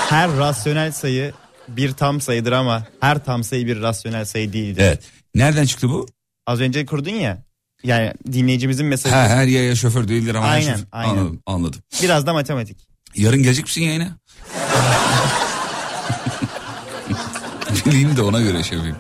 Her 0.09 0.36
rasyonel 0.36 0.93
sayı 0.93 1.32
bir 1.68 1.93
tam 1.93 2.20
sayıdır 2.20 2.52
ama 2.52 2.86
her 3.01 3.24
tam 3.24 3.44
sayı 3.44 3.66
bir 3.66 3.81
rasyonel 3.82 4.24
sayı 4.24 4.52
değildir. 4.52 4.82
Evet. 4.82 5.02
Nereden 5.35 5.66
çıktı 5.66 5.89
bu? 5.89 6.06
Az 6.47 6.60
önce 6.60 6.86
kurdun 6.86 7.10
ya. 7.10 7.43
Yani 7.85 8.12
dinleyicimizin 8.32 8.86
mesajı. 8.86 9.14
Ha, 9.14 9.28
her 9.28 9.47
yaya 9.47 9.74
şoför 9.76 10.09
değildir 10.09 10.35
ama 10.35 10.47
her 10.47 10.52
Aynen, 10.52 10.74
şoför- 10.76 10.86
aynen. 10.93 11.10
Anladım 11.10 11.40
anladım. 11.47 11.81
Biraz 12.02 12.26
da 12.26 12.32
matematik. 12.32 12.93
Yarın 13.16 13.43
gelecek 13.43 13.65
misin 13.65 13.82
yayına? 13.82 14.09
Bileyim 17.86 18.16
de 18.16 18.23
ona 18.23 18.41
göre 18.41 18.62
şey 18.62 18.78
yapayım. 18.78 18.97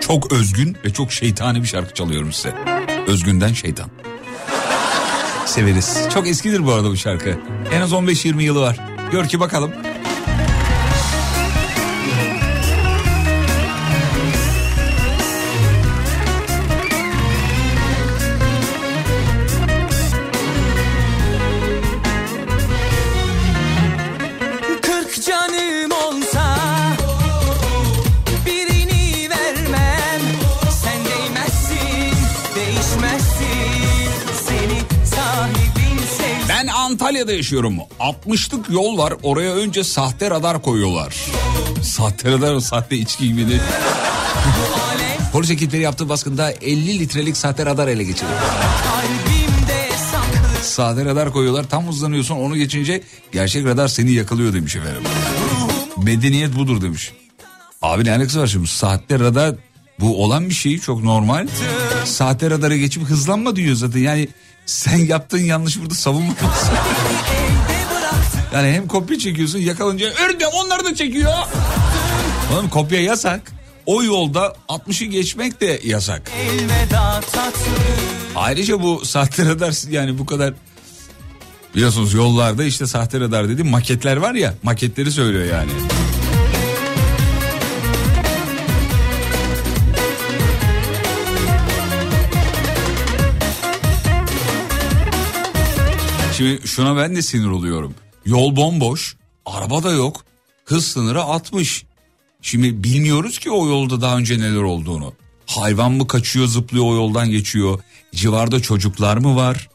Çok 0.00 0.32
özgün 0.32 0.76
ve 0.84 0.92
çok 0.92 1.12
şeytani 1.12 1.62
bir 1.62 1.68
şarkı 1.68 1.94
çalıyorum 1.94 2.32
size. 2.32 2.54
Özgünden 3.06 3.52
şeytan. 3.52 3.90
Severiz. 5.46 5.98
Çok 6.14 6.28
eskidir 6.28 6.66
bu 6.66 6.72
arada 6.72 6.90
bu 6.90 6.96
şarkı. 6.96 7.38
En 7.72 7.80
az 7.80 7.92
15-20 7.92 8.42
yılı 8.42 8.60
var. 8.60 8.80
Gör 9.12 9.28
ki 9.28 9.40
bakalım. 9.40 9.72
Antalya'da 36.92 37.32
yaşıyorum. 37.32 37.76
60'lık 38.00 38.70
yol 38.70 38.98
var. 38.98 39.14
Oraya 39.22 39.54
önce 39.54 39.84
sahte 39.84 40.30
radar 40.30 40.62
koyuyorlar. 40.62 41.14
Sahte 41.82 42.30
radar, 42.30 42.60
sahte 42.60 42.96
içki 42.96 43.28
gibi 43.28 43.50
de. 43.50 43.60
Polis 45.32 45.50
ekipleri 45.50 45.82
yaptığı 45.82 46.08
baskında 46.08 46.50
50 46.50 46.98
litrelik 46.98 47.36
sahte 47.36 47.66
radar 47.66 47.88
ele 47.88 48.04
saklı 48.04 48.26
Sahte 50.62 51.04
radar 51.04 51.32
koyuyorlar. 51.32 51.68
Tam 51.68 51.88
hızlanıyorsun 51.88 52.36
onu 52.36 52.56
geçince 52.56 53.02
gerçek 53.32 53.66
radar 53.66 53.88
seni 53.88 54.12
yakalıyor 54.12 54.54
demiş 54.54 54.76
efendim. 54.76 55.02
Medeniyet 56.02 56.56
budur 56.56 56.82
demiş. 56.82 57.12
Abi 57.82 58.04
ne 58.04 58.10
alakası 58.10 58.40
var 58.40 58.46
şimdi 58.46 58.66
saatte 58.66 59.18
radar 59.18 59.54
bu 60.00 60.24
olan 60.24 60.48
bir 60.48 60.54
şey 60.54 60.78
çok 60.78 61.04
normal. 61.04 61.46
Saatte 62.04 62.50
radara 62.50 62.76
geçip 62.76 63.02
hızlanma 63.04 63.56
diyor 63.56 63.74
zaten 63.76 64.00
yani 64.00 64.28
sen 64.66 64.96
yaptığın 64.98 65.38
yanlış 65.44 65.80
burada 65.80 65.94
savunma. 65.94 66.32
yani 68.54 68.72
hem 68.72 68.88
kopya 68.88 69.18
çekiyorsun 69.18 69.58
yakalanınca 69.58 70.06
ördem 70.06 70.48
onlar 70.64 70.84
da 70.84 70.94
çekiyor. 70.94 71.32
Oğlum 72.52 72.68
kopya 72.68 73.02
yasak. 73.02 73.52
O 73.86 74.02
yolda 74.02 74.56
60'ı 74.68 75.06
geçmek 75.06 75.60
de 75.60 75.80
yasak. 75.84 76.30
Ayrıca 78.36 78.82
bu 78.82 79.04
sahte 79.04 79.44
radar 79.44 79.90
yani 79.90 80.18
bu 80.18 80.26
kadar 80.26 80.54
biliyorsunuz 81.74 82.14
yollarda 82.14 82.64
işte 82.64 82.86
sahte 82.86 83.20
radar 83.20 83.48
dedi 83.48 83.64
maketler 83.64 84.16
var 84.16 84.34
ya 84.34 84.54
maketleri 84.62 85.12
söylüyor 85.12 85.44
yani. 85.44 85.70
Şimdi 96.42 96.68
şuna 96.68 96.96
ben 96.96 97.16
de 97.16 97.22
sinir 97.22 97.46
oluyorum. 97.46 97.94
Yol 98.26 98.56
bomboş, 98.56 99.16
araba 99.46 99.82
da 99.82 99.90
yok. 99.90 100.24
Hız 100.64 100.86
sınırı 100.86 101.22
60. 101.22 101.84
Şimdi 102.42 102.84
bilmiyoruz 102.84 103.38
ki 103.38 103.50
o 103.50 103.68
yolda 103.68 104.00
daha 104.00 104.16
önce 104.16 104.38
neler 104.38 104.62
olduğunu. 104.62 105.12
Hayvan 105.46 105.92
mı 105.92 106.06
kaçıyor, 106.06 106.46
zıplıyor 106.46 106.84
o 106.84 106.94
yoldan 106.94 107.30
geçiyor. 107.30 107.80
Civarda 108.14 108.60
çocuklar 108.60 109.16
mı 109.16 109.36
var? 109.36 109.68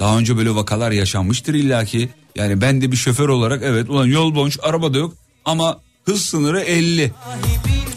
Daha 0.00 0.18
önce 0.18 0.36
böyle 0.36 0.54
vakalar 0.54 0.90
yaşanmıştır 0.90 1.54
illaki. 1.54 2.08
Yani 2.36 2.60
ben 2.60 2.82
de 2.82 2.92
bir 2.92 2.96
şoför 2.96 3.28
olarak 3.28 3.62
evet 3.62 3.90
ulan 3.90 4.06
yol 4.06 4.34
boş, 4.34 4.58
araba 4.62 4.94
da 4.94 4.98
yok 4.98 5.14
ama 5.44 5.80
hız 6.04 6.24
sınırı 6.24 6.60
50. 6.60 7.12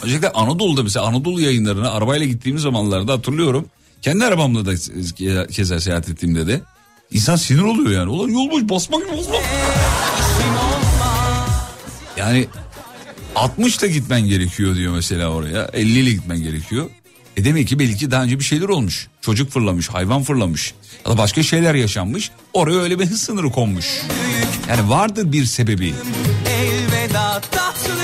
Özellikle 0.03 0.31
Anadolu'da 0.31 0.83
mesela 0.83 1.05
Anadolu 1.05 1.41
yayınlarına 1.41 1.91
arabayla 1.91 2.25
gittiğimiz 2.25 2.61
zamanlarda 2.61 3.13
hatırlıyorum. 3.13 3.65
Kendi 4.01 4.25
arabamla 4.25 4.65
da 4.65 4.73
ke- 4.73 5.51
keza 5.51 5.79
seyahat 5.79 6.09
ettiğimde 6.09 6.47
de 6.47 6.61
insan 7.15 7.35
sinir 7.35 7.61
oluyor 7.61 7.91
yani. 7.91 8.09
Ulan 8.09 8.29
yol 8.29 8.51
boş 8.51 8.63
basmak 8.63 9.17
basmak. 9.17 9.41
Yani 12.17 12.47
60 13.35 13.77
ile 13.77 13.87
gitmen 13.87 14.21
gerekiyor 14.21 14.75
diyor 14.75 14.93
mesela 14.93 15.27
oraya. 15.29 15.69
50 15.73 15.99
ile 15.99 16.11
gitmen 16.11 16.37
gerekiyor. 16.37 16.89
E 17.37 17.45
demek 17.45 17.67
ki 17.67 17.79
belki 17.79 18.11
daha 18.11 18.23
önce 18.23 18.39
bir 18.39 18.43
şeyler 18.43 18.69
olmuş. 18.69 19.07
Çocuk 19.21 19.51
fırlamış, 19.51 19.89
hayvan 19.89 20.23
fırlamış. 20.23 20.73
Ya 21.05 21.11
da 21.11 21.17
başka 21.17 21.43
şeyler 21.43 21.75
yaşanmış. 21.75 22.31
Oraya 22.53 22.79
öyle 22.79 22.99
bir 22.99 23.05
hız 23.05 23.21
sınırı 23.21 23.49
konmuş. 23.49 24.01
Yani 24.69 24.89
vardır 24.89 25.31
bir 25.31 25.45
sebebi. 25.45 25.93
Elveda 26.49 27.41
tatlım 27.51 27.97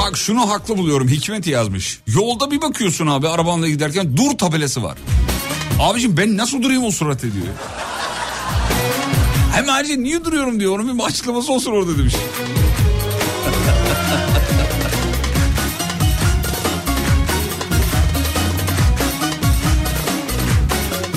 Bak 0.00 0.16
şunu 0.16 0.50
haklı 0.50 0.78
buluyorum 0.78 1.08
Hikmet 1.08 1.46
yazmış. 1.46 2.00
Yolda 2.06 2.50
bir 2.50 2.62
bakıyorsun 2.62 3.06
abi 3.06 3.28
arabanla 3.28 3.68
giderken 3.68 4.16
dur 4.16 4.38
tabelası 4.38 4.82
var. 4.82 4.98
Abicim 5.80 6.16
ben 6.16 6.36
nasıl 6.36 6.62
durayım 6.62 6.84
o 6.84 6.90
surat 6.90 7.24
ediyor. 7.24 7.46
Hem 9.52 9.68
ayrıca 9.68 9.96
niye 9.96 10.24
duruyorum 10.24 10.60
diyor 10.60 10.78
onun 10.78 10.98
bir 10.98 11.04
açıklaması 11.04 11.52
olsun 11.52 11.72
orada 11.72 11.98
demiş. 11.98 12.14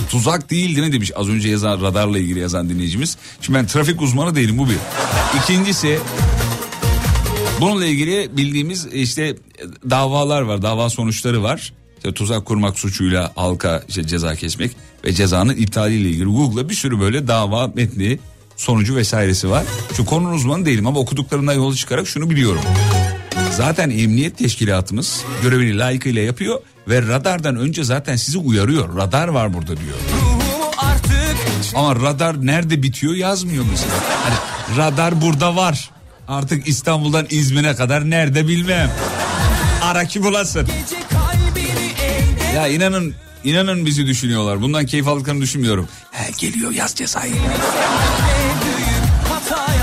Tuzak 0.10 0.50
değil 0.50 0.76
değil 0.76 0.88
mi 0.88 0.94
demiş 0.94 1.12
az 1.16 1.30
önce 1.30 1.50
yazan 1.50 1.82
radarla 1.82 2.20
ilgili 2.20 2.40
yazan 2.40 2.70
dinleyicimiz. 2.70 3.18
Şimdi 3.42 3.60
ben 3.60 3.68
trafik 3.68 4.02
uzmanı 4.02 4.36
değilim 4.36 4.58
bu 4.58 4.70
bir. 4.70 4.78
İkincisi 5.44 6.00
Bununla 7.62 7.86
ilgili 7.86 8.38
bildiğimiz 8.38 8.86
işte 8.86 9.36
davalar 9.90 10.42
var, 10.42 10.62
dava 10.62 10.90
sonuçları 10.90 11.44
var. 11.44 11.74
İşte 11.98 12.14
tuzak 12.14 12.46
kurmak 12.46 12.80
suçuyla 12.80 13.32
halka 13.36 13.84
işte 13.88 14.08
ceza 14.08 14.36
kesmek 14.36 14.72
ve 15.06 15.14
cezanın 15.14 15.56
iptaliyle 15.56 16.10
ilgili 16.10 16.26
Google'da 16.26 16.70
bir 16.70 16.74
sürü 16.74 17.00
böyle 17.00 17.28
dava 17.28 17.68
metni, 17.68 18.20
sonucu 18.56 18.96
vesairesi 18.96 19.50
var. 19.50 19.64
Şu 19.98 20.06
konunun 20.06 20.34
uzmanı 20.34 20.66
değilim 20.66 20.88
ama 20.88 21.00
okuduklarımdan 21.00 21.54
yola 21.54 21.76
çıkarak 21.76 22.08
şunu 22.08 22.30
biliyorum. 22.30 22.62
Zaten 23.52 23.90
emniyet 23.90 24.38
teşkilatımız 24.38 25.24
görevini 25.44 25.78
layıkıyla 25.78 26.22
yapıyor 26.22 26.60
ve 26.88 27.02
radardan 27.02 27.56
önce 27.56 27.84
zaten 27.84 28.16
sizi 28.16 28.38
uyarıyor. 28.38 28.98
Radar 28.98 29.28
var 29.28 29.54
burada 29.54 29.78
diyor. 29.78 29.98
Ama 31.76 31.96
radar 31.96 32.46
nerede 32.46 32.84
bitiyor 32.84 33.16
yazmıyor 33.16 33.66
mesela. 33.72 33.94
Hani 34.24 34.36
radar 34.78 35.22
burada 35.22 35.56
var. 35.56 35.92
Artık 36.28 36.68
İstanbul'dan 36.68 37.28
İzmir'e 37.30 37.76
kadar 37.76 38.10
nerede 38.10 38.48
bilmem. 38.48 38.92
Ara 39.82 40.06
ki 40.06 40.24
bulasın. 40.24 40.68
Ya 42.56 42.68
inanın 42.68 43.16
inanın 43.44 43.86
bizi 43.86 44.08
düşünüyorlar. 44.08 44.62
Bundan 44.62 44.86
keyif 44.86 45.08
aldıklarını 45.08 45.42
düşünmüyorum. 45.42 45.88
He 46.12 46.32
geliyor 46.38 46.72
yaz 46.72 46.96
cezayı. 46.96 47.34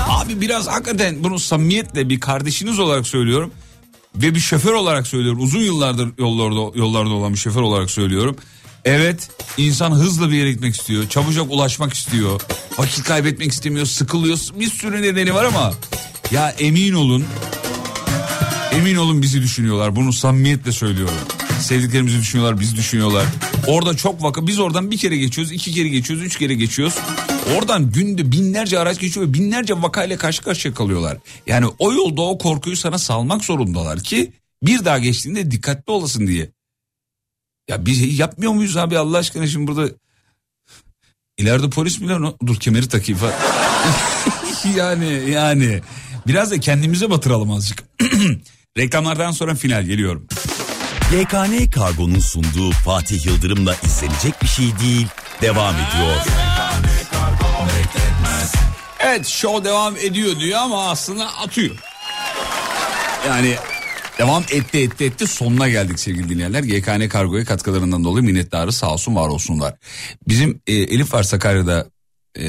Abi 0.09 0.41
biraz 0.41 0.67
hakikaten 0.67 1.23
bunu 1.23 1.39
samimiyetle 1.39 2.09
bir 2.09 2.19
kardeşiniz 2.19 2.79
olarak 2.79 3.07
söylüyorum. 3.07 3.51
Ve 4.15 4.35
bir 4.35 4.39
şoför 4.39 4.73
olarak 4.73 5.07
söylüyorum. 5.07 5.43
Uzun 5.43 5.59
yıllardır 5.59 6.09
yollarda, 6.17 6.77
yollarda 6.79 7.09
olan 7.09 7.33
bir 7.33 7.37
şoför 7.37 7.61
olarak 7.61 7.91
söylüyorum. 7.91 8.35
Evet 8.85 9.29
insan 9.57 9.91
hızlı 9.91 10.31
bir 10.31 10.35
yere 10.35 10.51
gitmek 10.51 10.75
istiyor. 10.75 11.09
Çabucak 11.09 11.51
ulaşmak 11.51 11.93
istiyor. 11.93 12.41
Vakit 12.77 13.03
kaybetmek 13.03 13.51
istemiyor. 13.51 13.85
Sıkılıyor. 13.85 14.37
Bir 14.59 14.69
sürü 14.69 15.01
nedeni 15.01 15.33
var 15.33 15.43
ama 15.43 15.73
ya 16.31 16.49
emin 16.49 16.93
olun 16.93 17.25
Emin 18.71 18.95
olun 18.95 19.21
bizi 19.21 19.41
düşünüyorlar. 19.41 19.95
Bunu 19.95 20.13
samimiyetle 20.13 20.71
söylüyorum. 20.71 21.15
Sevdiklerimizi 21.59 22.19
düşünüyorlar, 22.19 22.59
bizi 22.59 22.75
düşünüyorlar. 22.75 23.25
Orada 23.67 23.97
çok 23.97 24.23
vaka, 24.23 24.47
biz 24.47 24.59
oradan 24.59 24.91
bir 24.91 24.97
kere 24.97 25.17
geçiyoruz, 25.17 25.51
iki 25.51 25.71
kere 25.71 25.87
geçiyoruz, 25.87 26.25
üç 26.25 26.37
kere 26.37 26.53
geçiyoruz. 26.53 26.97
Oradan 27.55 27.91
günde 27.91 28.31
binlerce 28.31 28.79
araç 28.79 28.99
geçiyor 28.99 29.27
ve 29.27 29.33
binlerce 29.33 29.81
vakayla 29.81 30.17
karşı 30.17 30.41
karşıya 30.41 30.73
kalıyorlar. 30.73 31.17
Yani 31.47 31.65
o 31.79 31.93
yolda 31.93 32.21
o 32.21 32.37
korkuyu 32.37 32.75
sana 32.75 32.97
salmak 32.97 33.43
zorundalar 33.43 33.99
ki 33.99 34.31
bir 34.63 34.85
daha 34.85 34.99
geçtiğinde 34.99 35.51
dikkatli 35.51 35.91
olasın 35.91 36.27
diye. 36.27 36.49
Ya 37.69 37.85
biz 37.85 38.19
yapmıyor 38.19 38.51
muyuz 38.51 38.77
abi 38.77 38.97
Allah 38.97 39.17
aşkına 39.17 39.47
şimdi 39.47 39.67
burada 39.67 39.89
ileride 41.37 41.69
polis 41.69 41.99
mi 41.99 42.07
lan? 42.07 42.35
Dur 42.45 42.55
kemeri 42.55 42.87
takayım 42.87 43.21
falan. 43.21 43.33
yani 44.77 45.29
yani 45.29 45.81
biraz 46.27 46.51
da 46.51 46.59
kendimize 46.59 47.09
batıralım 47.09 47.51
azıcık. 47.51 47.83
Reklamlardan 48.77 49.31
sonra 49.31 49.55
final 49.55 49.83
geliyorum. 49.83 50.27
YKN 51.13 51.69
Kargo'nun 51.69 52.19
sunduğu 52.19 52.71
Fatih 52.71 53.25
Yıldırım'la 53.25 53.75
izlenecek 53.83 54.41
bir 54.41 54.47
şey 54.47 54.65
değil 54.79 55.07
devam 55.41 55.75
ediyor. 55.75 56.15
Evet 58.99 59.27
show 59.27 59.69
devam 59.69 59.97
ediyor 59.97 60.39
diyor 60.39 60.59
ama 60.59 60.89
aslında 60.89 61.37
atıyor. 61.37 61.75
Yani 63.27 63.55
devam 64.19 64.43
etti 64.51 64.79
etti 64.79 65.05
etti 65.05 65.27
sonuna 65.27 65.69
geldik 65.69 65.99
sevgili 65.99 66.29
dinleyenler. 66.29 66.63
GKN 66.63 67.09
Kargo'ya 67.09 67.45
katkılarından 67.45 68.03
dolayı 68.03 68.25
minnettarı 68.25 68.71
sağ 68.71 68.93
olsun 68.93 69.15
var 69.15 69.27
olsunlar. 69.27 69.75
Bizim 70.27 70.61
e, 70.67 70.73
Elif 70.73 71.13
var 71.13 71.23
Sakarya'da 71.23 71.87
e, 72.37 72.45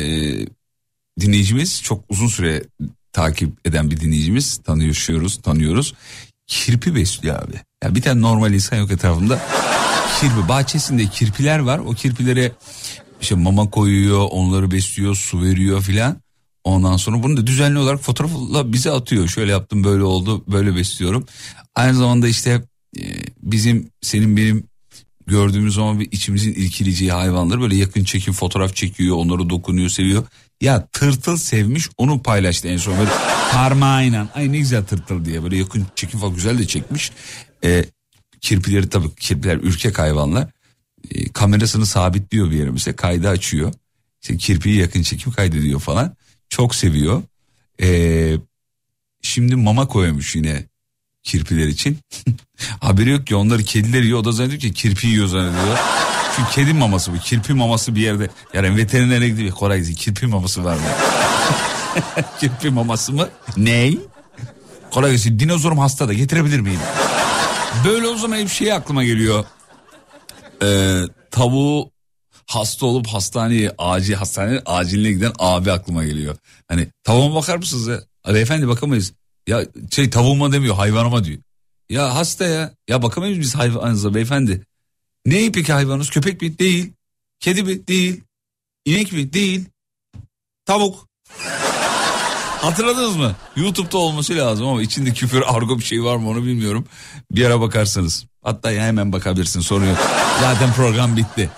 dinleyicimiz 1.20 1.82
çok 1.82 2.04
uzun 2.08 2.28
süre 2.28 2.62
takip 3.12 3.66
eden 3.66 3.90
bir 3.90 4.00
dinleyicimiz 4.00 4.56
tanıyoruz 4.56 5.36
tanıyoruz. 5.42 5.94
Kirpi 6.46 6.94
besliyor 6.94 7.42
abi. 7.42 7.54
Ya 7.84 7.94
bir 7.94 8.02
tane 8.02 8.20
normal 8.20 8.54
insan 8.54 8.76
yok 8.76 8.90
etrafında. 8.90 9.40
Kirpi 10.20 10.48
bahçesinde 10.48 11.06
kirpiler 11.06 11.58
var. 11.58 11.78
O 11.78 11.90
kirpilere 11.90 12.52
işte 13.20 13.34
mama 13.34 13.70
koyuyor, 13.70 14.28
onları 14.30 14.70
besliyor, 14.70 15.14
su 15.14 15.42
veriyor 15.42 15.82
filan. 15.82 16.16
Ondan 16.64 16.96
sonra 16.96 17.22
bunu 17.22 17.36
da 17.36 17.46
düzenli 17.46 17.78
olarak 17.78 18.00
fotoğrafla 18.00 18.72
bize 18.72 18.90
atıyor. 18.90 19.28
Şöyle 19.28 19.52
yaptım, 19.52 19.84
böyle 19.84 20.02
oldu, 20.02 20.44
böyle 20.48 20.76
besliyorum. 20.76 21.26
Aynı 21.74 21.94
zamanda 21.94 22.28
işte 22.28 22.62
e, 22.98 23.02
bizim, 23.42 23.88
senin 24.00 24.36
benim 24.36 24.64
gördüğümüz 25.26 25.74
zaman 25.74 26.00
bir 26.00 26.08
içimizin 26.12 26.54
irkileceği 26.54 27.12
hayvanları 27.12 27.60
böyle 27.60 27.76
yakın 27.76 28.04
çekim 28.04 28.34
fotoğraf 28.34 28.76
çekiyor, 28.76 29.16
onları 29.16 29.50
dokunuyor, 29.50 29.88
seviyor. 29.88 30.24
Ya 30.62 30.86
tırtıl 30.86 31.36
sevmiş, 31.36 31.88
onu 31.96 32.22
paylaştı 32.22 32.68
en 32.68 32.76
son 32.76 32.98
böyle 32.98 33.10
parmağıyla. 33.52 34.28
Ay 34.34 34.52
ne 34.52 34.58
güzel 34.58 34.84
tırtıl 34.84 35.24
diye 35.24 35.42
böyle 35.42 35.56
yakın 35.56 35.86
çekim 35.96 36.20
falan 36.20 36.34
güzel 36.34 36.58
de 36.58 36.66
çekmiş. 36.66 37.12
E, 37.64 37.84
kirpileri 38.40 38.88
tabii 38.88 39.14
kirpiler 39.14 39.56
ürkek 39.56 39.98
hayvanlar. 39.98 40.48
E, 41.10 41.32
kamerasını 41.32 41.86
sabitliyor 41.86 42.50
bir 42.50 42.56
yere 42.56 42.70
mesela 42.70 42.96
kaydı 42.96 43.28
açıyor. 43.28 43.72
İşte 44.22 44.36
kirpiyi 44.36 44.78
yakın 44.78 45.02
çekim 45.02 45.32
kaydediyor 45.32 45.80
falan. 45.80 46.16
Çok 46.48 46.74
seviyor. 46.74 47.22
Ee, 47.82 48.36
şimdi 49.22 49.56
mama 49.56 49.88
koymuş 49.88 50.36
yine 50.36 50.64
kirpiler 51.22 51.66
için. 51.66 51.98
Haberi 52.80 53.10
yok 53.10 53.26
ki 53.26 53.34
onları 53.34 53.62
kediler 53.62 54.02
yiyor 54.02 54.18
o 54.18 54.24
da 54.24 54.32
zannediyor 54.32 54.60
ki 54.60 54.72
kirpi 54.72 55.06
yiyor 55.06 55.26
zannediyor. 55.26 55.78
Çünkü 56.42 56.54
kedi 56.54 56.78
maması 56.78 57.12
bu 57.14 57.18
kirpi 57.18 57.54
maması 57.54 57.94
bir 57.94 58.00
yerde. 58.00 58.30
Yani 58.54 58.76
veterinere 58.76 59.28
gidiyor 59.28 59.50
Koray 59.50 59.80
gidiyor 59.80 59.94
kirpi 59.94 60.26
maması 60.26 60.64
var 60.64 60.74
mı? 60.74 60.82
kirpi 62.40 62.70
maması 62.70 63.12
mı? 63.12 63.28
Ney? 63.56 64.00
Koray 64.90 65.14
gidiyor 65.14 65.38
dinozorum 65.38 65.78
hasta 65.78 66.08
da 66.08 66.12
getirebilir 66.12 66.60
miyim? 66.60 66.80
Böyle 67.84 68.08
o 68.08 68.16
zaman 68.16 68.38
bir 68.38 68.48
şey 68.48 68.72
aklıma 68.72 69.04
geliyor. 69.04 69.44
Ee, 70.62 71.02
tavuğu 71.30 71.90
hasta 72.46 72.86
olup 72.86 73.06
hastaneye 73.06 73.74
acil 73.78 74.14
hastaneye 74.14 74.62
aciline 74.66 75.12
giden 75.12 75.32
abi 75.38 75.72
aklıma 75.72 76.04
geliyor. 76.04 76.36
Hani 76.68 76.88
tavuğuma 77.04 77.34
bakar 77.34 77.56
mısınız 77.56 77.86
ya? 77.86 78.00
Beyefendi 78.34 78.68
bakamayız. 78.68 79.12
Ya 79.46 79.62
şey 79.90 80.10
tavuğuma 80.10 80.52
demiyor 80.52 80.74
hayvanıma 80.74 81.24
diyor. 81.24 81.38
Ya 81.90 82.14
hasta 82.14 82.44
ya. 82.44 82.74
Ya 82.88 83.02
bakamayız 83.02 83.40
biz 83.40 83.54
hayvanınıza 83.54 84.14
beyefendi. 84.14 84.64
Ne 85.26 85.52
peki 85.52 85.72
hayvanınız? 85.72 86.10
Köpek 86.10 86.42
mi? 86.42 86.58
Değil. 86.58 86.92
Kedi 87.40 87.62
mi? 87.62 87.86
Değil. 87.86 88.20
İnek 88.84 89.12
mi? 89.12 89.32
Değil. 89.32 89.64
Tavuk. 90.64 91.08
Hatırladınız 92.60 93.16
mı? 93.16 93.34
YouTube'da 93.56 93.98
olması 93.98 94.36
lazım 94.36 94.66
ama 94.66 94.82
içinde 94.82 95.12
küfür 95.12 95.42
argo 95.46 95.78
bir 95.78 95.84
şey 95.84 96.04
var 96.04 96.16
mı 96.16 96.28
onu 96.28 96.44
bilmiyorum. 96.44 96.86
Bir 97.30 97.44
ara 97.44 97.60
bakarsanız. 97.60 98.26
Hatta 98.42 98.70
ya 98.70 98.84
hemen 98.84 99.12
bakabilirsin 99.12 99.60
sorun 99.60 99.86
yok. 99.86 99.98
Zaten 100.40 100.72
program 100.72 101.16
bitti. 101.16 101.50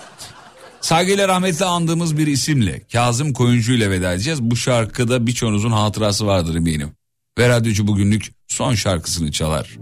Saygıyla 0.81 1.27
rahmetle 1.27 1.65
andığımız 1.65 2.17
bir 2.17 2.27
isimle 2.27 2.81
Kazım 2.91 3.33
Koyuncu 3.33 3.73
ile 3.73 3.89
veda 3.89 4.13
edeceğiz. 4.13 4.41
Bu 4.41 4.55
şarkıda 4.55 5.27
birçoğunuzun 5.27 5.71
hatırası 5.71 6.27
vardır 6.27 6.55
eminim. 6.55 6.91
Ve 7.37 7.49
radyocu 7.49 7.87
bugünlük 7.87 8.31
son 8.47 8.75
şarkısını 8.75 9.31
çalar. 9.31 9.77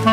Abi 0.00 0.12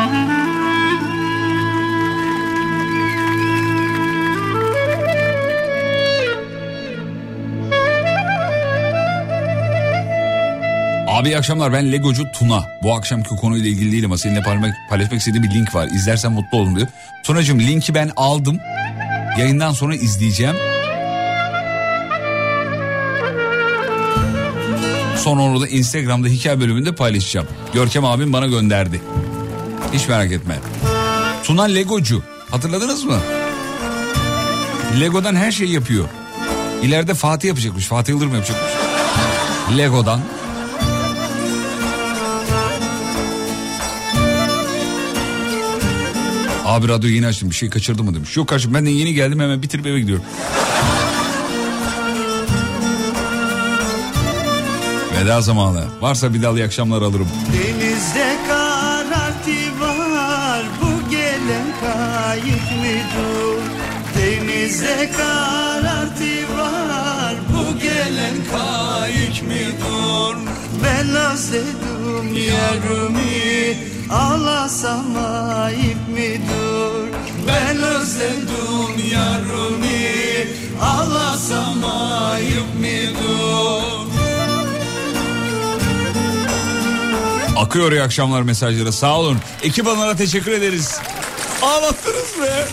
iyi 11.30 11.38
akşamlar 11.38 11.74
ben 11.74 11.92
Legocu 11.92 12.32
Tuna. 12.32 12.66
Bu 12.84 12.96
akşamki 12.96 13.30
konuyla 13.30 13.70
ilgili 13.70 13.92
değilim 13.92 14.06
ama 14.06 14.18
seninle 14.18 14.42
paylaşmak, 14.42 14.76
paylaşmak 14.90 15.20
istediğim 15.20 15.44
bir 15.44 15.50
link 15.56 15.76
var. 15.76 15.88
İzlersen 15.88 16.32
mutlu 16.32 16.58
olurum 16.58 16.76
diyor. 16.76 16.88
Tunacığım 17.24 17.60
linki 17.60 17.94
ben 17.94 18.12
aldım. 18.16 18.60
Yayından 19.40 19.72
sonra 19.72 19.96
izleyeceğim. 19.96 20.56
Sonra 25.18 25.42
onu 25.42 25.62
da 25.62 25.68
Instagram'da 25.68 26.28
hikaye 26.28 26.60
bölümünde 26.60 26.96
paylaşacağım. 26.96 27.48
Görkem 27.74 28.06
abim 28.06 28.34
bana 28.34 28.48
gönderdi. 28.48 29.02
Hiç 29.94 30.08
merak 30.08 30.32
etme. 30.32 30.60
Tuna 31.44 31.64
Legocu. 31.64 32.24
Hatırladınız 32.52 33.04
mı? 33.04 33.18
Lego'dan 35.00 35.36
her 35.36 35.52
şeyi 35.52 35.72
yapıyor. 35.72 36.06
İleride 36.84 37.14
Fatih 37.14 37.48
yapacakmış. 37.48 37.86
Fatih 37.86 38.14
Yıldırım 38.14 38.36
yapacakmış. 38.36 38.72
Lego'dan. 39.78 40.22
Abi 46.66 46.88
radyo 46.88 47.10
yeni 47.10 47.28
açtım 47.28 47.50
bir 47.50 47.56
şey 47.56 47.70
kaçırdı 47.70 48.04
mı 48.04 48.16
demiş. 48.16 48.38
Yok 48.38 48.48
kardeşim 48.48 48.74
ben 48.74 48.86
de 48.86 48.90
yeni 48.90 49.14
geldim 49.14 49.40
hemen 49.40 49.62
bitirip 49.62 49.86
eve 49.86 50.00
gidiyorum. 50.00 50.26
Veda 55.20 55.42
zamanı. 55.42 55.84
Varsa 56.02 56.34
bir 56.34 56.56
iyi 56.56 56.66
akşamlar 56.66 57.02
alırım. 57.02 57.28
Denizde 57.54 58.37
Denizde 64.88 65.12
karartı 65.12 66.58
var 66.58 67.36
bu 67.50 67.80
gelen 67.80 68.36
kayık 68.52 69.44
mıdır? 69.44 70.38
Ben 70.84 71.10
özledim 71.10 72.36
yarımı 72.36 73.20
ağlasam 74.12 75.06
ayıp 75.64 76.10
mıdır? 76.10 77.10
Ben 77.48 77.78
özledim 77.78 79.12
yarımı 79.12 79.88
ağlasam 80.82 81.84
ayıp 82.32 82.76
mıdır? 82.80 84.08
Akıyor 87.58 87.92
iyi 87.92 88.02
akşamlar 88.02 88.42
mesajları 88.42 88.94
sağ 88.94 89.20
olun. 89.20 89.38
Ekip 89.64 89.88
hanımlara 89.88 90.16
teşekkür 90.16 90.52
ederiz. 90.52 91.00
Ağlattınız 91.62 92.42
be. 92.42 92.66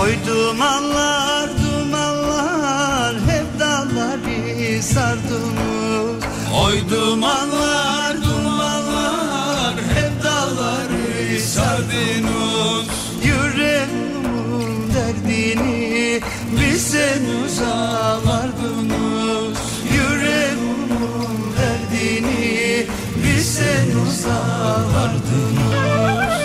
Oy 0.00 0.16
dumanlar 0.26 1.48
dumanlar 1.62 3.14
hep 3.14 3.60
dalları 3.60 4.82
sardınız 4.82 6.24
Oy 6.64 6.90
dumanlar 6.90 8.16
dumanlar 8.22 9.74
hep 9.74 10.24
dalları 10.24 11.40
sardınız 11.40 12.86
Yüreğimin 13.24 14.94
derdini 14.94 16.20
bilseniz 16.52 17.60
ağlardınız 17.62 19.58
Yüreğimin 19.92 21.54
derdini 21.58 22.86
bilseniz 23.24 24.26
ağlardınız 24.26 26.39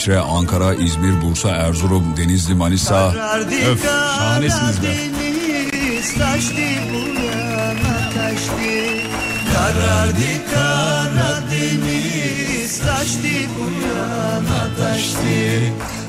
İsviçre, 0.00 0.20
Ankara, 0.20 0.74
İzmir, 0.74 1.22
Bursa, 1.22 1.48
Erzurum, 1.48 2.16
Denizli, 2.16 2.54
Manisa. 2.54 3.08
Öf 3.70 3.84
şahanesiniz 3.84 4.82
be. 4.82 4.86
Taştı 6.18 6.54
bu 6.92 7.20
yana 7.20 8.10
taştı 8.14 8.72
Karardı 9.54 10.30
bu 13.58 13.66
yana 13.86 14.62
taştı 14.78 15.38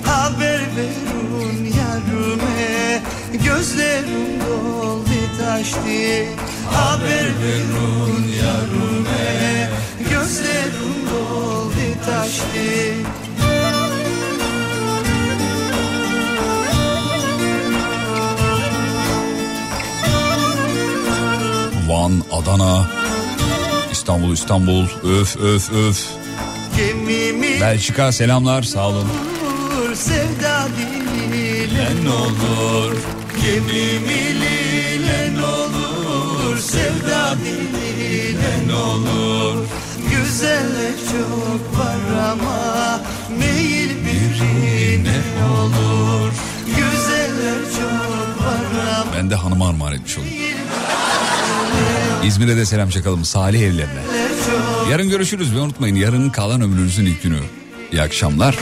Haber 0.05 0.61
verun 0.75 1.65
yarime 1.77 3.01
gözlerim 3.45 4.39
doldu 4.47 5.09
taştı 5.39 6.25
Haber 6.73 7.25
verun 7.41 8.23
yarime 8.43 9.69
gözlerim 10.09 10.95
doldu 11.11 11.71
taştı 12.05 13.20
Van, 22.01 22.23
Adana, 22.31 22.87
İstanbul, 23.91 24.33
İstanbul. 24.33 24.85
Öf 25.03 25.37
öf 25.37 25.71
öf. 25.71 26.05
Gemimi 26.77 27.61
Belçika 27.61 28.11
selamlar 28.11 28.63
sağ 28.63 28.87
olun. 28.87 29.07
sevda 29.95 30.67
diliyle 30.77 31.89
ne 32.03 32.09
olur 32.09 32.97
Gemimi 33.41 34.41
lile 34.41 35.33
ne 35.35 35.43
olur 35.45 36.57
sevda 36.57 37.35
diliyle 37.45 38.67
ne 38.67 38.73
olur 38.73 39.65
Güzeller 40.11 40.93
çok 41.11 41.79
var 41.79 42.29
ama 42.31 42.99
meyil 43.39 43.89
birine 43.89 45.21
olur 45.61 46.31
Güzeller 46.67 47.61
çok 47.79 48.45
var 48.45 48.95
ama 49.01 49.13
Ben 49.17 49.29
de 49.29 49.35
hanıma 49.35 49.69
armağan 49.69 49.93
etmiş 49.93 50.17
oldum. 50.17 50.50
İzmir'e 52.23 52.57
de 52.57 52.65
selam 52.65 52.89
çakalım 52.89 53.25
Salih 53.25 53.61
evlerine. 53.61 54.01
Yarın 54.91 55.09
görüşürüz 55.09 55.55
ve 55.55 55.59
unutmayın 55.59 55.95
yarın 55.95 56.29
kalan 56.29 56.61
ömrünüzün 56.61 57.05
ilk 57.05 57.23
günü. 57.23 57.39
İyi 57.91 58.01
akşamlar. 58.01 58.55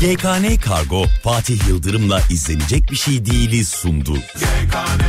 GKN 0.00 0.60
Kargo 0.60 1.04
Fatih 1.22 1.68
Yıldırım'la 1.68 2.20
izlenecek 2.30 2.90
bir 2.90 2.96
şey 2.96 3.26
değiliz 3.26 3.68
sundu. 3.68 4.18
tane 4.72 5.03